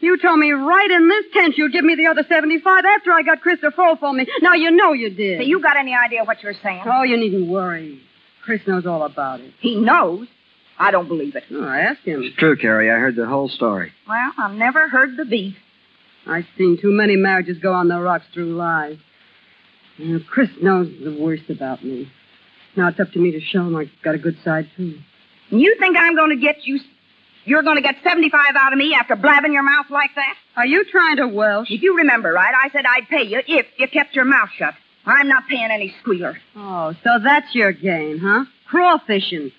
You 0.00 0.16
told 0.18 0.38
me 0.38 0.50
right 0.50 0.90
in 0.90 1.08
this 1.08 1.24
tent 1.32 1.56
you'd 1.56 1.72
give 1.72 1.84
me 1.84 1.94
the 1.94 2.06
other 2.06 2.24
75 2.28 2.84
after 2.84 3.12
I 3.12 3.22
got 3.22 3.40
Chris 3.40 3.60
to 3.60 3.70
fall 3.70 3.96
for 3.96 4.12
me. 4.12 4.26
Now 4.40 4.54
you 4.54 4.70
know 4.72 4.92
you 4.92 5.10
did. 5.10 5.38
Say, 5.40 5.44
you 5.44 5.60
got 5.60 5.76
any 5.76 5.94
idea 5.94 6.24
what 6.24 6.42
you're 6.42 6.54
saying? 6.62 6.82
Oh, 6.86 7.02
you 7.04 7.16
needn't 7.16 7.48
worry. 7.48 8.00
Chris 8.44 8.60
knows 8.66 8.84
all 8.86 9.04
about 9.04 9.40
it. 9.40 9.52
He 9.60 9.76
knows. 9.76 10.26
I 10.78 10.90
don't 10.90 11.06
believe 11.06 11.36
it. 11.36 11.44
Oh, 11.52 11.62
I 11.64 11.80
asked 11.80 12.00
him. 12.04 12.22
It's 12.24 12.34
true, 12.36 12.56
Carrie. 12.56 12.90
I 12.90 12.94
heard 12.98 13.14
the 13.14 13.26
whole 13.26 13.48
story. 13.48 13.92
Well, 14.08 14.32
I've 14.38 14.54
never 14.56 14.88
heard 14.88 15.16
the 15.16 15.24
beef. 15.24 15.56
I've 16.26 16.46
seen 16.56 16.78
too 16.80 16.92
many 16.92 17.16
marriages 17.16 17.58
go 17.58 17.72
on 17.72 17.88
the 17.88 18.00
rocks 18.00 18.24
through 18.32 18.54
lies. 18.54 18.96
You 19.96 20.18
know, 20.18 20.24
Chris 20.28 20.50
knows 20.60 20.88
the 21.02 21.16
worst 21.20 21.50
about 21.50 21.84
me. 21.84 22.10
Now 22.76 22.88
it's 22.88 23.00
up 23.00 23.10
to 23.12 23.18
me 23.18 23.32
to 23.32 23.40
show 23.40 23.60
him 23.66 23.76
I've 23.76 23.90
got 24.02 24.14
a 24.14 24.18
good 24.18 24.36
side, 24.44 24.68
too. 24.76 24.98
And 25.50 25.60
you 25.60 25.76
think 25.78 25.96
I'm 25.96 26.16
going 26.16 26.30
to 26.30 26.40
get 26.42 26.64
you... 26.64 26.80
You're 27.44 27.62
going 27.62 27.76
to 27.76 27.82
get 27.82 27.96
75 28.04 28.40
out 28.54 28.72
of 28.72 28.78
me 28.78 28.94
after 28.94 29.16
blabbing 29.16 29.52
your 29.52 29.64
mouth 29.64 29.86
like 29.90 30.10
that? 30.14 30.36
Are 30.56 30.64
you 30.64 30.84
trying 30.84 31.16
to 31.16 31.26
Welsh? 31.26 31.72
If 31.72 31.82
you 31.82 31.96
remember 31.96 32.32
right, 32.32 32.54
I 32.54 32.70
said 32.70 32.84
I'd 32.86 33.08
pay 33.08 33.24
you 33.24 33.40
if 33.44 33.66
you 33.78 33.88
kept 33.88 34.14
your 34.14 34.24
mouth 34.24 34.48
shut. 34.56 34.74
I'm 35.04 35.26
not 35.26 35.48
paying 35.48 35.70
any 35.72 35.92
squealer. 36.00 36.38
Oh, 36.54 36.94
so 37.02 37.18
that's 37.22 37.52
your 37.52 37.72
game, 37.72 38.20
huh? 38.20 38.44
Crawfishing. 38.70 39.52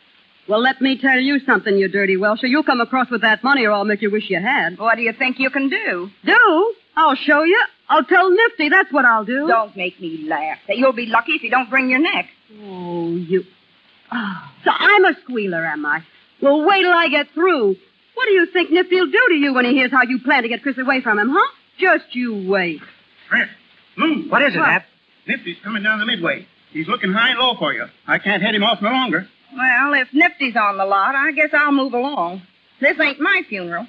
Well, 0.47 0.59
let 0.61 0.81
me 0.81 0.97
tell 0.99 1.19
you 1.19 1.39
something, 1.39 1.77
you 1.77 1.87
dirty 1.87 2.17
Welsher. 2.17 2.47
You'll 2.49 2.63
come 2.63 2.81
across 2.81 3.09
with 3.09 3.21
that 3.21 3.43
money 3.43 3.65
or 3.65 3.71
I'll 3.71 3.85
make 3.85 4.01
you 4.01 4.11
wish 4.11 4.29
you 4.29 4.39
had. 4.41 4.77
What 4.77 4.95
do 4.95 5.01
you 5.01 5.13
think 5.13 5.39
you 5.39 5.49
can 5.49 5.69
do? 5.69 6.09
Do? 6.25 6.75
I'll 6.97 7.15
show 7.15 7.43
you. 7.43 7.61
I'll 7.89 8.03
tell 8.03 8.29
Nifty. 8.29 8.69
That's 8.69 8.91
what 8.91 9.05
I'll 9.05 9.23
do. 9.25 9.47
Don't 9.47 9.75
make 9.75 9.99
me 10.01 10.25
laugh. 10.27 10.57
You'll 10.67 10.91
be 10.93 11.05
lucky 11.05 11.33
if 11.33 11.43
you 11.43 11.49
don't 11.49 11.69
bring 11.69 11.89
your 11.89 11.99
neck. 11.99 12.27
Oh, 12.61 13.15
you. 13.15 13.45
Oh, 14.11 14.51
so 14.63 14.71
I'm 14.73 15.05
a 15.05 15.13
squealer, 15.23 15.65
am 15.65 15.85
I? 15.85 16.03
Well, 16.41 16.65
wait 16.65 16.81
till 16.81 16.91
I 16.91 17.07
get 17.09 17.29
through. 17.33 17.75
What 18.15 18.25
do 18.27 18.31
you 18.33 18.45
think 18.47 18.69
Nifty'll 18.69 19.11
do 19.11 19.25
to 19.29 19.33
you 19.35 19.53
when 19.53 19.65
he 19.65 19.71
hears 19.71 19.91
how 19.91 20.03
you 20.03 20.19
plan 20.19 20.43
to 20.43 20.49
get 20.49 20.61
Chris 20.61 20.77
away 20.77 21.01
from 21.01 21.17
him, 21.19 21.29
huh? 21.31 21.47
Just 21.79 22.13
you 22.15 22.47
wait. 22.49 22.81
Chris, 23.29 23.47
Lou. 23.97 24.29
What 24.29 24.43
is 24.43 24.53
it, 24.53 24.59
What? 24.59 24.67
Hap? 24.69 24.85
Nifty's 25.27 25.57
coming 25.63 25.83
down 25.83 25.99
the 25.99 26.05
midway. 26.05 26.45
He's 26.71 26.87
looking 26.87 27.11
high 27.13 27.29
and 27.29 27.39
low 27.39 27.55
for 27.57 27.73
you. 27.73 27.85
I 28.07 28.19
can't 28.19 28.43
head 28.43 28.53
him 28.53 28.63
off 28.63 28.81
no 28.81 28.89
longer. 28.91 29.27
Well, 29.55 29.93
if 29.93 30.07
Nifty's 30.13 30.55
on 30.55 30.77
the 30.77 30.85
lot, 30.85 31.15
I 31.15 31.31
guess 31.31 31.49
I'll 31.53 31.71
move 31.71 31.93
along. 31.93 32.41
This 32.81 32.99
ain't 32.99 33.19
my 33.19 33.41
funeral. 33.47 33.87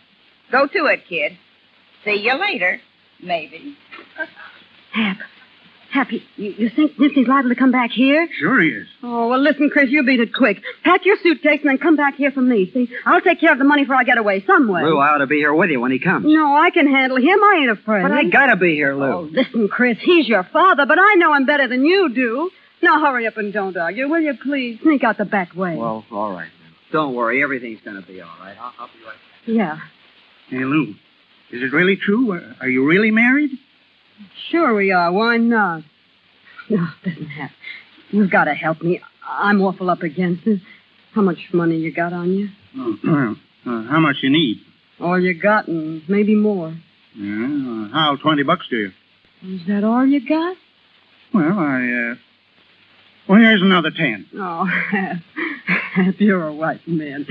Go 0.53 0.67
to 0.67 0.87
it, 0.87 1.07
kid. 1.09 1.37
See 2.05 2.17
you 2.23 2.35
later. 2.35 2.81
Maybe. 3.23 3.77
Hap. 4.93 5.19
Happy, 5.91 6.25
you, 6.35 6.51
you 6.59 6.71
think 6.71 6.99
Nifty's 6.99 7.29
liable 7.29 7.51
to 7.51 7.55
come 7.55 7.71
back 7.71 7.93
here? 7.93 8.29
Sure 8.41 8.61
he 8.61 8.69
is. 8.71 8.89
Oh, 9.05 9.29
well, 9.29 9.39
listen, 9.39 9.71
Chris, 9.71 9.91
you 9.91 10.03
beat 10.03 10.19
it 10.19 10.35
quick. 10.35 10.61
Pack 10.83 11.07
your 11.07 11.17
suitcase 11.23 11.61
and 11.63 11.71
then 11.71 11.79
come 11.79 11.95
back 11.95 12.17
here 12.17 12.33
for 12.33 12.41
me, 12.41 12.69
see? 12.75 12.89
I'll 13.07 13.21
take 13.21 13.39
care 13.39 13.53
of 13.53 13.59
the 13.59 13.65
money 13.65 13.85
before 13.85 13.95
I 13.95 14.03
get 14.03 14.19
away, 14.19 14.43
some 14.45 14.67
way. 14.67 14.83
Lou, 14.83 14.99
I 14.99 15.11
ought 15.11 15.19
to 15.19 15.29
be 15.29 15.37
here 15.37 15.55
with 15.55 15.71
you 15.71 15.81
when 15.81 15.93
he 15.93 16.01
comes. 16.01 16.27
No, 16.27 16.57
I 16.57 16.71
can 16.71 16.89
handle 16.93 17.17
him. 17.17 17.39
I 17.45 17.59
ain't 17.61 17.71
afraid. 17.71 18.03
But 18.03 18.11
I 18.11 18.25
gotta 18.25 18.57
be 18.57 18.75
here, 18.75 18.93
Lou. 18.95 19.05
Oh, 19.05 19.21
listen, 19.31 19.69
Chris, 19.69 19.97
he's 20.01 20.27
your 20.27 20.43
father, 20.43 20.85
but 20.85 20.99
I 20.99 21.15
know 21.15 21.33
him 21.33 21.47
better 21.47 21.69
than 21.69 21.85
you 21.85 22.09
do. 22.13 22.51
Now 22.85 23.01
hurry 23.01 23.27
up 23.27 23.37
and 23.39 23.51
don't 23.53 23.77
argue, 23.79 24.09
will 24.09 24.21
you, 24.21 24.35
please? 24.43 24.79
Sneak 24.83 25.03
out 25.05 25.17
the 25.17 25.25
back 25.25 25.55
way. 25.57 25.75
Well, 25.77 26.05
all 26.13 26.33
right. 26.33 26.51
Lou. 26.61 26.93
Don't 26.93 27.15
worry. 27.15 27.43
Everything's 27.43 27.81
gonna 27.85 28.03
be 28.03 28.21
all 28.21 28.29
right. 28.39 28.57
I'll, 28.61 28.73
I'll 28.79 28.87
be 28.89 29.03
right 29.05 29.15
back. 29.15 29.21
Yeah, 29.47 29.77
Hey, 30.51 30.65
Lou, 30.65 30.91
is 31.51 31.63
it 31.63 31.73
really 31.73 31.97
true? 31.97 32.33
Uh, 32.37 32.55
Are 32.61 32.69
you 32.69 32.87
really 32.87 33.11
married? 33.11 33.51
sure 34.51 34.75
we 34.75 34.93
are. 34.93 35.11
Why 35.11 35.39
not? 35.39 35.83
No, 36.69 36.87
it 37.05 37.09
doesn't 37.11 37.27
Hap. 37.29 37.51
You've 38.11 38.31
got 38.31 38.45
to 38.45 38.55
help 38.55 38.81
me. 38.83 39.01
I'm 39.27 39.61
awful 39.63 39.89
up 39.91 40.03
against 40.03 40.47
it. 40.47 40.61
How 41.15 41.23
much 41.23 41.39
money 41.53 41.77
you 41.77 41.93
got 41.93 42.13
on 42.13 42.33
you? 42.33 42.49
Oh, 42.77 42.97
well, 43.05 43.37
uh, 43.67 43.83
how 43.91 44.01
much 44.01 44.17
you 44.23 44.31
need? 44.31 44.59
All 45.01 45.19
you 45.21 45.35
got, 45.41 45.69
and 45.69 46.03
maybe 46.09 46.35
more. 46.35 46.77
Yeah, 47.17 47.87
uh, 47.87 47.89
how, 47.93 48.17
20 48.23 48.43
bucks 48.45 48.67
to 48.69 48.77
you? 48.77 48.93
Is 49.43 49.67
that 49.69 49.85
all 49.85 50.07
you 50.07 50.27
got? 50.29 50.57
Well, 51.33 51.59
I, 51.59 52.13
uh... 52.13 52.15
Well, 53.29 53.39
here's 53.41 53.63
another 53.63 53.91
10. 53.91 54.27
Oh, 54.37 54.65
Hap. 54.91 55.17
Hap, 55.67 56.15
you're 56.21 56.47
a 56.47 56.53
white 56.53 56.87
man. 56.87 57.27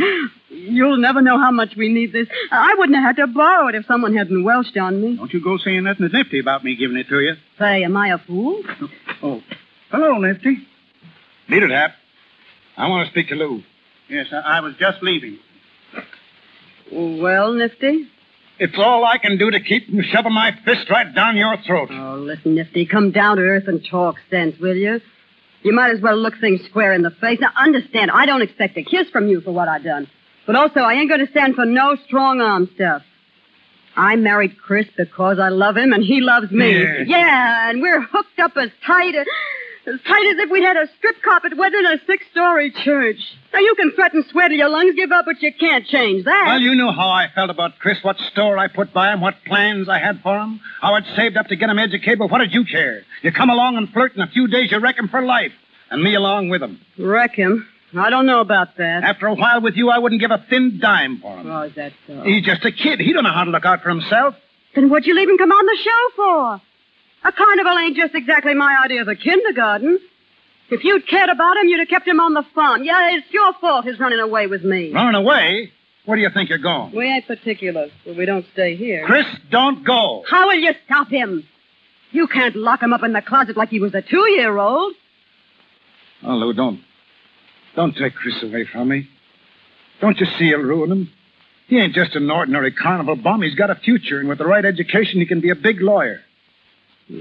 You'll 0.49 0.97
never 0.97 1.21
know 1.21 1.37
how 1.37 1.51
much 1.51 1.75
we 1.75 1.89
need 1.89 2.13
this. 2.13 2.27
I 2.51 2.75
wouldn't 2.77 2.95
have 2.97 3.15
had 3.15 3.21
to 3.21 3.27
borrow 3.27 3.67
it 3.67 3.75
if 3.75 3.85
someone 3.85 4.15
hadn't 4.15 4.43
welched 4.43 4.75
on 4.77 5.01
me. 5.01 5.17
Don't 5.17 5.31
you 5.33 5.43
go 5.43 5.57
saying 5.57 5.83
nothing 5.83 6.09
to 6.09 6.17
Nifty 6.17 6.39
about 6.39 6.63
me 6.63 6.75
giving 6.75 6.97
it 6.97 7.07
to 7.09 7.19
you. 7.19 7.35
Say, 7.59 7.83
am 7.83 7.95
I 7.95 8.09
a 8.13 8.17
fool? 8.17 8.63
Oh, 8.65 8.89
oh. 9.21 9.43
hello, 9.91 10.17
Nifty. 10.17 10.57
Beat 11.49 11.63
it, 11.63 11.69
Hap. 11.69 11.91
I 12.75 12.87
want 12.87 13.05
to 13.05 13.11
speak 13.11 13.27
to 13.29 13.35
Lou. 13.35 13.61
Yes, 14.09 14.27
I, 14.31 14.57
I 14.57 14.59
was 14.61 14.73
just 14.79 15.03
leaving. 15.03 15.37
Well, 16.91 17.53
Nifty? 17.53 18.07
It's 18.59 18.77
all 18.77 19.03
I 19.05 19.17
can 19.17 19.37
do 19.37 19.51
to 19.51 19.59
keep 19.59 19.87
from 19.87 20.01
shoving 20.03 20.33
my 20.33 20.57
fist 20.65 20.89
right 20.89 21.13
down 21.13 21.37
your 21.37 21.57
throat. 21.65 21.89
Oh, 21.91 22.15
listen, 22.15 22.55
Nifty, 22.55 22.85
come 22.85 23.11
down 23.11 23.37
to 23.37 23.43
earth 23.43 23.67
and 23.67 23.85
talk 23.85 24.15
sense, 24.31 24.57
will 24.59 24.75
you? 24.75 25.01
You 25.63 25.73
might 25.73 25.91
as 25.91 26.01
well 26.01 26.17
look 26.17 26.33
things 26.39 26.61
square 26.65 26.93
in 26.93 27.01
the 27.01 27.11
face. 27.11 27.39
Now, 27.39 27.51
understand, 27.55 28.11
I 28.11 28.25
don't 28.25 28.41
expect 28.41 28.77
a 28.77 28.83
kiss 28.83 29.09
from 29.09 29.27
you 29.27 29.41
for 29.41 29.51
what 29.51 29.67
I've 29.67 29.83
done. 29.83 30.09
But 30.45 30.55
also, 30.55 30.81
I 30.81 30.93
ain't 30.93 31.09
going 31.09 31.25
to 31.25 31.31
stand 31.31 31.55
for 31.55 31.65
no 31.65 31.95
strong 32.05 32.41
arm 32.41 32.69
stuff. 32.75 33.01
I 33.95 34.15
married 34.15 34.57
Chris 34.57 34.87
because 34.97 35.39
I 35.39 35.49
love 35.49 35.77
him 35.77 35.93
and 35.93 36.03
he 36.03 36.19
loves 36.19 36.51
me. 36.51 36.81
Yeah. 36.81 37.03
Yeah, 37.05 37.69
and 37.69 37.81
we're 37.81 38.01
hooked 38.01 38.39
up 38.39 38.57
as 38.57 38.69
tight 38.85 39.15
as... 39.15 39.27
As 39.85 39.99
tight 40.07 40.25
as 40.31 40.37
if 40.37 40.49
we'd 40.49 40.63
had 40.63 40.77
a 40.77 40.87
strip 40.97 41.21
carpet 41.21 41.57
wet 41.57 41.73
in 41.73 41.85
a 41.85 41.97
six-story 42.07 42.71
church. 42.85 43.17
Now, 43.53 43.59
you 43.59 43.75
can 43.75 43.91
threaten 43.91 44.23
sweat 44.31 44.49
till 44.49 44.57
your 44.57 44.69
lungs 44.69 44.95
give 44.95 45.11
up, 45.11 45.25
but 45.25 45.41
you 45.41 45.51
can't 45.53 45.85
change 45.85 46.23
that. 46.23 46.45
Well, 46.47 46.61
you 46.61 46.73
know 46.75 46.91
how 46.91 47.09
I 47.09 47.27
felt 47.35 47.49
about 47.49 47.79
Chris, 47.79 47.97
what 48.01 48.17
store 48.31 48.57
I 48.57 48.69
put 48.69 48.93
by 48.93 49.11
him, 49.11 49.19
what 49.19 49.35
plans 49.45 49.89
I 49.89 49.99
had 49.99 50.21
for 50.21 50.39
him, 50.39 50.61
how 50.79 50.93
I'd 50.93 51.05
saved 51.17 51.35
up 51.35 51.47
to 51.47 51.57
get 51.57 51.69
him 51.69 51.79
educated, 51.79 52.19
but 52.19 52.31
what 52.31 52.37
did 52.37 52.53
you 52.53 52.63
care? 52.63 53.03
You 53.23 53.33
come 53.33 53.49
along 53.49 53.75
and 53.75 53.91
flirt, 53.91 54.15
in 54.15 54.21
a 54.21 54.27
few 54.27 54.47
days 54.47 54.71
you 54.71 54.79
wreck 54.79 54.97
him 54.97 55.09
for 55.09 55.21
life, 55.21 55.51
and 55.91 56.01
me 56.01 56.15
along 56.15 56.47
with 56.47 56.63
him. 56.63 56.79
Wreck 56.97 57.35
him? 57.35 57.67
I 57.95 58.09
don't 58.09 58.25
know 58.25 58.39
about 58.39 58.77
that. 58.77 59.03
After 59.03 59.27
a 59.27 59.35
while 59.35 59.61
with 59.61 59.75
you, 59.75 59.89
I 59.89 59.99
wouldn't 59.99 60.21
give 60.21 60.31
a 60.31 60.43
thin 60.49 60.79
dime 60.81 61.19
for 61.19 61.37
him. 61.37 61.51
Oh, 61.51 61.61
is 61.63 61.75
that 61.75 61.91
so? 62.07 62.21
He's 62.23 62.43
just 62.43 62.63
a 62.63 62.71
kid. 62.71 63.01
He 63.01 63.11
don't 63.11 63.23
know 63.23 63.33
how 63.33 63.43
to 63.43 63.51
look 63.51 63.65
out 63.65 63.83
for 63.83 63.89
himself. 63.89 64.35
Then 64.73 64.89
what'd 64.89 65.05
you 65.05 65.13
leave 65.13 65.29
him 65.29 65.37
come 65.37 65.51
on 65.51 65.65
the 65.65 65.77
show 65.83 66.15
for? 66.15 66.61
A 67.25 67.31
carnival 67.31 67.77
ain't 67.77 67.95
just 67.95 68.15
exactly 68.15 68.53
my 68.53 68.81
idea 68.83 69.01
of 69.01 69.07
a 69.07 69.15
kindergarten. 69.15 69.99
If 70.69 70.83
you'd 70.83 71.07
cared 71.07 71.29
about 71.29 71.57
him, 71.57 71.67
you'd 71.67 71.79
have 71.79 71.87
kept 71.87 72.07
him 72.07 72.19
on 72.19 72.33
the 72.33 72.43
farm. 72.55 72.83
Yeah, 72.83 73.15
it's 73.15 73.31
your 73.31 73.53
fault 73.53 73.85
his 73.85 73.99
running 73.99 74.19
away 74.19 74.47
with 74.47 74.63
me. 74.63 74.91
Running 74.91 75.15
away? 75.15 75.71
Where 76.05 76.17
do 76.17 76.21
you 76.21 76.29
think 76.29 76.49
you're 76.49 76.57
going? 76.57 76.93
We 76.93 77.05
ain't 77.05 77.25
particular, 77.27 77.87
but 78.05 78.17
we 78.17 78.25
don't 78.25 78.45
stay 78.51 78.75
here. 78.75 79.05
Chris, 79.05 79.25
don't 79.49 79.85
go. 79.85 80.25
How 80.29 80.47
will 80.47 80.59
you 80.59 80.73
stop 80.85 81.07
him? 81.07 81.47
You 82.11 82.27
can't 82.27 82.55
lock 82.55 82.81
him 82.81 82.91
up 82.91 83.03
in 83.03 83.13
the 83.13 83.21
closet 83.21 83.55
like 83.55 83.69
he 83.69 83.79
was 83.79 83.93
a 83.93 84.01
two-year-old. 84.01 84.93
Oh, 86.23 86.35
Lou, 86.35 86.53
don't. 86.53 86.81
Don't 87.75 87.95
take 87.95 88.15
Chris 88.15 88.41
away 88.43 88.65
from 88.65 88.89
me. 88.89 89.07
Don't 90.01 90.19
you 90.19 90.25
see 90.37 90.45
you'll 90.45 90.61
ruin 90.61 90.91
him? 90.91 91.11
He 91.67 91.79
ain't 91.79 91.95
just 91.95 92.15
an 92.15 92.29
ordinary 92.29 92.71
carnival 92.71 93.15
bum. 93.15 93.41
He's 93.41 93.55
got 93.55 93.69
a 93.69 93.75
future, 93.75 94.19
and 94.19 94.27
with 94.27 94.37
the 94.37 94.45
right 94.45 94.65
education, 94.65 95.19
he 95.19 95.25
can 95.25 95.39
be 95.39 95.49
a 95.49 95.55
big 95.55 95.81
lawyer. 95.81 96.21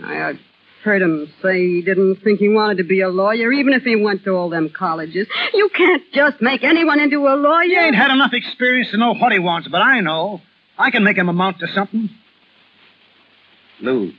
I 0.05 0.39
heard 0.85 1.03
him 1.03 1.33
say 1.43 1.59
he 1.67 1.83
didn't 1.83 2.17
think 2.17 2.41
he 2.41 2.49
wanted 2.49 2.79
to 2.79 2.85
be 2.85 3.01
a 3.01 3.09
lawyer, 3.09 3.53
even 3.53 3.73
if 3.73 3.83
he 3.83 3.97
went 3.97 4.25
to 4.25 4.33
all 4.33 4.51
them 4.51 4.71
colleges. 4.71 5.29
You 5.55 5.69
can't 5.75 6.03
just 6.13 6.41
make 6.41 6.65
anyone 6.65 7.01
into 7.01 7.27
a 7.27 7.35
lawyer. 7.37 7.65
He 7.65 7.77
ain't 7.77 7.95
had 7.95 8.11
enough 8.11 8.33
experience 8.33 8.91
to 8.91 8.97
know 8.97 9.15
what 9.15 9.33
he 9.33 9.39
wants, 9.39 9.69
but 9.69 9.81
I 9.81 10.01
know. 10.01 10.41
I 10.79 10.91
can 10.91 11.05
make 11.05 11.17
him 11.17 11.29
amount 11.29 11.61
to 11.61 11.69
something. 11.69 12.11
Lou, 13.81 14.13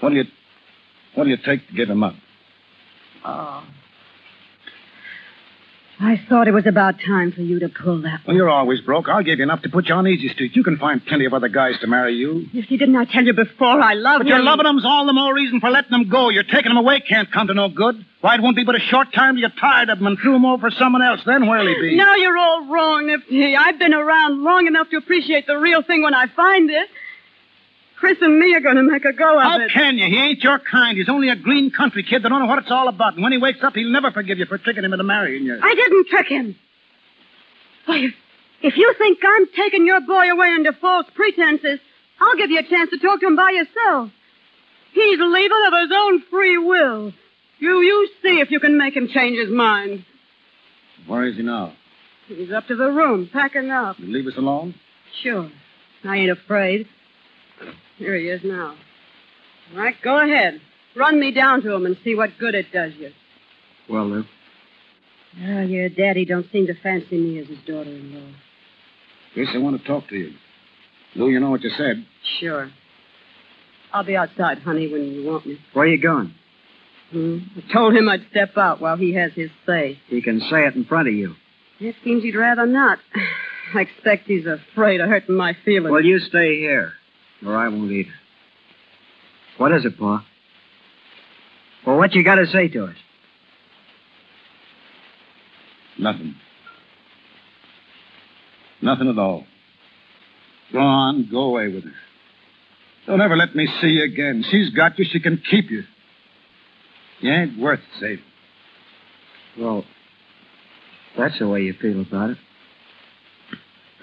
what 0.00 0.10
do 0.10 0.16
you, 0.16 0.24
what 1.14 1.24
do 1.24 1.30
you 1.30 1.36
take 1.36 1.66
to 1.68 1.74
give 1.74 1.88
him 1.88 2.02
up? 2.02 2.14
Oh. 3.24 3.64
I 6.00 6.20
thought 6.28 6.46
it 6.46 6.52
was 6.52 6.66
about 6.66 6.94
time 7.04 7.32
for 7.32 7.40
you 7.40 7.58
to 7.58 7.68
pull 7.68 8.02
that 8.02 8.20
Well, 8.26 8.36
you're 8.36 8.48
always 8.48 8.80
broke. 8.80 9.08
I'll 9.08 9.24
give 9.24 9.38
you 9.38 9.42
enough 9.42 9.62
to 9.62 9.68
put 9.68 9.88
you 9.88 9.94
on 9.94 10.06
easy 10.06 10.28
street. 10.28 10.54
You 10.54 10.62
can 10.62 10.76
find 10.76 11.04
plenty 11.04 11.24
of 11.24 11.34
other 11.34 11.48
guys 11.48 11.74
to 11.80 11.88
marry 11.88 12.14
you. 12.14 12.46
If 12.52 12.70
you 12.70 12.78
didn't 12.78 12.94
I 12.94 13.04
tell 13.04 13.24
you 13.24 13.32
before 13.32 13.80
I 13.80 13.94
love 13.94 14.20
But 14.20 14.28
you're 14.28 14.42
loving 14.42 14.64
them's 14.64 14.84
all 14.84 15.06
the 15.06 15.12
more 15.12 15.34
reason 15.34 15.58
for 15.60 15.70
letting 15.70 15.90
them 15.90 16.08
go. 16.08 16.28
You're 16.28 16.44
taking 16.44 16.70
them 16.70 16.76
away 16.76 17.00
can't 17.00 17.30
come 17.32 17.48
to 17.48 17.54
no 17.54 17.68
good. 17.68 18.04
Why, 18.20 18.36
it 18.36 18.42
won't 18.42 18.56
be 18.56 18.64
but 18.64 18.76
a 18.76 18.80
short 18.80 19.12
time 19.12 19.34
till 19.34 19.40
you're 19.40 19.60
tired 19.60 19.88
of 19.90 19.98
them 19.98 20.06
and 20.06 20.18
threw 20.18 20.32
them 20.32 20.44
over 20.44 20.70
for 20.70 20.76
someone 20.76 21.02
else. 21.02 21.20
Then 21.26 21.48
where'll 21.48 21.66
he 21.66 21.74
be? 21.80 21.96
No, 21.96 22.14
you're 22.14 22.36
all 22.36 22.66
wrong, 22.66 23.06
Nifty. 23.06 23.56
I've 23.56 23.78
been 23.78 23.94
around 23.94 24.42
long 24.42 24.66
enough 24.66 24.90
to 24.90 24.96
appreciate 24.96 25.46
the 25.46 25.56
real 25.56 25.82
thing 25.82 26.02
when 26.02 26.14
I 26.14 26.26
find 26.26 26.70
it. 26.70 26.88
Chris 27.98 28.18
and 28.20 28.38
me 28.38 28.54
are 28.54 28.60
going 28.60 28.76
to 28.76 28.84
make 28.84 29.04
a 29.04 29.12
go 29.12 29.36
of 29.36 29.42
How 29.42 29.58
it. 29.60 29.70
How 29.70 29.80
can 29.80 29.98
you? 29.98 30.06
He 30.06 30.16
ain't 30.16 30.42
your 30.42 30.60
kind. 30.60 30.96
He's 30.96 31.08
only 31.08 31.30
a 31.30 31.36
green 31.36 31.70
country 31.70 32.04
kid 32.04 32.22
that 32.22 32.28
don't 32.28 32.38
know 32.40 32.46
what 32.46 32.60
it's 32.60 32.70
all 32.70 32.86
about. 32.88 33.14
And 33.14 33.22
when 33.24 33.32
he 33.32 33.38
wakes 33.38 33.58
up, 33.64 33.74
he'll 33.74 33.90
never 33.90 34.12
forgive 34.12 34.38
you 34.38 34.46
for 34.46 34.56
tricking 34.56 34.84
him 34.84 34.92
into 34.92 35.04
marrying 35.04 35.44
you. 35.44 35.58
I 35.60 35.74
didn't 35.74 36.06
trick 36.06 36.28
him. 36.28 36.56
Why, 37.86 37.98
if, 37.98 38.14
if 38.62 38.76
you 38.76 38.94
think 38.98 39.18
I'm 39.24 39.46
taking 39.56 39.84
your 39.84 40.00
boy 40.00 40.30
away 40.30 40.48
under 40.48 40.72
false 40.74 41.06
pretenses, 41.12 41.80
I'll 42.20 42.36
give 42.36 42.50
you 42.50 42.60
a 42.60 42.62
chance 42.62 42.90
to 42.90 42.98
talk 42.98 43.20
to 43.20 43.26
him 43.26 43.36
by 43.36 43.50
yourself. 43.50 44.10
He's 44.92 45.18
leaving 45.18 45.64
of 45.66 45.72
his 45.80 45.90
own 45.92 46.22
free 46.30 46.58
will. 46.58 47.12
You, 47.58 47.80
you 47.80 48.08
see 48.22 48.38
if 48.40 48.52
you 48.52 48.60
can 48.60 48.78
make 48.78 48.94
him 48.94 49.08
change 49.08 49.38
his 49.38 49.50
mind. 49.50 50.04
Where 51.08 51.26
is 51.26 51.36
he 51.36 51.42
now? 51.42 51.72
He's 52.28 52.52
up 52.52 52.66
to 52.68 52.76
the 52.76 52.90
room, 52.90 53.28
packing 53.32 53.70
up. 53.70 53.98
You 53.98 54.06
leave 54.06 54.26
us 54.26 54.36
alone? 54.36 54.74
Sure. 55.22 55.50
I 56.04 56.16
ain't 56.16 56.30
afraid. 56.30 56.86
Here 57.98 58.16
he 58.16 58.28
is 58.28 58.40
now. 58.44 58.74
All 59.72 59.78
right, 59.78 59.94
go 60.02 60.20
ahead. 60.20 60.60
Run 60.96 61.20
me 61.20 61.32
down 61.32 61.62
to 61.62 61.72
him 61.74 61.86
and 61.86 61.96
see 62.02 62.14
what 62.14 62.30
good 62.38 62.54
it 62.54 62.66
does 62.72 62.92
you. 62.98 63.10
Well, 63.88 64.06
Lou. 64.06 64.24
Oh, 65.46 65.60
your 65.62 65.88
daddy 65.88 66.24
don't 66.24 66.46
seem 66.50 66.66
to 66.66 66.74
fancy 66.82 67.18
me 67.18 67.38
as 67.38 67.46
his 67.48 67.58
daughter-in-law. 67.66 68.32
Yes, 69.34 69.48
I 69.54 69.58
want 69.58 69.80
to 69.80 69.86
talk 69.86 70.08
to 70.08 70.16
you. 70.16 70.32
Lou, 71.14 71.28
you 71.28 71.38
know 71.38 71.50
what 71.50 71.62
you 71.62 71.70
said. 71.76 72.04
Sure. 72.40 72.70
I'll 73.92 74.04
be 74.04 74.16
outside, 74.16 74.58
honey, 74.58 74.90
when 74.90 75.04
you 75.04 75.24
want 75.24 75.46
me. 75.46 75.58
Where 75.72 75.84
are 75.84 75.88
you 75.88 76.00
going? 76.00 76.34
Hmm? 77.10 77.38
I 77.56 77.72
told 77.72 77.94
him 77.94 78.08
I'd 78.08 78.26
step 78.30 78.56
out 78.56 78.80
while 78.80 78.96
he 78.96 79.14
has 79.14 79.32
his 79.32 79.50
say. 79.66 79.98
He 80.08 80.20
can 80.20 80.40
say 80.40 80.66
it 80.66 80.74
in 80.74 80.84
front 80.84 81.08
of 81.08 81.14
you. 81.14 81.34
It 81.80 81.94
seems 82.04 82.22
he'd 82.22 82.34
rather 82.36 82.66
not. 82.66 82.98
I 83.74 83.82
expect 83.82 84.26
he's 84.26 84.46
afraid 84.46 85.00
of 85.00 85.08
hurting 85.08 85.36
my 85.36 85.54
feelings. 85.64 85.92
Well, 85.92 86.04
you 86.04 86.18
stay 86.20 86.58
here, 86.58 86.92
or 87.44 87.56
I 87.56 87.68
won't 87.68 87.90
either. 87.90 88.10
What 89.58 89.72
is 89.72 89.84
it, 89.84 89.98
Pa? 89.98 90.24
Well, 91.86 91.96
what 91.96 92.14
you 92.14 92.24
got 92.24 92.36
to 92.36 92.46
say 92.46 92.68
to 92.68 92.84
us? 92.86 92.96
Nothing. 95.98 96.36
Nothing 98.80 99.08
at 99.08 99.18
all. 99.18 99.44
Go 100.72 100.78
on, 100.78 101.28
go 101.30 101.40
away 101.44 101.68
with 101.68 101.84
her. 101.84 101.92
Don't 103.06 103.20
ever 103.20 103.36
let 103.36 103.56
me 103.56 103.66
see 103.80 103.88
you 103.88 104.04
again. 104.04 104.44
She's 104.50 104.70
got 104.70 104.98
you, 104.98 105.06
she 105.10 105.18
can 105.18 105.42
keep 105.50 105.70
you. 105.70 105.82
You 107.20 107.32
ain't 107.32 107.58
worth 107.58 107.80
saving. 107.98 108.22
Well, 109.58 109.84
that's 111.16 111.38
the 111.38 111.48
way 111.48 111.62
you 111.62 111.72
feel 111.72 112.00
about 112.02 112.30
it. 112.30 112.38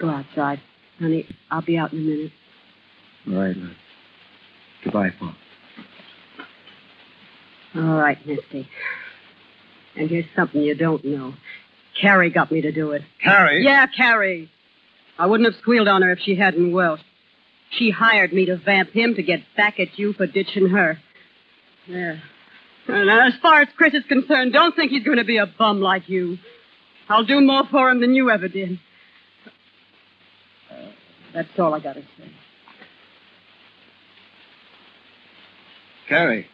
Go 0.00 0.10
outside. 0.10 0.60
Honey, 0.98 1.26
I'll 1.50 1.62
be 1.62 1.78
out 1.78 1.92
in 1.92 2.00
a 2.00 2.02
minute. 2.02 2.32
All 3.28 3.34
right, 3.34 3.56
Lou. 3.56 3.70
Goodbye, 4.84 5.10
Pa. 5.18 5.36
All 7.74 7.82
right, 7.82 8.24
Nifty. 8.26 8.68
And 9.96 10.08
here's 10.10 10.26
something 10.34 10.62
you 10.62 10.74
don't 10.74 11.04
know. 11.04 11.34
Carrie 12.00 12.30
got 12.30 12.52
me 12.52 12.60
to 12.60 12.72
do 12.72 12.92
it. 12.92 13.02
Carrie? 13.22 13.64
Yeah, 13.64 13.86
Carrie. 13.86 14.50
I 15.18 15.26
wouldn't 15.26 15.50
have 15.50 15.60
squealed 15.60 15.88
on 15.88 16.02
her 16.02 16.12
if 16.12 16.18
she 16.20 16.36
hadn't 16.36 16.72
Welsh. 16.72 17.00
She 17.70 17.90
hired 17.90 18.32
me 18.32 18.46
to 18.46 18.56
vamp 18.56 18.90
him 18.90 19.14
to 19.14 19.22
get 19.22 19.40
back 19.56 19.80
at 19.80 19.98
you 19.98 20.12
for 20.12 20.26
ditching 20.26 20.68
her. 20.68 20.98
Yeah. 21.86 22.18
And 22.86 23.10
as 23.10 23.34
far 23.40 23.62
as 23.62 23.68
Chris 23.76 23.94
is 23.94 24.04
concerned, 24.08 24.52
don't 24.52 24.76
think 24.76 24.92
he's 24.92 25.04
going 25.04 25.18
to 25.18 25.24
be 25.24 25.38
a 25.38 25.46
bum 25.46 25.80
like 25.80 26.08
you. 26.08 26.38
I'll 27.08 27.24
do 27.24 27.40
more 27.40 27.64
for 27.70 27.90
him 27.90 28.00
than 28.00 28.14
you 28.14 28.30
ever 28.30 28.48
did. 28.48 28.78
That's 31.34 31.48
all 31.58 31.74
I 31.74 31.80
got 31.80 31.94
to 31.94 32.02
say. 32.02 32.30
Carrie. 36.08 36.46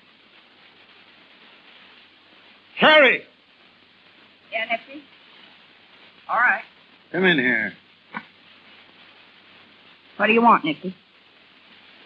Carrie! 2.79 3.23
Yeah, 4.51 4.65
Nifty? 4.65 5.03
All 6.29 6.37
right. 6.37 6.63
Come 7.13 7.25
in 7.25 7.39
here. 7.39 7.73
What 10.17 10.27
do 10.27 10.33
you 10.33 10.43
want, 10.43 10.65
Nifty? 10.65 10.95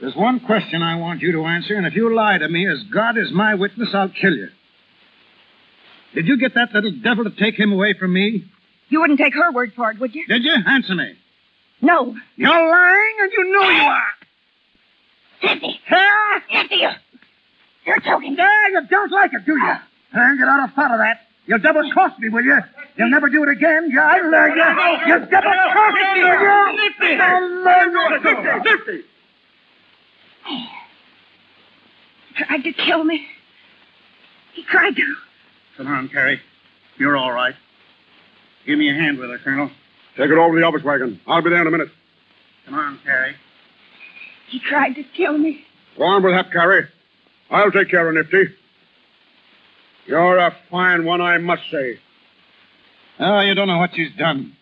There's 0.00 0.14
one 0.14 0.40
question 0.40 0.82
I 0.82 0.96
want 0.96 1.22
you 1.22 1.32
to 1.32 1.44
answer, 1.44 1.74
and 1.74 1.86
if 1.86 1.94
you 1.94 2.14
lie 2.14 2.38
to 2.38 2.48
me, 2.48 2.68
as 2.68 2.82
God 2.92 3.16
is 3.16 3.30
my 3.32 3.54
witness, 3.54 3.90
I'll 3.94 4.10
kill 4.10 4.34
you. 4.34 4.48
Did 6.14 6.26
you 6.26 6.38
get 6.38 6.54
that 6.54 6.72
little 6.72 6.92
devil 7.02 7.24
to 7.24 7.30
take 7.30 7.58
him 7.58 7.72
away 7.72 7.94
from 7.98 8.12
me? 8.12 8.44
You 8.88 9.00
wouldn't 9.00 9.18
take 9.18 9.34
her 9.34 9.52
word 9.52 9.72
for 9.74 9.90
it, 9.90 9.98
would 9.98 10.14
you? 10.14 10.26
Did 10.26 10.44
you? 10.44 10.54
Answer 10.66 10.94
me. 10.94 11.14
No. 11.80 12.14
You're 12.36 12.70
lying, 12.70 13.16
and 13.22 13.32
you 13.32 13.52
know 13.52 13.68
you 13.68 13.82
are. 13.82 14.12
Nifty! 15.42 15.80
Huh? 15.88 16.40
Nifty, 16.52 16.76
you... 16.76 16.88
You're 17.86 18.00
joking. 18.00 18.34
Yeah, 18.36 18.68
you 18.72 18.86
don't 18.88 19.12
like 19.12 19.32
it, 19.32 19.46
do 19.46 19.52
you? 19.52 19.74
Huh? 20.12 20.36
Get 20.38 20.48
out 20.48 20.68
of 20.68 20.74
front 20.74 20.92
of 20.92 20.98
that. 20.98 21.20
You'll 21.46 21.60
double 21.60 21.88
cross 21.92 22.18
me, 22.18 22.28
will 22.28 22.42
you? 22.42 22.58
You'll 22.98 23.10
never 23.10 23.28
do 23.28 23.44
it 23.44 23.48
again. 23.48 23.90
Yeah, 23.94 24.04
I 24.04 24.18
learned 24.18 24.56
you. 24.56 25.14
You 25.14 25.18
double 25.30 25.52
cross 25.72 25.94
me, 25.94 26.22
will 26.24 26.40
you? 26.40 26.76
Nifty! 26.76 27.22
I'll 27.22 27.64
learn 27.64 27.92
you. 27.92 28.10
Nifty! 28.64 28.70
Nifty! 28.70 29.04
He 32.36 32.44
tried 32.44 32.64
to 32.64 32.72
kill 32.72 33.04
me. 33.04 33.26
He 34.54 34.64
tried 34.64 34.96
to. 34.96 35.14
Come 35.76 35.86
on, 35.86 36.08
Carrie. 36.08 36.40
You're 36.98 37.16
all 37.16 37.32
right. 37.32 37.54
Give 38.66 38.78
me 38.78 38.90
a 38.90 38.94
hand 38.94 39.18
with 39.18 39.30
her, 39.30 39.38
Colonel. 39.38 39.70
Take 40.16 40.30
it 40.30 40.38
over 40.38 40.54
to 40.54 40.60
the 40.60 40.66
office 40.66 40.82
wagon. 40.82 41.20
I'll 41.26 41.42
be 41.42 41.50
there 41.50 41.60
in 41.60 41.66
a 41.66 41.70
minute. 41.70 41.88
Come 42.64 42.74
on, 42.74 42.98
Carrie. 43.04 43.36
He 44.48 44.58
tried 44.58 44.94
to 44.94 45.04
kill 45.16 45.36
me. 45.38 45.64
Go 45.96 46.04
on 46.04 46.22
with 46.22 46.32
that, 46.32 46.50
Carrie. 46.50 46.88
I'll 47.50 47.70
take 47.70 47.90
care 47.90 48.08
of 48.08 48.14
Nifty. 48.14 48.54
You're 50.06 50.38
a 50.38 50.56
fine 50.70 51.04
one, 51.04 51.20
I 51.20 51.38
must 51.38 51.62
say. 51.70 51.98
Oh, 53.18 53.40
you 53.40 53.54
don't 53.54 53.68
know 53.68 53.78
what 53.78 53.94
she's 53.94 54.14
done. 54.16 54.56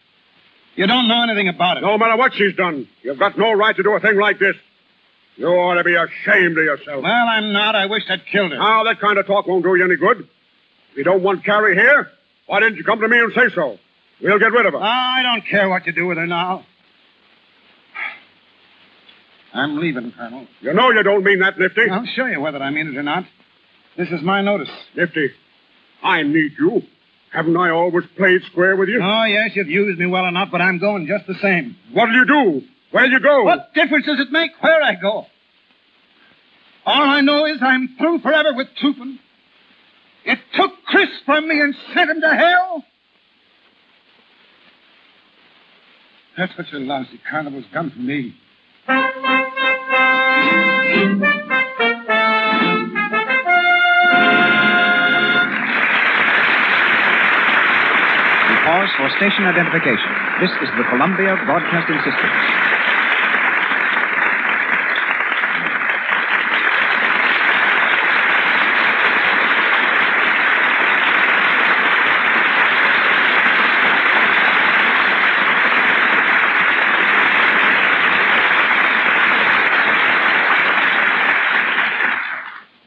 You 0.76 0.86
don't 0.86 1.06
know 1.06 1.22
anything 1.22 1.48
about 1.48 1.76
it. 1.76 1.82
No 1.82 1.96
matter 1.98 2.16
what 2.16 2.34
she's 2.34 2.56
done, 2.56 2.88
you've 3.02 3.18
got 3.18 3.38
no 3.38 3.52
right 3.52 3.76
to 3.76 3.82
do 3.82 3.92
a 3.92 4.00
thing 4.00 4.16
like 4.16 4.38
this. 4.38 4.56
You 5.36 5.48
ought 5.48 5.74
to 5.74 5.84
be 5.84 5.94
ashamed 5.94 6.56
of 6.58 6.64
yourself. 6.64 7.02
Well, 7.02 7.28
I'm 7.28 7.52
not. 7.52 7.74
I 7.74 7.86
wish 7.86 8.04
I'd 8.08 8.24
killed 8.26 8.52
her. 8.52 8.58
Now, 8.58 8.84
that 8.84 9.00
kind 9.00 9.18
of 9.18 9.26
talk 9.26 9.46
won't 9.46 9.64
do 9.64 9.74
you 9.74 9.84
any 9.84 9.96
good. 9.96 10.28
If 10.92 10.98
you 10.98 11.04
don't 11.04 11.22
want 11.22 11.44
Carrie 11.44 11.74
here, 11.74 12.10
why 12.46 12.60
didn't 12.60 12.76
you 12.76 12.84
come 12.84 13.00
to 13.00 13.08
me 13.08 13.18
and 13.18 13.32
say 13.32 13.54
so? 13.54 13.78
We'll 14.20 14.38
get 14.38 14.52
rid 14.52 14.66
of 14.66 14.74
her. 14.74 14.80
I 14.80 15.22
don't 15.22 15.44
care 15.46 15.68
what 15.68 15.86
you 15.86 15.92
do 15.92 16.06
with 16.06 16.18
her 16.18 16.26
now. 16.26 16.64
I'm 19.54 19.80
leaving, 19.80 20.12
Colonel. 20.12 20.46
You 20.60 20.74
know 20.74 20.90
you 20.90 21.02
don't 21.02 21.22
mean 21.24 21.38
that, 21.38 21.58
Nifty. 21.58 21.88
I'll 21.90 22.04
show 22.06 22.26
you 22.26 22.40
whether 22.40 22.58
I 22.58 22.70
mean 22.70 22.88
it 22.88 22.96
or 22.96 23.02
not. 23.04 23.24
This 23.96 24.08
is 24.08 24.20
my 24.22 24.42
notice. 24.42 24.68
Nifty, 24.96 25.30
I 26.02 26.22
need 26.22 26.52
you. 26.58 26.82
Haven't 27.32 27.56
I 27.56 27.70
always 27.70 28.04
played 28.16 28.42
square 28.50 28.76
with 28.76 28.88
you? 28.88 29.00
Oh, 29.02 29.24
yes, 29.24 29.50
you've 29.54 29.68
used 29.68 29.98
me 29.98 30.06
well 30.06 30.26
enough, 30.26 30.48
but 30.52 30.60
I'm 30.60 30.78
going 30.78 31.06
just 31.06 31.26
the 31.26 31.34
same. 31.40 31.76
What'll 31.92 32.14
you 32.14 32.26
do? 32.26 32.62
Where'll 32.90 33.10
you 33.10 33.20
go? 33.20 33.44
What 33.44 33.74
difference 33.74 34.06
does 34.06 34.20
it 34.20 34.30
make 34.30 34.50
where 34.60 34.82
I 34.82 34.94
go? 34.94 35.26
All 36.86 37.02
I 37.02 37.22
know 37.22 37.46
is 37.46 37.58
I'm 37.60 37.96
through 37.98 38.20
forever 38.20 38.54
with 38.54 38.68
Tupin. 38.80 39.18
It 40.24 40.38
took 40.54 40.72
Chris 40.86 41.08
from 41.26 41.48
me 41.48 41.60
and 41.60 41.74
sent 41.92 42.10
him 42.10 42.20
to 42.20 42.34
hell. 42.34 42.84
That's 46.36 46.56
what 46.56 46.70
your 46.72 46.80
lousy 46.82 47.20
carnival's 47.28 47.64
done 47.72 47.90
for 47.90 47.98
me. 48.00 48.34
Pause 51.04 51.20
for 58.96 59.10
station 59.20 59.44
identification. 59.44 60.08
This 60.40 60.48
is 60.64 60.70
the 60.80 60.84
Columbia 60.88 61.36
Broadcasting 61.44 61.98
System. 62.08 62.30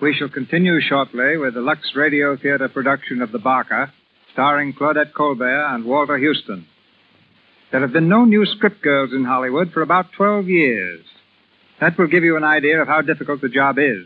We 0.07 0.13
shall 0.13 0.29
continue 0.29 0.79
shortly 0.79 1.35
with 1.35 1.55
the 1.55 1.59
Lux 1.59 1.93
Radio 1.93 2.37
Theater 2.37 2.69
production 2.69 3.21
of 3.21 3.33
The 3.33 3.39
Barker, 3.39 3.91
starring 4.31 4.71
Claudette 4.71 5.11
Colbert 5.13 5.65
and 5.65 5.83
Walter 5.83 6.17
Huston. 6.17 6.65
There 7.73 7.81
have 7.81 7.91
been 7.91 8.07
no 8.07 8.23
new 8.23 8.45
script 8.45 8.81
girls 8.81 9.11
in 9.11 9.25
Hollywood 9.25 9.73
for 9.73 9.81
about 9.81 10.13
12 10.15 10.47
years. 10.47 11.03
That 11.81 11.97
will 11.97 12.07
give 12.07 12.23
you 12.23 12.37
an 12.37 12.45
idea 12.45 12.81
of 12.81 12.87
how 12.87 13.01
difficult 13.01 13.41
the 13.41 13.49
job 13.49 13.79
is, 13.79 14.05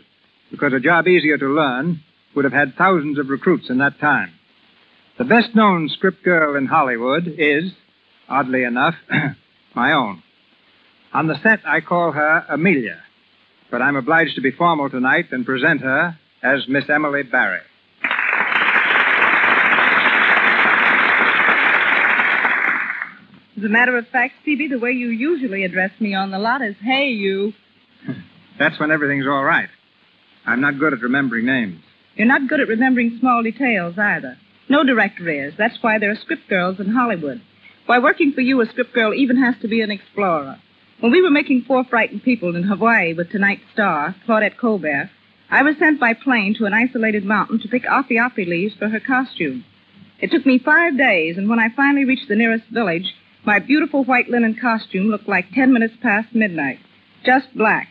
because 0.50 0.72
a 0.72 0.80
job 0.80 1.06
easier 1.06 1.38
to 1.38 1.46
learn 1.46 2.00
would 2.34 2.46
have 2.46 2.52
had 2.52 2.74
thousands 2.74 3.20
of 3.20 3.28
recruits 3.28 3.70
in 3.70 3.78
that 3.78 4.00
time. 4.00 4.32
The 5.18 5.24
best 5.24 5.54
known 5.54 5.88
script 5.88 6.24
girl 6.24 6.56
in 6.56 6.66
Hollywood 6.66 7.32
is, 7.38 7.70
oddly 8.28 8.64
enough, 8.64 8.96
my 9.76 9.92
own. 9.92 10.24
On 11.12 11.28
the 11.28 11.40
set, 11.44 11.60
I 11.64 11.80
call 11.80 12.10
her 12.10 12.44
Amelia 12.48 13.02
but 13.72 13.80
I'm 13.80 13.96
obliged 13.96 14.34
to 14.36 14.42
be 14.42 14.50
formal 14.50 14.90
tonight 14.90 15.32
and 15.32 15.46
present 15.46 15.80
her 15.80 16.16
as 16.42 16.68
Miss 16.68 16.84
Emily 16.90 17.22
Barry. 17.22 17.60
As 23.56 23.64
a 23.64 23.68
matter 23.68 23.96
of 23.96 24.06
fact, 24.08 24.34
Phoebe, 24.44 24.68
the 24.68 24.78
way 24.78 24.90
you 24.90 25.08
usually 25.08 25.64
address 25.64 25.90
me 26.00 26.14
on 26.14 26.30
the 26.30 26.38
lot 26.38 26.60
is, 26.60 26.76
hey, 26.82 27.08
you. 27.08 27.54
That's 28.58 28.78
when 28.78 28.90
everything's 28.90 29.26
all 29.26 29.42
right. 29.42 29.70
I'm 30.44 30.60
not 30.60 30.78
good 30.78 30.92
at 30.92 31.00
remembering 31.00 31.46
names. 31.46 31.80
You're 32.16 32.26
not 32.26 32.48
good 32.48 32.60
at 32.60 32.68
remembering 32.68 33.16
small 33.20 33.42
details 33.42 33.94
either. 33.96 34.36
No 34.68 34.84
director 34.84 35.28
is. 35.30 35.54
That's 35.56 35.78
why 35.80 35.98
there 35.98 36.10
are 36.10 36.16
script 36.16 36.48
girls 36.50 36.78
in 36.78 36.90
Hollywood. 36.90 37.40
Why, 37.86 38.00
working 38.00 38.32
for 38.32 38.42
you, 38.42 38.60
a 38.60 38.66
script 38.66 38.92
girl 38.92 39.14
even 39.14 39.42
has 39.42 39.54
to 39.62 39.68
be 39.68 39.80
an 39.80 39.90
explorer. 39.90 40.58
When 41.02 41.10
we 41.10 41.20
were 41.20 41.32
making 41.32 41.62
Four 41.62 41.82
Frightened 41.82 42.22
People 42.22 42.54
in 42.54 42.62
Hawaii 42.62 43.12
with 43.12 43.28
tonight's 43.28 43.64
star, 43.72 44.14
Claudette 44.24 44.56
Colbert, 44.56 45.10
I 45.50 45.64
was 45.64 45.76
sent 45.76 45.98
by 45.98 46.14
plane 46.14 46.54
to 46.54 46.64
an 46.64 46.72
isolated 46.72 47.24
mountain 47.24 47.58
to 47.58 47.68
pick 47.68 47.84
api 47.86 48.20
api 48.20 48.44
leaves 48.44 48.76
for 48.76 48.88
her 48.88 49.00
costume. 49.00 49.64
It 50.20 50.30
took 50.30 50.46
me 50.46 50.60
five 50.60 50.96
days, 50.96 51.36
and 51.36 51.48
when 51.50 51.58
I 51.58 51.70
finally 51.74 52.04
reached 52.04 52.28
the 52.28 52.36
nearest 52.36 52.66
village, 52.66 53.16
my 53.44 53.58
beautiful 53.58 54.04
white 54.04 54.28
linen 54.28 54.54
costume 54.54 55.08
looked 55.08 55.26
like 55.26 55.50
ten 55.50 55.72
minutes 55.72 55.94
past 56.00 56.36
midnight. 56.36 56.78
Just 57.24 57.52
black. 57.52 57.88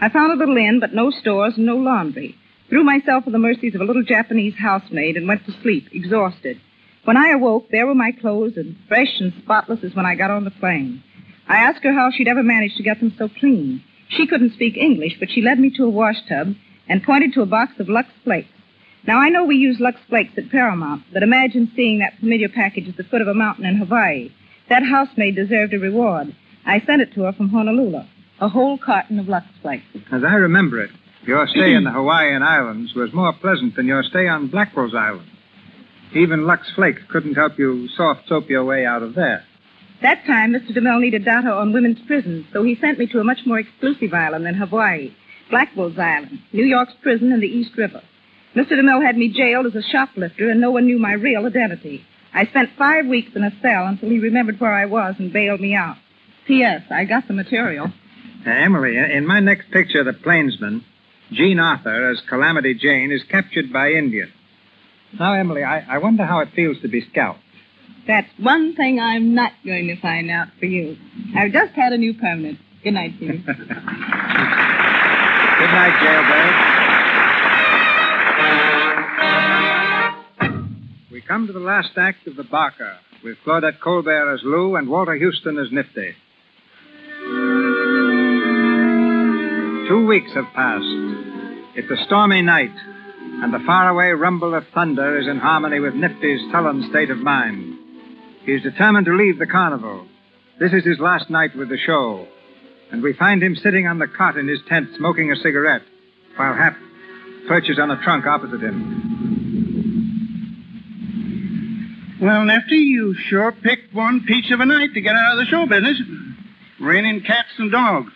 I 0.00 0.08
found 0.08 0.32
a 0.32 0.36
little 0.36 0.56
inn, 0.56 0.80
but 0.80 0.94
no 0.94 1.10
stores 1.10 1.58
and 1.58 1.66
no 1.66 1.76
laundry. 1.76 2.36
Threw 2.70 2.84
myself 2.84 3.24
at 3.26 3.34
the 3.34 3.38
mercies 3.38 3.74
of 3.74 3.82
a 3.82 3.84
little 3.84 4.02
Japanese 4.02 4.54
housemaid 4.58 5.18
and 5.18 5.28
went 5.28 5.44
to 5.44 5.52
sleep, 5.60 5.88
exhausted. 5.92 6.58
When 7.04 7.18
I 7.18 7.32
awoke, 7.32 7.68
there 7.68 7.86
were 7.86 7.94
my 7.94 8.12
clothes, 8.12 8.56
and 8.56 8.78
fresh 8.88 9.20
and 9.20 9.34
spotless 9.42 9.84
as 9.84 9.94
when 9.94 10.06
I 10.06 10.14
got 10.14 10.30
on 10.30 10.44
the 10.44 10.50
plane. 10.50 11.02
I 11.48 11.56
asked 11.56 11.84
her 11.84 11.92
how 11.92 12.10
she'd 12.10 12.28
ever 12.28 12.42
managed 12.42 12.76
to 12.76 12.82
get 12.82 13.00
them 13.00 13.14
so 13.16 13.28
clean. 13.28 13.82
She 14.08 14.26
couldn't 14.26 14.54
speak 14.54 14.76
English, 14.76 15.18
but 15.18 15.30
she 15.30 15.42
led 15.42 15.58
me 15.58 15.70
to 15.70 15.84
a 15.84 15.90
wash 15.90 16.16
tub 16.28 16.54
and 16.88 17.02
pointed 17.02 17.32
to 17.34 17.42
a 17.42 17.46
box 17.46 17.78
of 17.78 17.88
Lux 17.88 18.08
Flakes. 18.24 18.48
Now, 19.06 19.18
I 19.18 19.28
know 19.28 19.44
we 19.44 19.56
use 19.56 19.78
Lux 19.78 19.98
Flakes 20.08 20.36
at 20.36 20.50
Paramount, 20.50 21.04
but 21.12 21.22
imagine 21.22 21.70
seeing 21.76 22.00
that 22.00 22.18
familiar 22.18 22.48
package 22.48 22.88
at 22.88 22.96
the 22.96 23.04
foot 23.04 23.20
of 23.20 23.28
a 23.28 23.34
mountain 23.34 23.64
in 23.64 23.76
Hawaii. 23.76 24.32
That 24.68 24.82
housemaid 24.82 25.36
deserved 25.36 25.74
a 25.74 25.78
reward. 25.78 26.34
I 26.64 26.80
sent 26.80 27.02
it 27.02 27.14
to 27.14 27.22
her 27.22 27.32
from 27.32 27.50
Honolulu. 27.50 28.02
A 28.40 28.48
whole 28.48 28.76
carton 28.76 29.18
of 29.18 29.28
Lux 29.28 29.46
Flakes. 29.62 29.84
As 30.10 30.24
I 30.24 30.34
remember 30.34 30.82
it, 30.82 30.90
your 31.24 31.46
stay 31.46 31.74
in 31.74 31.84
the 31.84 31.92
Hawaiian 31.92 32.42
Islands 32.42 32.94
was 32.94 33.12
more 33.12 33.32
pleasant 33.32 33.76
than 33.76 33.86
your 33.86 34.02
stay 34.02 34.28
on 34.28 34.48
Blackwell's 34.48 34.94
Island. 34.94 35.30
Even 36.14 36.46
Lux 36.46 36.70
Flakes 36.74 37.02
couldn't 37.08 37.34
help 37.34 37.58
you 37.58 37.88
soft 37.88 38.28
soap 38.28 38.50
your 38.50 38.64
way 38.64 38.84
out 38.84 39.02
of 39.02 39.14
there. 39.14 39.44
That 40.02 40.26
time, 40.26 40.52
Mr. 40.52 40.76
DeMille 40.76 41.00
needed 41.00 41.24
data 41.24 41.50
on 41.50 41.72
women's 41.72 42.00
prisons, 42.06 42.46
so 42.52 42.62
he 42.62 42.76
sent 42.76 42.98
me 42.98 43.06
to 43.08 43.20
a 43.20 43.24
much 43.24 43.40
more 43.46 43.58
exclusive 43.58 44.12
island 44.12 44.44
than 44.44 44.54
Hawaii, 44.54 45.14
Blackwell's 45.50 45.98
Island, 45.98 46.40
New 46.52 46.64
York's 46.64 46.92
prison 47.02 47.32
in 47.32 47.40
the 47.40 47.46
East 47.46 47.76
River. 47.76 48.02
Mr. 48.54 48.72
DeMille 48.72 49.04
had 49.04 49.16
me 49.16 49.28
jailed 49.28 49.66
as 49.66 49.74
a 49.74 49.82
shoplifter, 49.82 50.50
and 50.50 50.60
no 50.60 50.70
one 50.70 50.86
knew 50.86 50.98
my 50.98 51.12
real 51.12 51.46
identity. 51.46 52.04
I 52.34 52.46
spent 52.46 52.70
five 52.76 53.06
weeks 53.06 53.30
in 53.34 53.42
a 53.42 53.52
cell 53.62 53.86
until 53.86 54.10
he 54.10 54.18
remembered 54.18 54.60
where 54.60 54.72
I 54.72 54.84
was 54.84 55.14
and 55.18 55.32
bailed 55.32 55.60
me 55.60 55.74
out. 55.74 55.96
P.S. 56.46 56.82
I 56.90 57.04
got 57.04 57.26
the 57.26 57.34
material. 57.34 57.92
Uh, 58.46 58.50
Emily, 58.50 58.96
in 58.96 59.26
my 59.26 59.40
next 59.40 59.70
picture, 59.70 60.04
The 60.04 60.12
Plainsman, 60.12 60.84
Jean 61.32 61.58
Arthur, 61.58 62.10
as 62.10 62.20
Calamity 62.28 62.74
Jane, 62.74 63.10
is 63.10 63.22
captured 63.24 63.72
by 63.72 63.90
Indians. 63.92 64.32
Now, 65.18 65.32
Emily, 65.32 65.64
I, 65.64 65.96
I 65.96 65.98
wonder 65.98 66.24
how 66.24 66.40
it 66.40 66.50
feels 66.54 66.80
to 66.82 66.88
be 66.88 67.00
scalped. 67.10 67.40
That's 68.06 68.28
one 68.38 68.74
thing 68.76 69.00
I'm 69.00 69.34
not 69.34 69.52
going 69.64 69.88
to 69.88 69.96
find 70.00 70.30
out 70.30 70.48
for 70.60 70.66
you. 70.66 70.96
I've 71.36 71.52
just 71.52 71.72
had 71.72 71.92
a 71.92 71.98
new 71.98 72.14
permanent. 72.14 72.58
Good 72.84 72.94
night, 72.94 73.14
Phoebe. 73.18 73.38
Good 75.58 75.72
night, 75.72 75.98
jailbird. 76.02 76.76
We 81.10 81.20
come 81.22 81.46
to 81.48 81.52
the 81.52 81.58
last 81.58 81.96
act 81.96 82.28
of 82.28 82.36
The 82.36 82.44
Barker, 82.44 82.96
with 83.24 83.38
Claudette 83.44 83.80
Colbert 83.80 84.34
as 84.34 84.40
Lou 84.44 84.76
and 84.76 84.88
Walter 84.88 85.18
Huston 85.18 85.58
as 85.58 85.72
Nifty. 85.72 86.14
Two 89.88 90.06
weeks 90.06 90.32
have 90.34 90.46
passed. 90.54 90.84
It's 91.74 91.90
a 91.90 92.04
stormy 92.04 92.42
night, 92.42 92.74
and 93.42 93.52
the 93.52 93.60
faraway 93.66 94.10
rumble 94.10 94.54
of 94.54 94.64
thunder 94.74 95.18
is 95.18 95.26
in 95.26 95.38
harmony 95.38 95.80
with 95.80 95.94
Nifty's 95.94 96.40
sullen 96.52 96.88
state 96.90 97.10
of 97.10 97.18
mind. 97.18 97.75
He 98.46 98.52
is 98.52 98.62
determined 98.62 99.04
to 99.06 99.16
leave 99.16 99.38
the 99.40 99.46
carnival. 99.46 100.06
This 100.60 100.72
is 100.72 100.84
his 100.84 101.00
last 101.00 101.28
night 101.28 101.56
with 101.56 101.68
the 101.68 101.76
show. 101.76 102.28
And 102.92 103.02
we 103.02 103.12
find 103.12 103.42
him 103.42 103.56
sitting 103.56 103.88
on 103.88 103.98
the 103.98 104.06
cot 104.06 104.38
in 104.38 104.46
his 104.46 104.60
tent 104.68 104.90
smoking 104.96 105.32
a 105.32 105.36
cigarette, 105.36 105.82
while 106.36 106.54
Hap 106.54 106.76
perches 107.48 107.80
on 107.80 107.90
a 107.90 108.00
trunk 108.02 108.24
opposite 108.24 108.60
him. 108.62 109.02
Well, 112.22 112.44
Nifty, 112.44 112.76
you 112.76 113.14
sure 113.14 113.50
picked 113.50 113.92
one 113.92 114.22
peach 114.24 114.52
of 114.52 114.60
a 114.60 114.64
night 114.64 114.94
to 114.94 115.00
get 115.00 115.16
out 115.16 115.32
of 115.32 115.38
the 115.38 115.46
show 115.46 115.66
business. 115.66 116.00
Raining 116.80 117.22
cats 117.22 117.48
and 117.58 117.72
dogs. 117.72 118.12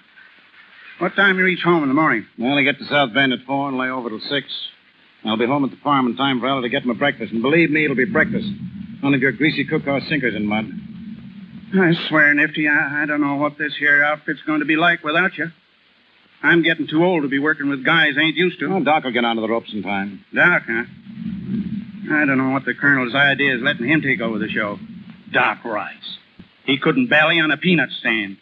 What 0.99 1.17
time 1.17 1.39
you 1.39 1.45
reach 1.45 1.63
home 1.63 1.83
in 1.83 1.89
the 1.89 1.95
morning? 1.95 2.27
Well, 2.39 2.57
I 2.57 2.63
get 2.63 2.79
to 2.79 2.85
South 2.85 3.13
Bend 3.13 3.33
at 3.33 3.41
four 3.47 3.69
and 3.69 3.77
lay 3.77 3.89
over 3.89 4.09
till 4.09 4.21
six. 4.21 4.47
I'll 5.25 5.37
be 5.37 5.47
home 5.47 5.65
at 5.65 5.71
the 5.71 5.77
farm 5.79 6.07
in 6.07 6.17
time 6.17 6.39
for 6.39 6.47
Ella 6.47 6.63
to 6.63 6.69
get 6.69 6.87
my 6.87 6.95
breakfast. 6.95 7.33
And 7.33 7.43
believe 7.43 7.71
me, 7.71 7.85
it'll 7.85 7.97
be 7.97 8.05
breakfast. 8.05 8.49
None 9.03 9.15
of 9.15 9.21
your 9.21 9.33
greasy 9.33 9.65
cook 9.65 9.83
cookhouse 9.83 10.09
sinkers 10.09 10.35
in 10.35 10.47
mud. 10.47 10.71
I 11.75 11.93
swear, 12.09 12.35
Nifty, 12.35 12.69
I, 12.69 13.03
I 13.03 13.07
don't 13.07 13.21
know 13.21 13.37
what 13.37 13.57
this 13.57 13.75
here 13.79 14.03
outfit's 14.03 14.43
going 14.43 14.61
to 14.61 14.67
be 14.67 14.77
like 14.77 15.05
without 15.05 15.39
you. 15.39 15.51
I'm 16.43 16.63
getting 16.63 16.87
too 16.87 17.05
old 17.05 17.23
to 17.23 17.29
be 17.29 17.39
working 17.39 17.69
with 17.69 17.85
guys 17.85 18.15
I 18.17 18.23
ain't 18.23 18.37
used 18.37 18.59
to. 18.61 18.75
Oh, 18.75 18.83
Doc 18.83 19.05
will 19.05 19.13
get 19.13 19.25
onto 19.25 19.43
the 19.43 19.49
ropes 19.49 19.73
in 19.73 19.83
time. 19.83 20.25
Doc, 20.35 20.63
huh? 20.67 20.85
I 22.13 22.25
don't 22.25 22.39
know 22.39 22.51
what 22.51 22.65
the 22.65 22.75
colonel's 22.75 23.15
idea 23.15 23.55
is 23.55 23.63
letting 23.63 23.87
him 23.87 24.01
take 24.03 24.21
over 24.21 24.39
the 24.39 24.49
show. 24.49 24.79
Doc 25.33 25.65
Rice. 25.65 26.19
He 26.65 26.79
couldn't 26.79 27.09
bally 27.09 27.39
on 27.39 27.51
a 27.51 27.57
peanut 27.57 27.91
stand. 27.91 28.39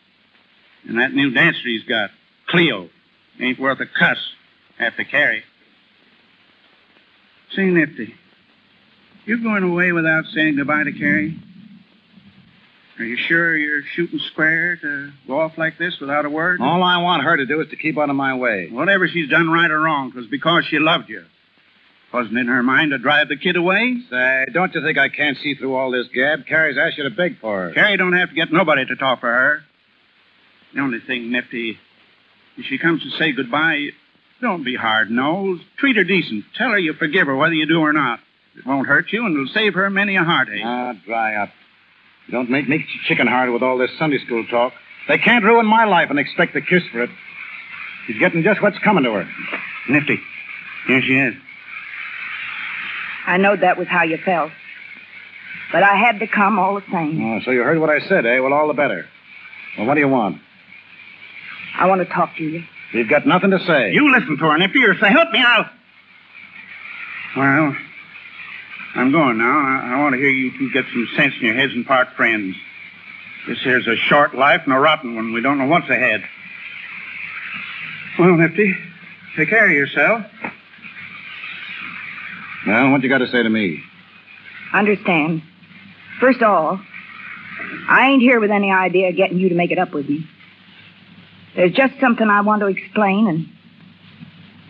And 0.88 0.98
that 0.98 1.12
new 1.12 1.30
dancer 1.30 1.60
he's 1.64 1.84
got, 1.84 2.10
Cleo. 2.46 2.88
Ain't 3.40 3.58
worth 3.58 3.80
a 3.80 3.86
cuss 3.86 4.18
after 4.78 5.04
Carrie. 5.04 5.44
Say, 7.54 7.64
Nifty, 7.64 8.14
you 9.28 9.42
going 9.42 9.62
away 9.62 9.92
without 9.92 10.24
saying 10.34 10.56
goodbye 10.56 10.84
to 10.84 10.92
Carrie? 10.92 11.38
Are 12.98 13.04
you 13.04 13.16
sure 13.28 13.56
you're 13.56 13.82
shooting 13.94 14.18
square 14.32 14.76
to 14.76 15.12
go 15.26 15.38
off 15.40 15.56
like 15.56 15.78
this 15.78 16.00
without 16.00 16.24
a 16.24 16.30
word? 16.30 16.60
All 16.60 16.82
I 16.82 16.96
want 17.02 17.22
her 17.22 17.36
to 17.36 17.46
do 17.46 17.60
is 17.60 17.68
to 17.68 17.76
keep 17.76 17.96
out 17.96 18.10
of 18.10 18.16
my 18.16 18.34
way. 18.34 18.68
Whatever 18.70 19.06
she's 19.06 19.28
done 19.28 19.50
right 19.50 19.70
or 19.70 19.80
wrong, 19.80 20.10
'twas 20.10 20.26
because 20.26 20.64
she 20.64 20.78
loved 20.78 21.08
you. 21.08 21.24
Wasn't 22.12 22.36
in 22.38 22.46
her 22.46 22.62
mind 22.62 22.92
to 22.92 22.98
drive 22.98 23.28
the 23.28 23.36
kid 23.36 23.56
away? 23.56 23.98
Say, 24.10 24.46
don't 24.52 24.74
you 24.74 24.80
think 24.82 24.96
I 24.96 25.10
can't 25.10 25.36
see 25.36 25.54
through 25.54 25.74
all 25.74 25.90
this 25.90 26.08
gab? 26.08 26.46
Carrie's 26.46 26.78
asked 26.78 26.96
you 26.96 27.04
to 27.04 27.10
beg 27.10 27.38
for 27.38 27.64
her. 27.64 27.72
Carrie 27.72 27.98
don't 27.98 28.14
have 28.14 28.30
to 28.30 28.34
get 28.34 28.50
nobody 28.50 28.86
to 28.86 28.96
talk 28.96 29.20
for 29.20 29.30
her. 29.30 29.62
The 30.74 30.80
only 30.80 31.00
thing, 31.00 31.30
Nifty, 31.30 31.78
if 32.56 32.64
she 32.64 32.78
comes 32.78 33.02
to 33.02 33.10
say 33.10 33.32
goodbye, 33.32 33.90
don't 34.40 34.64
be 34.64 34.74
hard 34.74 35.10
nosed. 35.10 35.62
Treat 35.76 35.96
her 35.96 36.04
decent. 36.04 36.44
Tell 36.56 36.70
her 36.70 36.78
you 36.78 36.94
forgive 36.94 37.26
her 37.26 37.36
whether 37.36 37.54
you 37.54 37.66
do 37.66 37.80
or 37.80 37.92
not. 37.92 38.20
It 38.58 38.66
won't 38.66 38.86
hurt 38.88 39.12
you, 39.12 39.24
and 39.24 39.34
it'll 39.34 39.54
save 39.54 39.74
her 39.74 39.88
many 39.88 40.16
a 40.16 40.24
heartache. 40.24 40.62
Ah, 40.64 40.94
dry 41.06 41.36
up. 41.36 41.50
Don't 42.30 42.50
make 42.50 42.68
me 42.68 42.84
chicken 43.06 43.26
hearted 43.26 43.52
with 43.52 43.62
all 43.62 43.78
this 43.78 43.90
Sunday 43.98 44.18
school 44.18 44.44
talk. 44.46 44.72
They 45.06 45.18
can't 45.18 45.44
ruin 45.44 45.66
my 45.66 45.84
life 45.84 46.10
and 46.10 46.18
expect 46.18 46.56
a 46.56 46.60
kiss 46.60 46.82
for 46.92 47.02
it. 47.02 47.10
She's 48.06 48.18
getting 48.18 48.42
just 48.42 48.60
what's 48.60 48.78
coming 48.80 49.04
to 49.04 49.12
her. 49.12 49.28
Nifty, 49.88 50.18
here 50.86 51.02
she 51.02 51.14
is. 51.14 51.34
I 53.26 53.36
know 53.36 53.56
that 53.56 53.78
was 53.78 53.86
how 53.88 54.02
you 54.02 54.18
felt. 54.18 54.50
But 55.70 55.82
I 55.82 55.96
had 55.96 56.18
to 56.20 56.26
come 56.26 56.58
all 56.58 56.74
the 56.74 56.84
same. 56.90 57.22
Oh, 57.22 57.40
so 57.44 57.50
you 57.50 57.62
heard 57.62 57.78
what 57.78 57.90
I 57.90 58.00
said, 58.00 58.26
eh? 58.26 58.40
Well, 58.40 58.52
all 58.52 58.68
the 58.68 58.74
better. 58.74 59.06
Well, 59.76 59.86
what 59.86 59.94
do 59.94 60.00
you 60.00 60.08
want? 60.08 60.38
I 61.78 61.86
want 61.86 62.00
to 62.00 62.12
talk 62.12 62.34
to 62.36 62.42
you. 62.42 62.64
You've 62.92 63.08
got 63.10 63.26
nothing 63.26 63.50
to 63.50 63.60
say. 63.60 63.92
You 63.92 64.10
listen 64.10 64.38
to 64.38 64.44
her, 64.44 64.58
Nifty, 64.58 64.82
or 64.82 64.98
say, 64.98 65.10
help 65.10 65.30
me 65.30 65.40
out. 65.40 65.66
Well, 67.36 67.76
I'm 68.94 69.12
going 69.12 69.38
now. 69.38 69.58
I, 69.58 69.94
I 69.94 70.00
want 70.00 70.14
to 70.14 70.18
hear 70.18 70.30
you 70.30 70.56
two 70.58 70.70
get 70.72 70.84
some 70.92 71.08
sense 71.16 71.34
in 71.40 71.46
your 71.46 71.54
heads 71.54 71.72
and 71.72 71.86
part 71.86 72.08
friends. 72.16 72.56
This 73.46 73.58
here's 73.62 73.86
a 73.86 73.96
short 73.96 74.34
life 74.34 74.62
and 74.64 74.72
a 74.72 74.78
rotten 74.78 75.14
one. 75.14 75.32
We 75.32 75.40
don't 75.40 75.58
know 75.58 75.66
what's 75.66 75.88
ahead. 75.88 76.24
Well, 78.18 78.36
Nifty, 78.36 78.74
take 79.36 79.48
care 79.48 79.66
of 79.66 79.72
yourself. 79.72 80.26
Well, 82.66 82.90
what 82.90 83.02
you 83.02 83.08
got 83.08 83.18
to 83.18 83.28
say 83.28 83.42
to 83.42 83.48
me? 83.48 83.82
Understand. 84.72 85.42
First 86.20 86.42
of 86.42 86.48
all, 86.48 86.80
I 87.88 88.10
ain't 88.10 88.20
here 88.20 88.40
with 88.40 88.50
any 88.50 88.70
idea 88.70 89.08
of 89.08 89.16
getting 89.16 89.38
you 89.38 89.48
to 89.48 89.54
make 89.54 89.70
it 89.70 89.78
up 89.78 89.92
with 89.92 90.08
me. 90.08 90.26
There's 91.54 91.72
just 91.72 91.94
something 92.00 92.28
I 92.28 92.40
want 92.42 92.60
to 92.60 92.66
explain, 92.66 93.26
and 93.26 93.48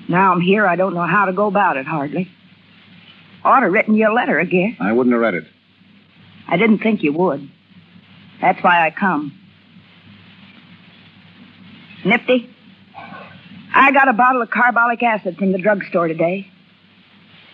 now 0.08 0.32
I'm 0.32 0.40
here, 0.40 0.66
I 0.66 0.76
don't 0.76 0.94
know 0.94 1.06
how 1.06 1.24
to 1.24 1.32
go 1.32 1.46
about 1.46 1.76
it 1.76 1.86
hardly. 1.86 2.30
Ought 3.44 3.60
to 3.60 3.70
written 3.70 3.94
you 3.94 4.10
a 4.10 4.12
letter, 4.12 4.40
I 4.40 4.44
guess. 4.44 4.74
I 4.80 4.92
wouldn't 4.92 5.12
have 5.12 5.20
read 5.22 5.34
it. 5.34 5.44
I 6.48 6.56
didn't 6.56 6.78
think 6.78 7.02
you 7.02 7.12
would. 7.12 7.48
That's 8.40 8.62
why 8.62 8.86
I 8.86 8.90
come. 8.90 9.38
Nifty, 12.04 12.48
I 13.74 13.92
got 13.92 14.08
a 14.08 14.12
bottle 14.12 14.40
of 14.42 14.50
carbolic 14.50 15.02
acid 15.02 15.36
from 15.36 15.52
the 15.52 15.58
drugstore 15.58 16.08
today. 16.08 16.50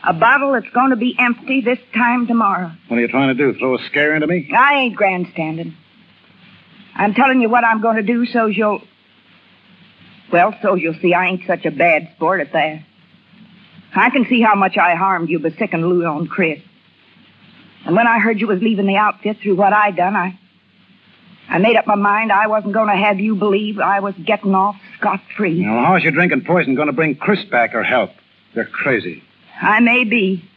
A 0.06 0.12
bottle 0.12 0.52
that's 0.52 0.68
going 0.74 0.90
to 0.90 0.96
be 0.96 1.16
empty 1.18 1.62
this 1.62 1.78
time 1.94 2.26
tomorrow. 2.26 2.70
What 2.88 2.98
are 2.98 3.00
you 3.00 3.08
trying 3.08 3.34
to 3.34 3.52
do? 3.52 3.58
Throw 3.58 3.74
a 3.76 3.78
scare 3.86 4.14
into 4.14 4.26
me? 4.26 4.50
I 4.54 4.74
ain't 4.80 4.96
grandstanding. 4.96 5.74
I'm 6.94 7.14
telling 7.14 7.40
you 7.40 7.48
what 7.48 7.64
I'm 7.64 7.80
going 7.80 7.96
to 7.96 8.02
do 8.02 8.26
so's 8.26 8.56
you'll. 8.56 8.82
Well, 10.30 10.54
so's 10.62 10.80
you'll 10.80 10.98
see 11.00 11.14
I 11.14 11.26
ain't 11.28 11.46
such 11.46 11.64
a 11.64 11.70
bad 11.70 12.10
sport 12.16 12.40
at 12.40 12.52
that. 12.52 12.84
I 13.94 14.10
can 14.10 14.26
see 14.26 14.40
how 14.40 14.54
much 14.54 14.76
I 14.76 14.94
harmed 14.94 15.28
you 15.28 15.38
by 15.38 15.50
sicking 15.50 15.86
Lou 15.86 16.04
on 16.04 16.26
Chris. 16.26 16.60
And 17.84 17.94
when 17.94 18.06
I 18.06 18.18
heard 18.18 18.40
you 18.40 18.46
was 18.46 18.60
leaving 18.60 18.86
the 18.86 18.96
outfit 18.96 19.38
through 19.42 19.56
what 19.56 19.72
I'd 19.72 19.96
done, 19.96 20.16
I. 20.16 20.38
I 21.46 21.58
made 21.58 21.76
up 21.76 21.86
my 21.86 21.94
mind 21.94 22.32
I 22.32 22.46
wasn't 22.46 22.72
going 22.72 22.88
to 22.88 22.96
have 22.96 23.20
you 23.20 23.34
believe 23.36 23.78
I 23.78 24.00
was 24.00 24.14
getting 24.24 24.54
off 24.54 24.76
scot 24.96 25.20
free. 25.36 25.60
Now, 25.60 25.84
how's 25.84 26.02
your 26.02 26.12
drinking 26.12 26.44
poison 26.44 26.74
going 26.74 26.86
to 26.86 26.92
bring 26.94 27.16
Chris 27.16 27.44
back 27.44 27.74
or 27.74 27.82
help? 27.82 28.10
They're 28.54 28.64
crazy. 28.64 29.22
I 29.60 29.80
may 29.80 30.04
be, 30.04 30.48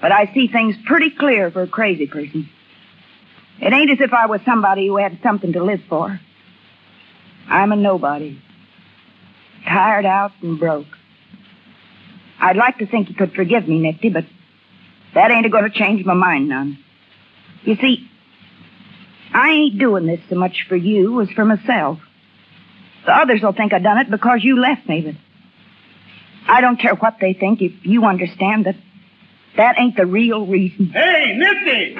but 0.00 0.10
I 0.10 0.32
see 0.34 0.48
things 0.48 0.74
pretty 0.84 1.10
clear 1.10 1.50
for 1.52 1.62
a 1.62 1.68
crazy 1.68 2.08
person. 2.08 2.48
It 3.60 3.72
ain't 3.72 3.90
as 3.90 4.00
if 4.00 4.12
I 4.12 4.26
was 4.26 4.40
somebody 4.44 4.88
who 4.88 4.96
had 4.96 5.18
something 5.22 5.52
to 5.52 5.62
live 5.62 5.82
for. 5.88 6.20
I'm 7.48 7.72
a 7.72 7.76
nobody. 7.76 8.38
Tired 9.64 10.06
out 10.06 10.32
and 10.42 10.58
broke. 10.58 10.86
I'd 12.38 12.56
like 12.56 12.78
to 12.78 12.86
think 12.86 13.08
you 13.08 13.14
could 13.14 13.32
forgive 13.34 13.66
me, 13.66 13.78
Nifty, 13.78 14.10
but 14.10 14.24
that 15.14 15.30
ain't 15.30 15.50
going 15.50 15.64
to 15.64 15.70
change 15.70 16.04
my 16.04 16.14
mind 16.14 16.48
none. 16.48 16.78
You 17.62 17.76
see, 17.76 18.08
I 19.32 19.50
ain't 19.50 19.78
doing 19.78 20.06
this 20.06 20.20
so 20.28 20.36
much 20.36 20.66
for 20.68 20.76
you 20.76 21.20
as 21.20 21.30
for 21.30 21.44
myself. 21.44 21.98
The 23.06 23.12
others 23.12 23.42
will 23.42 23.52
think 23.52 23.72
I 23.72 23.78
done 23.78 23.98
it 23.98 24.10
because 24.10 24.40
you 24.42 24.60
left 24.60 24.88
me, 24.88 25.00
but 25.00 25.14
I 26.48 26.60
don't 26.60 26.78
care 26.78 26.94
what 26.94 27.16
they 27.20 27.32
think 27.32 27.62
if 27.62 27.72
you 27.84 28.04
understand 28.04 28.66
that 28.66 28.76
that 29.56 29.78
ain't 29.78 29.96
the 29.96 30.06
real 30.06 30.46
reason. 30.46 30.90
Hey, 30.90 31.34
Nifty! 31.36 31.96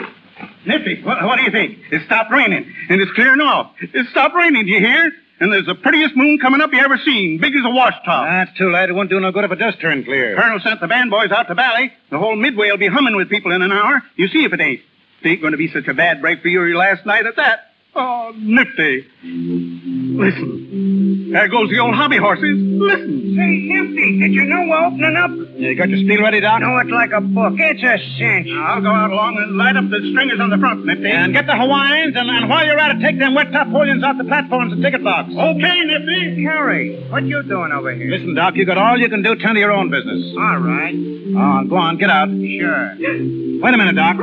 Nifty, 0.66 1.02
what, 1.02 1.22
what 1.24 1.36
do 1.36 1.42
you 1.42 1.50
think? 1.50 1.78
It 1.90 2.02
stopped 2.04 2.30
raining, 2.30 2.70
and 2.90 3.00
it's 3.00 3.12
clearing 3.12 3.40
off. 3.40 3.72
It 3.80 4.06
stopped 4.08 4.34
raining, 4.34 4.66
do 4.66 4.72
you 4.72 4.80
hear? 4.80 5.12
And 5.38 5.52
there's 5.52 5.66
the 5.66 5.74
prettiest 5.74 6.16
moon 6.16 6.38
coming 6.38 6.62
up 6.62 6.72
you 6.72 6.78
ever 6.78 6.98
seen, 7.04 7.38
big 7.38 7.54
as 7.54 7.64
a 7.64 7.70
washtub. 7.70 8.24
That's 8.24 8.56
too 8.56 8.70
late. 8.70 8.88
It 8.88 8.94
won't 8.94 9.10
do 9.10 9.20
no 9.20 9.32
good 9.32 9.44
if 9.44 9.52
it 9.52 9.56
does 9.58 9.76
turn 9.76 10.02
clear. 10.04 10.34
Colonel 10.34 10.60
sent 10.60 10.80
the 10.80 10.86
band 10.86 11.10
boys 11.10 11.30
out 11.30 11.48
to 11.48 11.54
Bally. 11.54 11.92
The 12.10 12.18
whole 12.18 12.36
Midway 12.36 12.70
will 12.70 12.78
be 12.78 12.88
humming 12.88 13.16
with 13.16 13.28
people 13.28 13.52
in 13.52 13.60
an 13.60 13.70
hour. 13.70 14.02
You 14.16 14.28
see 14.28 14.44
if 14.44 14.52
it 14.54 14.60
ain't. 14.60 14.80
It 15.22 15.28
ain't 15.28 15.40
going 15.40 15.52
to 15.52 15.58
be 15.58 15.70
such 15.70 15.88
a 15.88 15.94
bad 15.94 16.22
break 16.22 16.40
for 16.40 16.48
you 16.48 16.76
last 16.76 17.04
night 17.04 17.26
at 17.26 17.36
that. 17.36 17.72
Oh, 17.98 18.30
Nifty. 18.36 19.06
Listen. 19.24 21.30
There 21.32 21.48
goes 21.48 21.70
the 21.70 21.78
old 21.78 21.94
hobby 21.94 22.18
horses. 22.18 22.58
Listen. 22.60 23.34
Say, 23.34 23.50
Nifty, 23.72 24.18
did 24.20 24.32
you 24.32 24.44
know 24.44 24.66
we're 24.68 24.84
opening 24.84 25.16
up? 25.16 25.30
You 25.56 25.74
got 25.74 25.88
your 25.88 25.98
steel 26.04 26.20
ready, 26.20 26.40
Doc? 26.40 26.60
No, 26.60 26.76
it's 26.78 26.90
like 26.90 27.12
a 27.12 27.22
book. 27.22 27.54
It's 27.56 27.82
a 27.82 27.96
cinch. 28.18 28.48
I'll 28.52 28.82
go 28.82 28.90
out 28.90 29.10
along 29.10 29.38
and 29.38 29.56
light 29.56 29.76
up 29.76 29.88
the 29.88 30.10
stringers 30.12 30.40
on 30.40 30.50
the 30.50 30.58
front, 30.58 30.84
Nifty. 30.84 31.08
And 31.10 31.32
get 31.32 31.46
the 31.46 31.56
Hawaiians, 31.56 32.14
and, 32.16 32.28
and 32.28 32.50
while 32.50 32.66
you're 32.66 32.78
at 32.78 32.96
it, 32.96 33.00
take 33.00 33.18
them 33.18 33.34
wet 33.34 33.50
top 33.50 33.68
Williams 33.68 34.04
off 34.04 34.18
the 34.18 34.24
platforms 34.24 34.74
and 34.74 34.82
ticket 34.82 35.02
box. 35.02 35.30
Okay, 35.32 35.80
Nifty. 35.88 36.44
Carrie, 36.44 37.02
what 37.08 37.24
you 37.24 37.42
doing 37.44 37.72
over 37.72 37.94
here? 37.94 38.10
Listen, 38.10 38.34
Doc, 38.34 38.56
you 38.56 38.66
got 38.66 38.76
all 38.76 38.98
you 39.00 39.08
can 39.08 39.22
do. 39.22 39.34
Tend 39.36 39.54
to 39.56 39.60
your 39.60 39.72
own 39.72 39.90
business. 39.90 40.34
All 40.36 40.58
right. 40.58 40.94
Oh, 40.94 41.64
go 41.66 41.76
on, 41.76 41.96
get 41.96 42.10
out. 42.10 42.28
Sure. 42.28 42.92
Wait 43.00 43.74
a 43.74 43.78
minute, 43.78 43.96
Doc. 43.96 44.16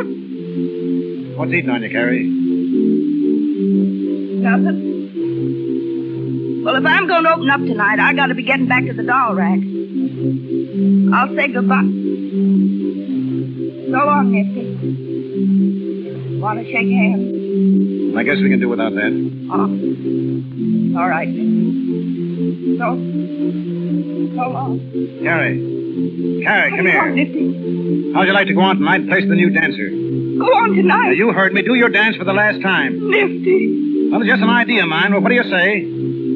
What's 1.35 1.51
eating 1.51 1.71
on 1.71 1.81
you, 1.81 1.89
Carrie? 1.89 2.29
Nothing. 4.43 5.01
Well, 6.65 6.75
if 6.75 6.85
I'm 6.85 7.07
going 7.07 7.23
to 7.23 7.33
open 7.33 7.49
up 7.49 7.59
tonight, 7.61 7.99
I 7.99 8.13
got 8.13 8.27
to 8.27 8.35
be 8.35 8.43
getting 8.43 8.67
back 8.67 8.85
to 8.85 8.93
the 8.93 9.03
doll 9.03 9.33
rack. 9.35 9.59
I'll 11.13 11.35
say 11.35 11.47
goodbye. 11.51 11.83
So 13.91 13.97
long, 14.05 14.31
Nifty. 14.31 16.39
Want 16.39 16.59
to 16.59 16.65
shake 16.65 16.87
hands? 16.89 18.15
I 18.17 18.23
guess 18.23 18.37
we 18.37 18.49
can 18.49 18.59
do 18.59 18.69
without 18.69 18.93
that. 18.95 19.11
Oh. 19.51 20.99
All 20.99 21.09
right. 21.09 21.27
So, 22.77 22.85
so 24.35 24.49
long. 24.49 24.79
Carrie. 25.23 25.59
Carrie, 26.43 26.69
come 26.71 26.77
Come 26.79 26.87
on, 26.87 26.91
here. 26.91 27.09
Nifty. 27.15 27.43
How'd 28.13 28.27
you 28.27 28.33
like 28.33 28.47
to 28.47 28.53
go 28.53 28.61
on 28.61 28.77
tonight 28.77 29.01
and 29.01 29.09
place 29.09 29.25
the 29.27 29.35
new 29.35 29.49
dancer? 29.51 29.89
Go 29.89 30.45
on 30.45 30.73
tonight. 30.75 31.05
Now, 31.07 31.11
you 31.11 31.31
heard 31.31 31.53
me. 31.53 31.61
Do 31.61 31.75
your 31.75 31.89
dance 31.89 32.15
for 32.17 32.23
the 32.25 32.33
last 32.33 32.61
time. 32.61 33.09
Nifty. 33.09 33.91
Well, 34.13 34.21
it's 34.21 34.29
just 34.29 34.43
an 34.43 34.49
idea 34.49 34.83
of 34.83 34.89
mine. 34.89 35.11
Well, 35.11 35.21
what 35.21 35.29
do 35.29 35.35
you 35.35 35.43
say? 35.43 35.89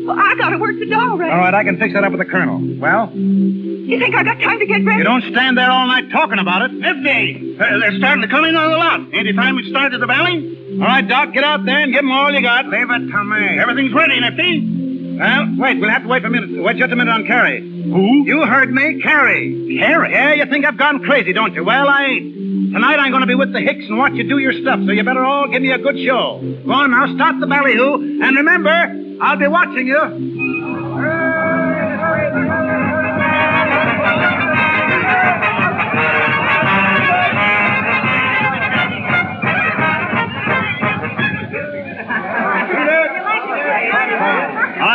Well, 0.06 0.18
I 0.18 0.34
got 0.36 0.50
to 0.50 0.58
work 0.58 0.74
the 0.80 0.88
dog 0.90 1.20
rack. 1.20 1.32
All 1.32 1.38
right, 1.38 1.54
I 1.54 1.64
can 1.64 1.78
fix 1.78 1.94
that 1.94 2.04
up 2.04 2.12
with 2.12 2.20
the 2.20 2.26
colonel. 2.26 2.58
Well, 2.80 3.12
You 3.14 4.00
think 4.00 4.16
I 4.16 4.24
got 4.24 4.40
time 4.40 4.58
to 4.60 4.66
get 4.66 4.84
ready? 4.84 4.98
You 4.98 5.04
don't 5.04 5.22
stand 5.30 5.58
there 5.58 5.70
all 5.70 5.86
night 5.86 6.10
talking 6.12 6.40
about 6.40 6.64
it. 6.64 6.74
Nifty. 6.74 7.56
Uh, 7.60 7.78
they're 7.80 7.98
starting 8.00 8.24
to 8.24 8.28
come 8.28 8.46
in 8.46 8.56
on 8.56 8.72
the 8.72 8.78
lot. 8.78 9.00
Ain't 9.14 9.28
it 9.28 9.34
time 9.34 9.56
we 9.58 9.70
started 9.70 10.02
the 10.02 10.08
valley? 10.08 10.58
all 10.82 10.88
right, 10.88 11.08
Doc, 11.08 11.34
get 11.34 11.44
out 11.44 11.66
there 11.66 11.80
and 11.80 11.92
give 11.94 12.02
them 12.02 12.12
all 12.12 12.34
you 12.34 12.42
got. 12.42 12.66
Leave 12.68 12.90
it 12.90 13.00
to 13.12 13.24
me. 13.24 13.60
Everything's 13.60 13.94
ready, 13.94 14.20
Nifty. 14.20 14.77
Well, 15.18 15.48
wait, 15.58 15.80
we'll 15.80 15.90
have 15.90 16.04
to 16.04 16.08
wait 16.08 16.22
for 16.22 16.28
a 16.28 16.32
minute. 16.32 16.64
Wait 16.64 16.78
just 16.78 16.92
a 16.92 16.96
minute 16.96 17.12
on 17.12 17.26
Carrie. 17.26 17.62
Who? 17.62 18.24
You 18.26 18.46
heard 18.46 18.72
me, 18.72 19.02
Carrie. 19.02 19.78
Carrie. 19.80 20.12
Yeah, 20.12 20.34
you 20.34 20.46
think 20.46 20.66
I've 20.66 20.78
gone 20.78 21.00
crazy, 21.04 21.34
don't 21.34 21.54
you? 21.54 21.64
Well, 21.66 21.88
I 21.88 22.04
ain't. 22.06 22.74
Tonight 22.74 23.00
I'm 23.00 23.12
going 23.12 23.22
to 23.22 23.28
be 23.28 23.36
with 23.36 23.52
the 23.54 23.60
Hicks 23.62 23.86
and 23.88 23.98
watch 23.98 24.14
you 24.14 24.28
do 24.28 24.38
your 24.38 24.54
stuff, 24.54 24.80
so 24.86 24.92
you 24.92 25.04
better 25.04 25.24
all 25.24 25.48
give 25.48 25.62
me 25.62 25.72
a 25.72 25.78
good 25.78 25.98
show. 26.06 26.40
Go 26.66 26.72
on 26.72 26.92
now, 26.92 27.14
start 27.16 27.40
the 27.40 27.48
ballyhoo, 27.48 28.22
and 28.24 28.36
remember, 28.38 29.18
I'll 29.22 29.38
be 29.38 29.48
watching 29.48 29.88
you. 29.88 31.27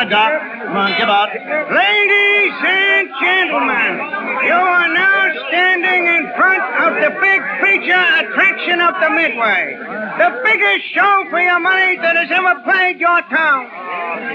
I 0.03 0.11
got. 0.11 0.35
I'm 0.35 0.99
give 0.99 1.07
out. 1.07 1.31
Ladies 1.31 2.57
and 2.59 3.07
gentlemen, 3.23 4.03
you 4.51 4.59
are 4.59 4.91
now 4.91 5.31
standing 5.47 6.03
in 6.11 6.27
front 6.35 6.65
of 6.83 6.91
the 6.99 7.11
big 7.23 7.39
feature 7.63 8.07
attraction 8.19 8.83
of 8.83 8.99
the 8.99 9.11
Midway. 9.15 9.79
The 10.19 10.43
biggest 10.43 10.91
show 10.91 11.23
for 11.31 11.39
your 11.39 11.63
money 11.63 12.03
that 12.03 12.19
has 12.19 12.35
ever 12.35 12.67
played 12.67 12.99
your 12.99 13.23
town. 13.31 13.71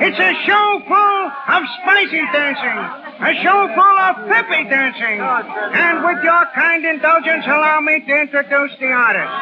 It's 0.07 0.15
a 0.15 0.33
show 0.47 0.67
full 0.87 1.19
of 1.51 1.61
spicy 1.83 2.23
dancing, 2.31 2.79
a 3.27 3.35
show 3.43 3.67
full 3.75 3.97
of 4.07 4.23
pippy 4.31 4.71
dancing. 4.71 5.19
And 5.19 5.99
with 5.99 6.23
your 6.23 6.47
kind 6.55 6.85
indulgence, 6.85 7.43
allow 7.43 7.83
me 7.83 8.07
to 8.07 8.13
introduce 8.23 8.71
the 8.79 8.87
artists. 8.95 9.35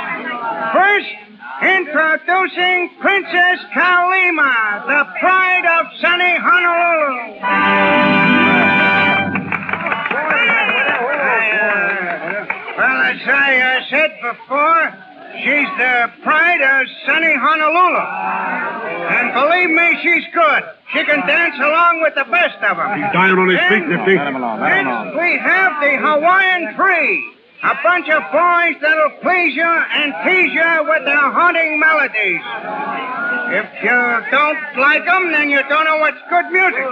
First, 0.73 1.34
introducing 1.61 2.89
Princess 2.99 3.59
Kalima, 3.73 4.85
the 4.87 5.05
pride 5.19 5.65
of 5.79 5.87
sunny 6.01 6.35
Honolulu. 6.37 7.41
Well, 12.77 12.99
as 13.07 13.21
I 13.23 13.55
uh, 13.55 13.79
said 13.89 14.11
before, 14.21 14.93
she's 15.39 15.69
the 15.79 16.11
pride 16.23 16.61
of 16.61 16.87
sunny 17.05 17.35
Honolulu. 17.39 18.03
And 19.15 19.33
believe 19.33 19.69
me, 19.69 19.97
she's 20.03 20.25
good. 20.33 20.63
She 20.91 21.03
can 21.05 21.25
dance 21.25 21.55
along 21.57 22.01
with 22.01 22.15
the 22.15 22.25
best 22.25 22.57
of 22.63 22.75
them. 22.77 22.99
He's 23.01 23.11
dying 23.13 23.37
on 23.37 23.47
his 23.47 23.59
feet, 23.69 23.87
Nifty. 23.87 24.15
Next, 24.15 25.15
we 25.15 25.37
have 25.39 25.71
the 25.81 25.97
Hawaiian 26.03 26.75
Three. 26.75 27.31
A 27.65 27.73
bunch 27.83 28.07
of 28.09 28.21
boys 28.31 28.75
that'll 28.79 29.17
please 29.23 29.55
you 29.55 29.63
and 29.65 30.13
tease 30.23 30.53
you 30.53 30.83
with 30.87 31.03
their 31.03 31.31
haunting 31.33 31.79
melodies. 31.79 32.41
If 33.57 33.65
you 33.83 34.31
don't 34.31 34.77
like 34.77 35.07
'em, 35.07 35.31
then 35.31 35.49
you 35.49 35.61
don't 35.67 35.85
know 35.85 35.97
what's 35.97 36.21
good 36.29 36.45
music. 36.51 36.85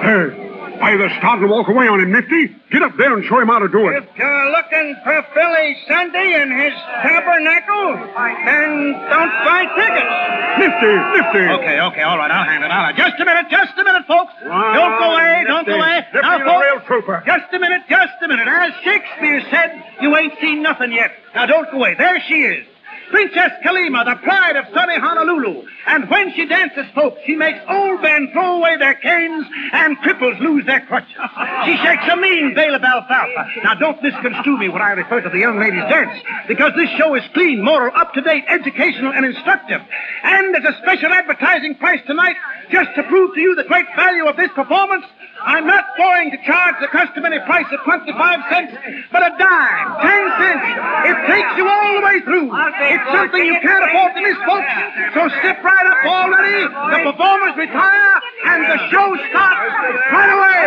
Hey, 0.00 0.53
either 0.82 1.08
start 1.18 1.40
to 1.40 1.46
walk 1.46 1.68
away 1.68 1.86
on 1.88 2.00
him, 2.00 2.10
Nifty. 2.12 2.48
Get 2.70 2.82
up 2.82 2.96
there 2.96 3.14
and 3.14 3.24
show 3.24 3.38
him 3.40 3.48
how 3.48 3.58
to 3.60 3.68
do 3.68 3.88
it. 3.88 4.02
If 4.02 4.16
you're 4.16 4.50
looking 4.50 4.96
for 5.04 5.24
Billy 5.34 5.76
Sunday 5.88 6.34
and 6.40 6.50
his 6.52 6.74
tabernacle, 7.02 7.94
then 8.44 8.92
don't 9.08 9.34
buy 9.46 9.62
tickets. 9.76 10.14
Nifty, 10.58 10.92
Nifty. 11.14 11.44
Okay, 11.62 11.80
okay, 11.80 12.02
all 12.02 12.18
right, 12.18 12.30
I'll 12.30 12.44
handle 12.44 12.68
it. 12.68 12.72
I'll 12.72 12.92
Just 12.94 13.20
a 13.20 13.24
minute, 13.24 13.46
just 13.50 13.78
a 13.78 13.84
minute, 13.84 14.06
folks. 14.06 14.32
don't 14.42 14.98
go 14.98 15.14
away, 15.14 15.44
don't 15.46 15.66
go 15.66 15.74
away. 15.76 16.02
Nifty, 16.12 16.20
now, 16.22 16.38
folks, 16.44 16.66
real 16.66 16.80
trooper. 16.86 17.22
just 17.26 17.52
a 17.52 17.58
minute, 17.58 17.82
just 17.88 18.12
a 18.22 18.28
minute. 18.28 18.48
As 18.48 18.72
Shakespeare 18.82 19.42
said, 19.50 19.84
you 20.00 20.16
ain't 20.16 20.34
seen 20.40 20.62
nothing 20.62 20.92
yet. 20.92 21.12
Now, 21.34 21.46
don't 21.46 21.70
go 21.70 21.78
away. 21.78 21.94
There 21.94 22.20
she 22.26 22.42
is. 22.42 22.66
Princess 23.14 23.52
Kalima, 23.64 24.04
the 24.04 24.16
pride 24.24 24.56
of 24.56 24.64
sunny 24.74 24.98
Honolulu. 24.98 25.62
And 25.86 26.10
when 26.10 26.34
she 26.34 26.46
dances, 26.46 26.86
folks, 26.96 27.20
she 27.24 27.36
makes 27.36 27.60
old 27.68 28.02
men 28.02 28.28
throw 28.32 28.56
away 28.56 28.76
their 28.76 28.94
canes 28.94 29.46
and 29.72 29.96
cripples 29.98 30.40
lose 30.40 30.66
their 30.66 30.80
crutches. 30.80 31.14
She 31.64 31.76
shakes 31.76 32.02
a 32.10 32.16
mean 32.16 32.54
bale 32.56 32.74
of 32.74 32.82
alfalfa. 32.82 33.50
Now, 33.62 33.74
don't 33.74 34.02
misconstrue 34.02 34.58
me 34.58 34.68
when 34.68 34.82
I 34.82 34.90
refer 34.98 35.20
to 35.20 35.28
the 35.28 35.38
young 35.38 35.60
lady's 35.60 35.88
dance, 35.88 36.18
because 36.48 36.72
this 36.74 36.90
show 36.98 37.14
is 37.14 37.22
clean, 37.34 37.62
moral, 37.62 37.92
up-to-date, 37.94 38.46
educational, 38.48 39.12
and 39.12 39.24
instructive. 39.24 39.80
And 40.24 40.56
as 40.56 40.64
a 40.74 40.76
special 40.82 41.12
advertising 41.12 41.76
price 41.76 42.00
tonight, 42.08 42.34
just 42.72 42.96
to 42.96 43.04
prove 43.04 43.32
to 43.34 43.40
you 43.40 43.54
the 43.54 43.62
great 43.62 43.86
value 43.94 44.26
of 44.26 44.36
this 44.36 44.50
performance, 44.56 45.04
I'm 45.44 45.66
not 45.66 45.84
going 45.96 46.30
to 46.30 46.38
charge 46.44 46.76
the 46.80 46.88
customer 46.88 47.14
customary 47.14 47.40
price 47.46 47.66
of 47.72 47.80
25 47.84 48.40
cents, 48.50 48.72
but 49.12 49.22
a 49.22 49.30
dime, 49.38 49.86
10 50.02 50.40
cents. 50.40 50.66
It 51.08 51.16
takes 51.30 51.52
you 51.56 51.68
all 51.68 51.94
the 51.94 52.04
way 52.04 52.20
through. 52.20 52.50
It's 52.50 53.06
something 53.12 53.44
you 53.44 53.58
can't 53.60 53.84
afford 53.86 54.14
to 54.14 54.20
miss, 54.20 54.38
folks. 54.44 54.72
So 55.14 55.28
step 55.40 55.62
right 55.62 55.86
up 55.86 56.00
already. 56.04 56.64
The 56.66 57.12
performers 57.12 57.56
retire, 57.56 58.14
and 58.44 58.60
the 58.66 58.78
show 58.90 59.08
starts 59.30 59.74
right 60.10 60.32
away. 60.34 60.60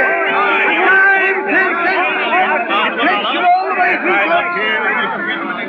A 0.66 0.74
dime, 0.88 1.38
10 1.52 1.74
cents. 1.84 2.16
It 2.88 2.94
takes 3.06 3.30
you 3.34 3.42
all 3.44 3.67
the 3.78 3.84
way 3.84 3.94
through, 4.02 4.22
folks. 4.28 5.68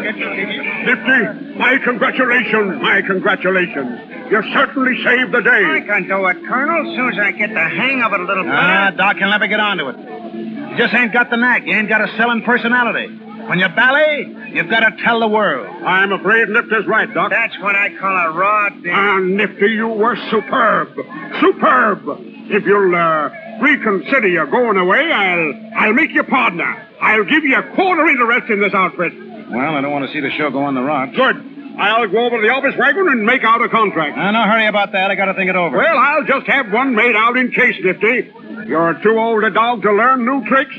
Nifty, 0.89 1.59
my 1.59 1.79
congratulations, 1.85 2.81
my 2.83 3.03
congratulations. 3.03 4.01
You 4.31 4.43
certainly 4.53 5.03
saved 5.05 5.33
the 5.33 5.41
day. 5.43 5.51
I 5.65 5.81
day. 5.81 5.87
can 5.87 6.09
do 6.09 6.27
it, 6.27 6.37
Colonel, 6.47 6.89
as 6.91 6.97
soon 6.97 7.13
as 7.13 7.19
I 7.19 7.33
get 7.33 7.53
the 7.53 7.61
hang 7.61 8.03
of 8.03 8.13
it 8.13 8.21
a 8.21 8.25
little 8.25 8.45
better. 8.45 8.57
Ah, 8.57 8.91
Doc, 8.97 9.17
you'll 9.21 9.31
never 9.31 9.47
get 9.47 9.61
onto 9.61 9.89
it. 9.89 9.97
You 9.99 10.77
just 10.77 10.95
ain't 10.95 11.13
got 11.13 11.31
the 11.31 11.37
knack. 11.37 11.67
You 11.67 11.75
ain't 11.77 11.89
got 11.89 12.01
a 12.03 12.09
selling 12.17 12.43
personality. 12.43 13.09
When 13.49 13.59
you 13.59 13.69
ballet, 13.69 14.27
you've 14.53 14.69
got 14.69 14.81
to 14.81 15.03
tell 15.03 15.21
the 15.21 15.29
world. 15.29 15.67
I'm 15.83 16.13
afraid 16.13 16.49
Nifty's 16.51 16.87
right, 16.87 17.13
Doc. 17.13 17.31
That's 17.31 17.59
what 17.61 17.75
I 17.75 17.95
call 17.97 18.15
a 18.15 18.31
raw 18.33 18.69
deal. 18.69 18.93
Ah, 18.95 19.19
Nifty, 19.19 19.69
you 19.69 19.89
were 19.89 20.17
superb. 20.31 20.89
Superb. 21.41 22.03
If 22.51 22.65
you'll 22.65 22.95
uh, 22.95 23.31
reconsider 23.61 24.29
your 24.29 24.47
going 24.47 24.77
away, 24.77 25.11
I'll 25.13 25.55
I'll 25.77 25.93
make 25.95 26.11
you 26.11 26.23
partner. 26.25 26.88
I'll 27.01 27.25
give 27.25 27.45
you 27.45 27.57
a 27.57 27.63
quarter 27.75 28.07
interest 28.07 28.51
in 28.51 28.61
this 28.61 28.75
outfit. 28.75 29.13
Well, 29.51 29.77
I 29.77 29.81
don't 29.81 29.93
want 29.93 30.07
to 30.07 30.13
see 30.13 30.21
the 30.21 30.31
show 30.33 30.51
go 30.51 30.63
on 30.65 30.75
the 30.75 30.83
rocks. 30.83 31.17
Good. 31.17 31.37
I'll 31.79 32.09
go 32.09 32.27
over 32.27 32.37
to 32.37 32.43
the 32.43 32.53
office 32.53 32.75
wagon 32.77 33.09
and 33.09 33.25
make 33.25 33.45
out 33.45 33.63
a 33.63 33.69
contract. 33.69 34.19
Uh, 34.19 34.31
no 34.33 34.43
hurry 34.43 34.67
about 34.67 34.91
that. 34.93 35.11
I 35.11 35.15
got 35.15 35.27
to 35.27 35.35
think 35.35 35.49
it 35.49 35.55
over. 35.57 35.77
Well, 35.77 35.97
I'll 35.97 36.25
just 36.25 36.47
have 36.49 36.73
one 36.73 36.95
made 36.97 37.15
out 37.15 37.37
in 37.37 37.53
case, 37.53 37.77
Nifty. 37.83 38.33
You're 38.67 38.95
too 39.03 39.17
old 39.17 39.45
a 39.45 39.51
dog 39.51 39.83
to 39.83 39.93
learn 39.93 40.25
new 40.25 40.45
tricks. 40.47 40.75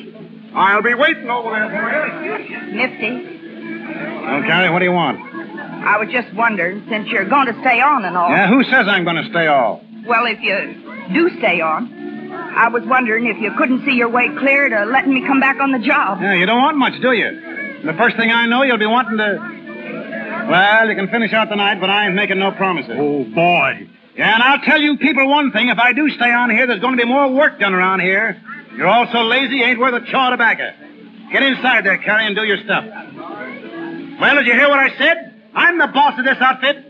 I'll 0.54 0.82
be 0.82 0.94
waiting 0.94 1.30
over 1.30 1.52
there 1.52 1.70
for 1.70 2.40
you. 2.42 2.74
Nifty, 2.76 3.12
Well, 4.26 4.42
Carrie, 4.44 4.70
what 4.72 4.80
do 4.80 4.86
you 4.86 4.92
want? 4.92 5.20
I 5.22 5.98
was 5.98 6.10
just 6.12 6.34
wondering, 6.36 6.86
since 6.90 7.08
you're 7.08 7.26
going 7.26 7.48
to 7.48 7.60
stay 7.62 7.80
on 7.80 8.04
and 8.04 8.18
all. 8.18 8.30
Yeah, 8.30 8.50
who 8.50 8.64
says 8.66 8.86
I'm 8.88 9.06
going 9.06 9.16
to 9.24 9.30
stay 9.30 9.48
all? 9.48 9.82
Well, 10.06 10.26
if 10.26 10.42
you 10.42 10.84
do 11.14 11.30
stay 11.38 11.62
on, 11.62 11.88
I 12.40 12.70
was 12.70 12.84
wondering 12.86 13.28
if 13.28 13.38
you 13.38 13.52
couldn't 13.58 13.86
see 13.86 13.94
your 13.94 14.10
way 14.10 14.30
clear 14.38 14.70
to 14.70 14.86
letting 14.86 15.14
me 15.14 15.26
come 15.26 15.40
back 15.40 15.60
on 15.60 15.72
the 15.72 15.80
job. 15.80 16.22
Yeah, 16.22 16.34
you 16.34 16.46
don't 16.46 16.62
want 16.62 16.78
much, 16.78 17.00
do 17.02 17.12
you? 17.14 17.82
The 17.86 17.94
first 17.94 18.18
thing 18.18 18.32
I 18.32 18.46
know, 18.46 18.64
you'll 18.64 18.78
be 18.78 18.86
wanting 18.86 19.18
to. 19.18 20.48
Well, 20.50 20.90
you 20.90 20.96
can 20.96 21.08
finish 21.10 21.32
out 21.32 21.50
the 21.50 21.56
night, 21.56 21.80
but 21.80 21.90
I 21.90 22.08
ain't 22.08 22.16
making 22.16 22.40
no 22.40 22.52
promises. 22.52 22.96
Oh, 22.98 23.24
boy. 23.24 23.88
Yeah, 24.16 24.34
and 24.34 24.44
I'll 24.44 24.60
tell 24.62 24.82
you 24.82 24.98
people 24.98 25.30
one 25.30 25.52
thing. 25.52 25.70
If 25.70 25.78
I 25.78 25.94
do 25.94 26.10
stay 26.10 26.32
on 26.32 26.50
here, 26.50 26.68
there's 26.68 26.82
going 26.82 26.98
to 26.98 27.02
be 27.02 27.08
more 27.08 27.32
work 27.32 27.60
done 27.60 27.74
around 27.74 28.02
here. 28.02 28.42
You're 28.76 28.88
all 28.88 29.08
so 29.12 29.22
lazy, 29.22 29.58
you 29.58 29.64
ain't 29.64 29.80
worth 29.80 29.94
a 29.94 30.06
chaw 30.12 30.28
of 30.28 30.34
tobacco. 30.34 30.74
Get 31.32 31.44
inside 31.44 31.86
there, 31.86 31.98
Carrie, 32.00 32.26
and 32.26 32.36
do 32.36 32.44
your 32.44 32.58
stuff. 32.64 32.84
Well, 32.86 34.36
did 34.36 34.48
you 34.48 34.54
hear 34.54 34.68
what 34.68 34.80
I 34.80 34.98
said? 34.98 35.42
I'm 35.54 35.78
the 35.78 35.88
boss 35.88 36.18
of 36.20 36.26
this 36.26 36.38
outfit. 36.40 36.86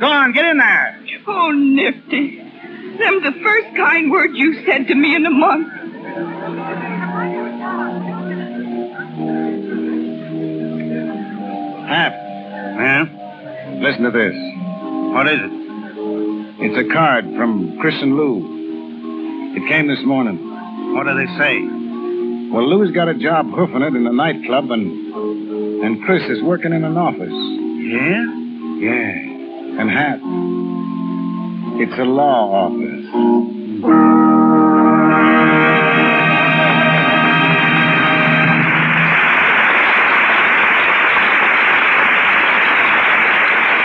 Go 0.00 0.06
on, 0.06 0.32
get 0.32 0.44
in 0.46 0.58
there. 0.58 1.00
Oh, 1.26 1.50
Nifty. 1.52 2.43
Them 2.98 3.22
the 3.22 3.32
first 3.42 3.76
kind 3.76 4.10
word 4.10 4.30
you 4.34 4.64
said 4.64 4.86
to 4.88 4.94
me 4.94 5.14
in 5.14 5.26
a 5.26 5.30
month. 5.30 5.68
Hap. 11.88 12.12
Yeah? 12.12 13.04
Listen 13.80 14.02
to 14.04 14.10
this. 14.10 14.34
What 15.14 15.28
is 15.28 15.40
it? 15.40 15.52
It's 16.66 16.88
a 16.88 16.92
card 16.92 17.24
from 17.36 17.78
Chris 17.80 17.94
and 18.00 18.16
Lou. 18.16 19.54
It 19.56 19.68
came 19.68 19.86
this 19.88 20.02
morning. 20.04 20.38
What 20.94 21.04
do 21.04 21.14
they 21.14 21.26
say? 21.38 21.60
Well, 22.50 22.66
Lou's 22.68 22.92
got 22.92 23.08
a 23.08 23.14
job 23.14 23.50
hoofing 23.50 23.82
it 23.82 23.94
in 23.94 24.06
a 24.06 24.12
nightclub, 24.12 24.70
and 24.70 25.14
and 25.84 26.02
Chris 26.04 26.22
is 26.30 26.42
working 26.42 26.72
in 26.72 26.84
an 26.84 26.96
office. 26.96 27.28
Yeah? 27.28 28.24
Yeah. 28.80 29.80
And 29.80 29.90
Hap, 29.90 30.20
it's 31.76 31.98
a 31.98 32.04
law 32.04 32.70
office. 32.70 33.06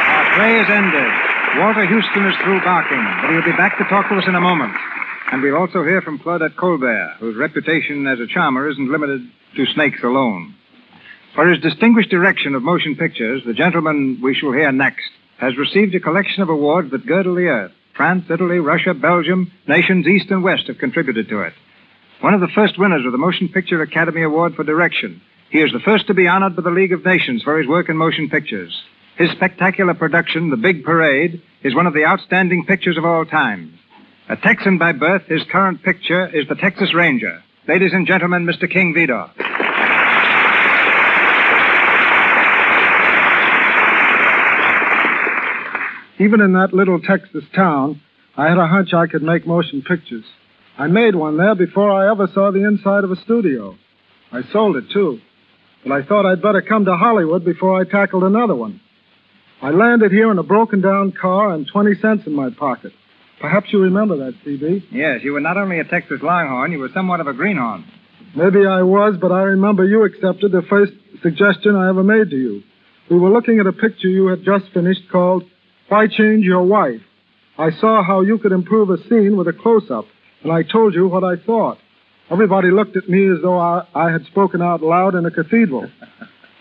Our 0.08 0.36
play 0.36 0.60
is 0.62 0.70
ended. 0.70 1.12
Walter 1.58 1.86
Huston 1.86 2.28
is 2.28 2.36
through 2.44 2.62
barking, 2.62 3.04
but 3.22 3.32
he'll 3.32 3.44
be 3.44 3.58
back 3.58 3.78
to 3.80 3.84
talk 3.86 4.08
to 4.10 4.16
us 4.18 4.28
in 4.28 4.36
a 4.36 4.42
moment. 4.42 4.76
And 5.32 5.42
we'll 5.42 5.58
also 5.58 5.84
hear 5.84 6.02
from 6.02 6.20
Claudette 6.20 6.56
Colbert, 6.56 7.16
whose 7.20 7.36
reputation 7.36 8.06
as 8.06 8.20
a 8.20 8.28
charmer 8.28 8.70
isn't 8.70 8.92
limited 8.92 9.22
to 9.56 9.66
snakes 9.66 10.04
alone. 10.04 10.56
For 11.34 11.48
his 11.48 11.62
distinguished 11.62 12.10
direction 12.10 12.54
of 12.54 12.62
motion 12.62 12.96
pictures, 12.96 13.44
the 13.46 13.54
gentleman 13.54 14.20
we 14.22 14.36
shall 14.36 14.52
hear 14.52 14.72
next 14.72 15.10
has 15.38 15.58
received 15.58 15.96
a 15.96 16.00
collection 16.00 16.44
of 16.44 16.50
awards 16.50 16.92
that 16.92 17.06
girdle 17.06 17.36
the 17.36 17.48
earth. 17.48 17.72
France, 18.00 18.24
Italy, 18.30 18.60
Russia, 18.60 18.93
Belgium, 18.93 19.52
nations 19.68 20.08
east 20.08 20.32
and 20.32 20.41
west 20.41 20.68
have 20.68 20.78
contributed 20.78 21.28
to 21.28 21.41
it. 21.41 21.52
One 22.22 22.34
of 22.34 22.39
the 22.39 22.47
first 22.47 22.80
winners 22.80 23.06
of 23.06 23.12
the 23.12 23.18
Motion 23.18 23.50
Picture 23.50 23.82
Academy 23.82 24.24
Award 24.24 24.56
for 24.56 24.64
Direction. 24.64 25.22
He 25.50 25.60
is 25.60 25.74
the 25.74 25.82
first 25.82 26.08
to 26.08 26.14
be 26.14 26.26
honored 26.26 26.56
by 26.56 26.62
the 26.62 26.70
League 26.70 26.93
of 26.93 27.04
Nations 27.04 27.43
for 27.43 27.58
his 27.58 27.68
work 27.68 27.89
in 27.89 27.97
motion 27.97 28.30
pictures. 28.30 28.82
His 29.18 29.32
spectacular 29.32 29.93
production, 29.95 30.50
The 30.50 30.56
Big 30.56 30.86
Parade, 30.86 31.41
is 31.62 31.76
one 31.76 31.88
of 31.88 31.93
the 31.93 32.06
outstanding 32.06 32.66
pictures 32.66 32.97
of 32.97 33.04
all 33.04 33.26
time. 33.26 33.78
A 34.30 34.38
Texan 34.38 34.78
by 34.78 34.93
birth, 34.93 35.26
his 35.26 35.43
current 35.52 35.84
picture 35.84 36.26
is 36.26 36.47
The 36.47 36.56
Texas 36.56 36.93
Ranger. 36.93 37.43
Ladies 37.68 37.91
and 37.91 38.08
gentlemen, 38.08 38.45
Mr. 38.45 38.72
King 38.72 38.93
Vidor. 38.93 39.30
Even 46.20 46.41
in 46.41 46.53
that 46.53 46.74
little 46.74 46.99
Texas 46.99 47.43
town, 47.55 48.01
I 48.36 48.47
had 48.49 48.57
a 48.57 48.67
hunch 48.67 48.93
I 48.93 49.07
could 49.07 49.24
make 49.24 49.47
motion 49.47 49.82
pictures. 49.82 50.26
I 50.78 50.88
made 50.88 51.15
one 51.15 51.38
there 51.38 51.55
before 51.55 51.91
I 51.91 52.11
ever 52.11 52.28
saw 52.34 52.51
the 52.51 52.65
inside 52.65 53.03
of 53.03 53.11
a 53.11 53.15
studio. 53.22 53.76
I 54.32 54.41
sold 54.51 54.76
it, 54.76 54.86
too. 54.91 55.20
but 55.84 55.93
I 55.93 56.03
thought 56.03 56.26
I'd 56.26 56.41
better 56.41 56.61
come 56.61 56.86
to 56.86 56.95
Hollywood 56.95 57.43
before 57.45 57.80
I 57.80 57.84
tackled 57.86 58.24
another 58.24 58.55
one. 58.55 58.82
I 59.61 59.72
landed 59.72 60.11
here 60.11 60.32
in 60.32 60.38
a 60.38 60.43
broken 60.43 60.82
down 60.82 61.11
car 61.11 61.53
and 61.53 61.67
20 61.67 61.95
cents 62.01 62.24
in 62.28 62.34
my 62.34 62.49
pocket. 62.49 62.93
Perhaps 63.41 63.72
you 63.72 63.80
remember 63.80 64.17
that, 64.17 64.34
CB. 64.45 64.84
Yes, 64.91 65.22
you 65.24 65.32
were 65.34 65.39
not 65.39 65.57
only 65.57 65.80
a 65.80 65.86
Texas 65.86 66.22
Longhorn, 66.22 66.72
you 66.72 66.80
were 66.80 66.89
somewhat 66.93 67.22
of 67.22 67.28
a 67.28 67.34
greenhorn. 67.34 67.86
Maybe 68.36 68.65
I 68.65 68.82
was, 68.84 69.15
but 69.20 69.32
I 69.32 69.41
remember 69.43 69.86
you 69.86 70.03
accepted 70.03 70.51
the 70.51 70.61
first 70.70 70.91
suggestion 71.24 71.76
I 71.76 71.89
ever 71.89 72.03
made 72.03 72.30
to 72.30 72.36
you. 72.38 72.63
We 73.09 73.17
were 73.17 73.32
looking 73.32 73.59
at 73.59 73.67
a 73.67 73.74
picture 73.74 74.07
you 74.07 74.28
had 74.28 74.43
just 74.43 74.65
finished 74.74 75.01
called 75.11 75.43
Why 75.90 76.06
Change 76.06 76.46
Your 76.46 76.62
Wife? 76.62 77.02
I 77.58 77.72
saw 77.72 78.04
how 78.04 78.22
you 78.22 78.38
could 78.38 78.52
improve 78.52 78.92
a 78.92 78.98
scene 79.10 79.36
with 79.36 79.48
a 79.48 79.54
close 79.54 79.90
up, 79.90 80.06
and 80.44 80.52
I 80.52 80.62
told 80.62 80.94
you 80.94 81.08
what 81.08 81.24
I 81.24 81.36
thought. 81.44 81.80
Everybody 82.30 82.70
looked 82.70 82.96
at 82.96 83.10
me 83.10 83.28
as 83.28 83.42
though 83.42 83.58
I, 83.58 83.88
I 83.96 84.12
had 84.12 84.24
spoken 84.28 84.62
out 84.62 84.84
loud 84.84 85.16
in 85.16 85.26
a 85.26 85.32
cathedral. 85.32 85.90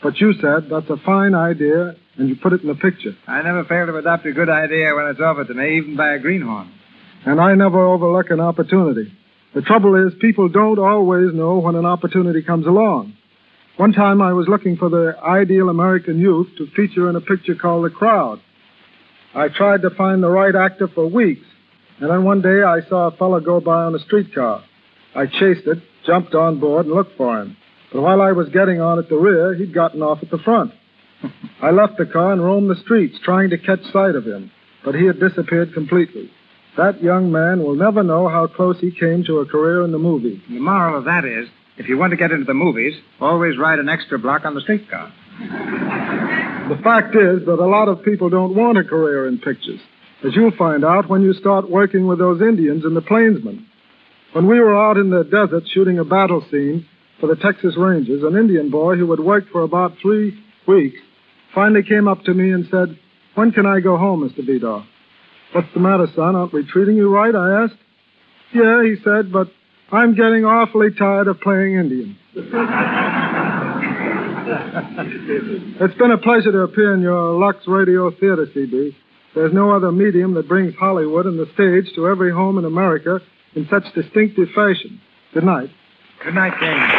But 0.01 0.21
you 0.21 0.33
said, 0.35 0.71
that's 0.71 0.89
a 0.91 0.97
fine 1.05 1.35
idea, 1.35 1.97
and 2.17 2.29
you 2.29 2.37
put 2.37 2.53
it 2.53 2.63
in 2.63 2.69
the 2.69 2.77
picture. 2.77 3.17
I 3.27 3.43
never 3.43 3.65
fail 3.65 3.85
to 3.87 3.97
adopt 3.97 4.25
a 4.27 4.33
good 4.33 4.49
idea 4.49 4.95
when 4.95 5.07
it's 5.07 5.19
offered 5.19 5.49
to 5.49 5.55
me, 5.55 5.79
even 5.79 5.97
by 5.97 6.15
a 6.15 6.21
greenhorn. 6.21 6.73
And 7.27 7.41
I 7.41 7.57
never 7.57 7.85
overlook 7.85 8.31
an 8.31 8.39
opportunity. 8.39 9.13
The 9.57 9.63
trouble 9.63 9.97
is, 10.07 10.15
people 10.21 10.49
don't 10.49 10.79
always 10.79 11.35
know 11.35 11.59
when 11.59 11.75
an 11.75 11.85
opportunity 11.85 12.43
comes 12.43 12.65
along. 12.65 13.15
One 13.77 13.93
time 13.93 14.23
I 14.23 14.35
was 14.35 14.47
looking 14.47 14.77
for 14.77 14.89
the 14.89 15.17
ideal 15.21 15.69
American 15.69 16.21
youth 16.21 16.47
to 16.59 16.69
feature 16.77 17.11
in 17.11 17.17
a 17.17 17.21
picture 17.21 17.57
called 17.57 17.85
The 17.85 17.91
Crowd. 17.91 18.41
I 19.35 19.49
tried 19.49 19.83
to 19.83 19.91
find 19.91 20.23
the 20.23 20.31
right 20.31 20.55
actor 20.55 20.89
for 20.89 21.07
weeks, 21.07 21.45
and 22.01 22.11
then 22.11 22.25
one 22.25 22.41
day 22.41 22.63
I 22.63 22.81
saw 22.89 23.09
a 23.09 23.17
fellow 23.17 23.41
go 23.41 23.61
by 23.61 23.85
on 23.85 23.95
a 23.95 23.99
streetcar. 23.99 24.65
I 25.15 25.27
chased 25.27 25.67
it, 25.67 25.79
jumped 26.07 26.35
on 26.35 26.61
board, 26.61 26.87
and 26.87 26.95
looked 26.95 27.17
for 27.17 27.41
him. 27.41 27.57
But 27.93 28.03
while 28.03 28.21
I 28.21 28.33
was 28.33 28.49
getting 28.51 28.81
on 28.81 28.99
at 28.99 29.09
the 29.09 29.17
rear, 29.17 29.55
he'd 29.55 29.75
gotten 29.75 30.03
off 30.03 30.23
at 30.23 30.31
the 30.31 30.39
front. 30.39 30.73
I 31.63 31.71
left 31.71 31.99
the 31.99 32.07
car 32.07 32.33
and 32.33 32.45
roamed 32.45 32.71
the 32.71 32.81
streets 32.83 33.19
trying 33.23 33.51
to 33.51 33.59
catch 33.59 33.83
sight 33.93 34.15
of 34.15 34.25
him, 34.25 34.51
but 34.85 34.95
he 34.95 35.07
had 35.07 35.21
disappeared 35.21 35.75
completely. 35.75 36.31
That 36.77 37.03
young 37.03 37.33
man 37.33 37.63
will 37.63 37.75
never 37.75 38.03
know 38.03 38.29
how 38.29 38.47
close 38.47 38.79
he 38.81 38.93
came 38.93 39.25
to 39.25 39.39
a 39.39 39.47
career 39.47 39.83
in 39.83 39.91
the 39.93 39.99
movies. 39.99 40.41
The 40.49 40.61
moral 40.61 40.99
of 40.99 41.05
that 41.07 41.25
is, 41.25 41.49
if 41.77 41.89
you 41.89 41.99
want 41.99 42.13
to 42.13 42.17
get 42.17 42.31
into 42.31 42.45
the 42.45 42.55
movies, 42.55 42.95
always 43.21 43.59
ride 43.59 43.79
an 43.79 43.89
extra 43.89 44.19
block 44.19 44.45
on 44.45 44.55
the 44.55 44.61
streetcar. 44.61 45.13
The 45.39 46.81
fact 46.83 47.15
is 47.15 47.47
that 47.47 47.59
a 47.61 47.67
lot 47.67 47.89
of 47.89 48.03
people 48.03 48.29
don't 48.29 48.55
want 48.55 48.77
a 48.77 48.85
career 48.85 49.29
in 49.29 49.39
pictures, 49.39 49.81
as 50.27 50.35
you'll 50.35 50.57
find 50.57 50.85
out 50.85 51.09
when 51.09 51.23
you 51.23 51.33
start 51.33 51.71
working 51.71 52.07
with 52.07 52.19
those 52.19 52.43
Indians 52.43 52.85
and 52.85 52.97
the 52.97 53.03
plainsmen. 53.03 53.67
When 54.33 54.47
we 54.47 54.59
were 54.59 54.77
out 54.77 54.97
in 54.97 55.11
the 55.11 55.25
desert 55.25 55.65
shooting 55.73 55.99
a 55.99 56.05
battle 56.05 56.45
scene 56.51 56.87
for 57.21 57.29
the 57.29 57.37
Texas 57.37 57.77
Rangers, 57.79 58.23
an 58.25 58.37
Indian 58.37 58.71
boy 58.71 58.97
who 58.97 59.11
had 59.11 59.21
worked 59.21 59.51
for 59.51 59.63
about 59.63 59.97
three 60.03 60.39
weeks 60.67 60.99
finally 61.55 61.83
came 61.83 62.09
up 62.09 62.23
to 62.25 62.35
me 62.35 62.51
and 62.51 62.67
said, 62.71 62.99
When 63.35 63.53
can 63.53 63.65
I 63.65 63.81
go 63.81 63.97
home, 63.97 64.29
Mr. 64.29 64.47
Vidor? 64.47 64.85
What's 65.53 65.73
the 65.73 65.81
matter, 65.81 66.07
son? 66.15 66.37
Aren't 66.37 66.53
we 66.53 66.67
treating 66.67 66.97
you 66.97 67.09
right? 67.09 67.35
I 67.35 67.65
asked. 67.65 67.79
Yeah, 68.53 68.83
he 68.83 68.97
said, 69.03 69.33
but 69.33 69.49
I'm 69.91 70.15
getting 70.15 70.45
awfully 70.45 70.89
tired 70.97 71.29
of 71.29 71.41
playing 71.41 71.77
Indian. 71.77 72.19
it's 74.51 75.99
been 75.99 76.11
a 76.11 76.19
pleasure 76.19 76.53
to 76.53 76.61
appear 76.61 76.95
in 76.95 77.01
your 77.01 77.39
Lux 77.39 77.67
Radio 77.67 78.11
Theater, 78.11 78.47
CB. 78.47 78.95
There's 79.35 79.53
no 79.53 79.71
other 79.71 79.93
medium 79.93 80.35
that 80.35 80.49
brings 80.49 80.75
Hollywood 80.75 81.27
and 81.27 81.39
the 81.39 81.47
stage 81.53 81.95
to 81.95 82.09
every 82.09 82.33
home 82.33 82.59
in 82.59 82.65
America 82.65 83.21
in 83.55 83.69
such 83.69 83.85
distinctive 83.95 84.49
fashion. 84.55 85.01
Good 85.35 85.45
night. 85.45 85.71
Good 86.25 86.35
night, 86.35 86.55
James. 86.61 86.93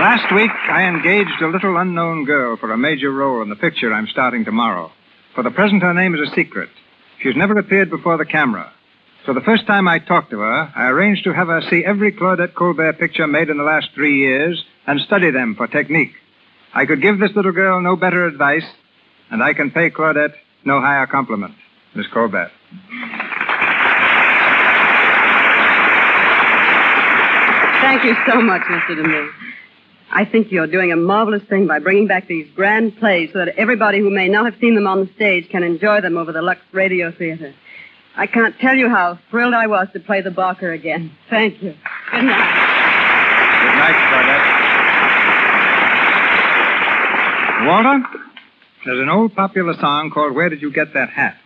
Last 0.00 0.32
week, 0.32 0.50
I 0.70 0.84
engaged 0.84 1.42
a 1.42 1.48
little 1.48 1.76
unknown 1.76 2.24
girl 2.24 2.56
for 2.56 2.70
a 2.70 2.78
major 2.78 3.10
role 3.10 3.42
in 3.42 3.48
the 3.48 3.56
picture 3.56 3.92
I'm 3.92 4.06
starting 4.06 4.44
tomorrow. 4.44 4.92
For 5.34 5.42
the 5.42 5.50
present, 5.50 5.82
her 5.82 5.92
name 5.92 6.14
is 6.14 6.20
a 6.20 6.34
secret. 6.34 6.68
She's 7.20 7.34
never 7.34 7.58
appeared 7.58 7.90
before 7.90 8.16
the 8.16 8.24
camera. 8.24 8.72
So 9.28 9.34
the 9.34 9.42
first 9.42 9.66
time 9.66 9.86
I 9.86 9.98
talked 9.98 10.30
to 10.30 10.38
her, 10.38 10.72
I 10.74 10.88
arranged 10.88 11.24
to 11.24 11.34
have 11.34 11.48
her 11.48 11.60
see 11.60 11.84
every 11.84 12.12
Claudette 12.12 12.54
Colbert 12.54 12.94
picture 12.94 13.26
made 13.26 13.50
in 13.50 13.58
the 13.58 13.62
last 13.62 13.90
three 13.94 14.20
years 14.20 14.64
and 14.86 14.98
study 15.00 15.30
them 15.30 15.54
for 15.54 15.66
technique. 15.66 16.14
I 16.72 16.86
could 16.86 17.02
give 17.02 17.18
this 17.18 17.32
little 17.36 17.52
girl 17.52 17.78
no 17.82 17.94
better 17.94 18.24
advice, 18.24 18.64
and 19.30 19.42
I 19.42 19.52
can 19.52 19.70
pay 19.70 19.90
Claudette 19.90 20.32
no 20.64 20.80
higher 20.80 21.06
compliment. 21.06 21.54
Miss 21.94 22.06
Colbert. 22.06 22.50
Thank 27.82 28.04
you 28.04 28.16
so 28.26 28.40
much, 28.40 28.62
Mr. 28.62 28.96
DeMille. 28.96 29.30
I 30.10 30.24
think 30.24 30.50
you're 30.50 30.66
doing 30.66 30.90
a 30.90 30.96
marvelous 30.96 31.42
thing 31.42 31.66
by 31.66 31.80
bringing 31.80 32.06
back 32.06 32.28
these 32.28 32.48
grand 32.56 32.96
plays 32.96 33.28
so 33.34 33.44
that 33.44 33.58
everybody 33.58 33.98
who 33.98 34.08
may 34.08 34.28
not 34.28 34.46
have 34.46 34.58
seen 34.58 34.74
them 34.74 34.86
on 34.86 35.00
the 35.00 35.12
stage 35.12 35.50
can 35.50 35.62
enjoy 35.62 36.00
them 36.00 36.16
over 36.16 36.32
the 36.32 36.40
Lux 36.40 36.62
Radio 36.72 37.12
Theater. 37.12 37.52
I 38.18 38.26
can't 38.26 38.58
tell 38.58 38.74
you 38.74 38.88
how 38.88 39.20
thrilled 39.30 39.54
I 39.54 39.68
was 39.68 39.86
to 39.92 40.00
play 40.00 40.22
the 40.22 40.32
Barker 40.32 40.72
again. 40.72 41.12
Thank 41.30 41.62
you. 41.62 41.70
Good 42.10 42.24
night. 42.24 42.68
Good 43.62 43.76
night, 43.78 43.94
Claudette. 44.10 44.58
Walter, 47.66 48.02
there's 48.84 49.00
an 49.00 49.08
old 49.08 49.36
popular 49.36 49.74
song 49.74 50.10
called 50.10 50.34
Where 50.34 50.48
Did 50.48 50.62
You 50.62 50.72
Get 50.72 50.94
That 50.94 51.10
Hat? 51.10 51.36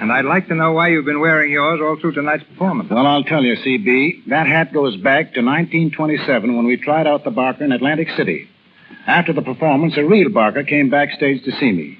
And 0.00 0.10
I'd 0.10 0.24
like 0.24 0.48
to 0.48 0.54
know 0.54 0.72
why 0.72 0.88
you've 0.88 1.04
been 1.04 1.20
wearing 1.20 1.52
yours 1.52 1.80
all 1.82 1.98
through 2.00 2.12
tonight's 2.12 2.44
performance. 2.44 2.88
Well, 2.88 3.06
I'll 3.06 3.24
tell 3.24 3.42
you, 3.44 3.56
CB. 3.56 4.24
That 4.28 4.46
hat 4.46 4.72
goes 4.72 4.96
back 4.96 5.34
to 5.34 5.42
1927 5.42 6.56
when 6.56 6.64
we 6.64 6.78
tried 6.78 7.06
out 7.06 7.24
the 7.24 7.30
Barker 7.30 7.64
in 7.64 7.72
Atlantic 7.72 8.08
City. 8.16 8.48
After 9.06 9.34
the 9.34 9.42
performance, 9.42 9.98
a 9.98 10.04
real 10.04 10.30
Barker 10.30 10.64
came 10.64 10.88
backstage 10.88 11.44
to 11.44 11.52
see 11.52 11.72
me. 11.72 11.98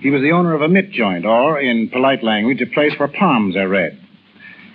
He 0.00 0.10
was 0.10 0.22
the 0.22 0.32
owner 0.32 0.54
of 0.54 0.62
a 0.62 0.68
mitt 0.68 0.90
joint, 0.90 1.26
or, 1.26 1.60
in 1.60 1.90
polite 1.90 2.22
language, 2.22 2.60
a 2.62 2.66
place 2.66 2.94
for 2.94 3.06
palms, 3.06 3.56
I 3.56 3.64
read. 3.64 3.98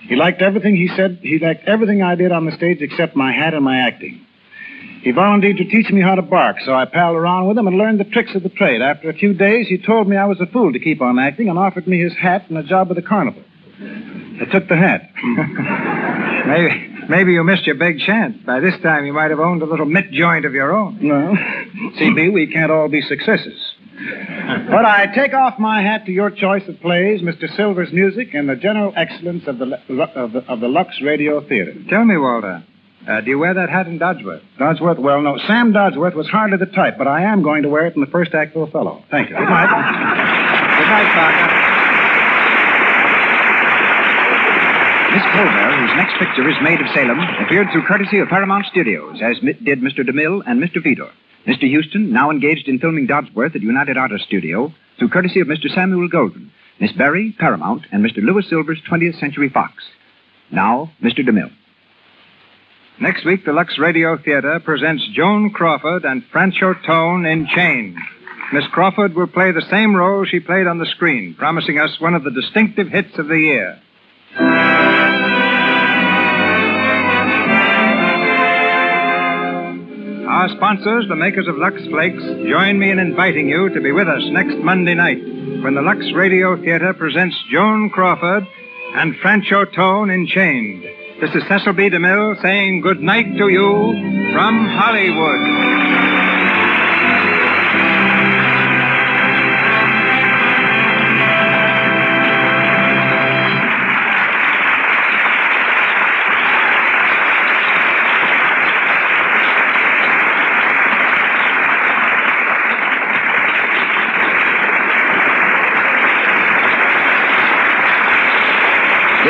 He 0.08 0.16
liked 0.16 0.42
everything 0.42 0.76
he 0.76 0.88
said. 0.96 1.20
He 1.22 1.40
liked 1.40 1.68
everything 1.68 2.04
I 2.04 2.14
did 2.14 2.32
on 2.32 2.46
the 2.46 2.52
stage 2.52 2.82
except 2.82 3.16
my 3.16 3.32
hat 3.32 3.56
and 3.56 3.66
my 3.66 3.78
acting. 3.78 4.26
He 5.02 5.12
volunteered 5.12 5.58
to 5.58 5.66
teach 5.66 5.90
me 5.92 6.02
how 6.02 6.16
to 6.16 6.22
bark, 6.22 6.58
so 6.64 6.74
I 6.74 6.86
palled 6.86 7.16
around 7.16 7.48
with 7.48 7.58
him 7.58 7.68
and 7.68 7.78
learned 7.78 8.00
the 8.00 8.06
tricks 8.06 8.36
of 8.36 8.44
the 8.44 8.50
trade. 8.50 8.82
After 8.82 9.10
a 9.10 9.14
few 9.14 9.34
days, 9.34 9.68
he 9.68 9.78
told 9.78 10.08
me 10.08 10.16
I 10.18 10.26
was 10.26 10.40
a 10.42 10.48
fool 10.48 10.74
to 10.74 10.80
keep 10.80 11.02
on 11.02 11.20
acting 11.20 11.50
and 11.50 11.58
offered 11.58 11.88
me 11.88 12.00
his 12.00 12.14
hat 12.14 12.46
and 12.50 12.58
a 12.58 12.64
job 12.64 12.90
with 12.90 12.98
the 12.98 13.04
carnival. 13.04 13.44
I 13.80 14.46
took 14.52 14.68
the 14.68 14.76
hat. 14.76 15.10
maybe, 16.48 17.08
maybe 17.10 17.34
you 17.34 17.44
missed 17.44 17.66
your 17.66 17.76
big 17.76 18.00
chance. 18.00 18.38
By 18.46 18.60
this 18.60 18.80
time, 18.82 19.06
you 19.06 19.14
might 19.14 19.32
have 19.32 19.40
owned 19.40 19.62
a 19.62 19.66
little 19.66 19.86
mitt 19.86 20.12
joint 20.12 20.46
of 20.46 20.54
your 20.54 20.76
own. 20.76 20.98
No. 21.02 21.36
CB, 21.98 22.34
we 22.34 22.48
can't 22.48 22.72
all 22.72 22.88
be 22.88 23.02
successes. 23.02 23.75
But 23.96 24.84
I 24.86 25.08
take 25.16 25.34
off 25.34 25.58
my 25.58 25.82
hat 25.82 26.06
to 26.06 26.12
your 26.12 26.30
choice 26.30 26.68
of 26.68 26.80
plays, 26.82 27.22
Mr. 27.22 27.48
Silver's 27.56 27.94
music, 27.94 28.34
and 28.34 28.50
the 28.50 28.56
general 28.56 28.92
excellence 28.96 29.48
of 29.48 29.58
the, 29.58 29.80
of 29.90 30.34
the, 30.34 30.44
of 30.48 30.60
the 30.60 30.68
Lux 30.68 31.02
Radio 31.02 31.40
Theater. 31.48 31.74
Tell 31.90 32.04
me, 32.04 32.18
Walter, 32.18 32.64
uh, 33.08 33.22
do 33.22 33.30
you 33.30 33.40
wear 33.40 33.54
that 33.54 33.70
hat 33.70 33.88
in 33.88 33.98
Dodsworth? 33.98 34.42
Dodsworth? 34.60 35.00
Well, 35.00 35.22
no. 35.22 35.38
Sam 35.48 35.72
Dodsworth 35.72 36.14
was 36.16 36.28
hardly 36.28 36.58
the 36.58 36.66
type, 36.66 36.98
but 36.98 37.08
I 37.08 37.22
am 37.24 37.42
going 37.42 37.64
to 37.64 37.70
wear 37.70 37.86
it 37.86 37.96
in 37.96 38.02
the 38.02 38.08
first 38.08 38.34
act 38.34 38.56
of 38.56 38.64
Othello. 38.68 39.04
Thank 39.10 39.30
you. 39.30 39.38
Good 39.38 39.48
night. 39.48 39.70
Good 39.70 40.90
night, 40.92 41.14
Parker. 41.16 41.52
Miss 45.16 45.24
Colbert, 45.32 45.72
whose 45.80 45.96
next 45.96 46.20
picture 46.20 46.50
is 46.50 46.56
Maid 46.62 46.82
of 46.82 46.88
Salem, 46.94 47.20
appeared 47.40 47.68
through 47.72 47.86
courtesy 47.86 48.20
of 48.20 48.28
Paramount 48.28 48.66
Studios, 48.66 49.22
as 49.22 49.40
did 49.40 49.80
Mr. 49.80 50.00
DeMille 50.00 50.42
and 50.46 50.62
Mr. 50.62 50.84
Vidor. 50.84 51.12
Mr. 51.48 51.72
Huston, 51.72 52.12
now 52.12 52.32
engaged 52.32 52.68
in 52.68 52.80
filming 52.80 53.08
Dodsworth 53.08 53.56
at 53.56 53.62
United 53.62 53.98
Artists 53.98 54.28
Studio, 54.28 54.74
through 54.98 55.10
courtesy 55.10 55.42
of 55.42 55.48
Mr. 55.48 55.74
Samuel 55.74 56.10
Goldwyn. 56.10 56.50
Miss 56.80 56.92
Berry, 56.92 57.36
Paramount, 57.38 57.86
and 57.92 58.04
Mr. 58.04 58.18
Louis 58.18 58.48
Silver's 58.50 58.82
20th 58.90 59.20
Century 59.20 59.50
Fox. 59.50 59.84
Now, 60.52 60.92
Mr. 61.02 61.20
DeMille. 61.20 61.52
Next 63.00 63.26
week, 63.26 63.46
the 63.46 63.54
Lux 63.54 63.78
Radio 63.78 64.18
Theater 64.18 64.60
presents 64.60 65.08
Joan 65.14 65.52
Crawford 65.52 66.06
and 66.06 66.24
Franchot 66.32 66.86
Tone 66.86 67.26
in 67.26 67.48
Chains. 67.48 67.98
Miss 68.54 68.66
Crawford 68.68 69.16
will 69.16 69.28
play 69.28 69.52
the 69.52 69.66
same 69.70 69.96
role 69.96 70.26
she 70.26 70.40
played 70.40 70.68
on 70.68 70.78
the 70.78 70.86
screen, 70.86 71.36
promising 71.38 71.80
us 71.80 72.00
one 72.00 72.14
of 72.14 72.24
the 72.24 72.32
distinctive 72.32 72.88
hits 72.88 73.18
of 73.18 73.28
the 73.28 73.40
year. 73.40 74.95
Our 80.36 80.50
sponsors, 80.50 81.08
the 81.08 81.16
makers 81.16 81.48
of 81.48 81.58
Lux 81.58 81.82
Flakes, 81.88 82.22
join 82.22 82.78
me 82.78 82.92
in 82.92 83.00
inviting 83.00 83.48
you 83.48 83.70
to 83.70 83.80
be 83.80 83.94
with 83.94 84.10
us 84.10 84.22
next 84.32 84.58
Monday 84.58 84.94
night 84.94 85.24
when 85.64 85.76
the 85.76 85.82
Lux 85.82 86.12
Radio 86.14 86.58
Theater 86.62 86.94
presents 86.94 87.42
Joan 87.50 87.90
Crawford 87.90 88.46
and 88.96 89.16
Franchot 89.16 89.74
Tone 89.74 90.10
in 90.10 90.28
Chains. 90.28 90.84
This 91.22 91.34
is 91.36 91.48
Cecil 91.48 91.72
B. 91.72 91.90
DeMille 91.90 92.42
saying 92.42 92.82
good 92.82 93.02
night 93.02 93.38
to 93.38 93.48
you 93.48 94.34
from 94.34 94.68
Hollywood. 94.68 96.25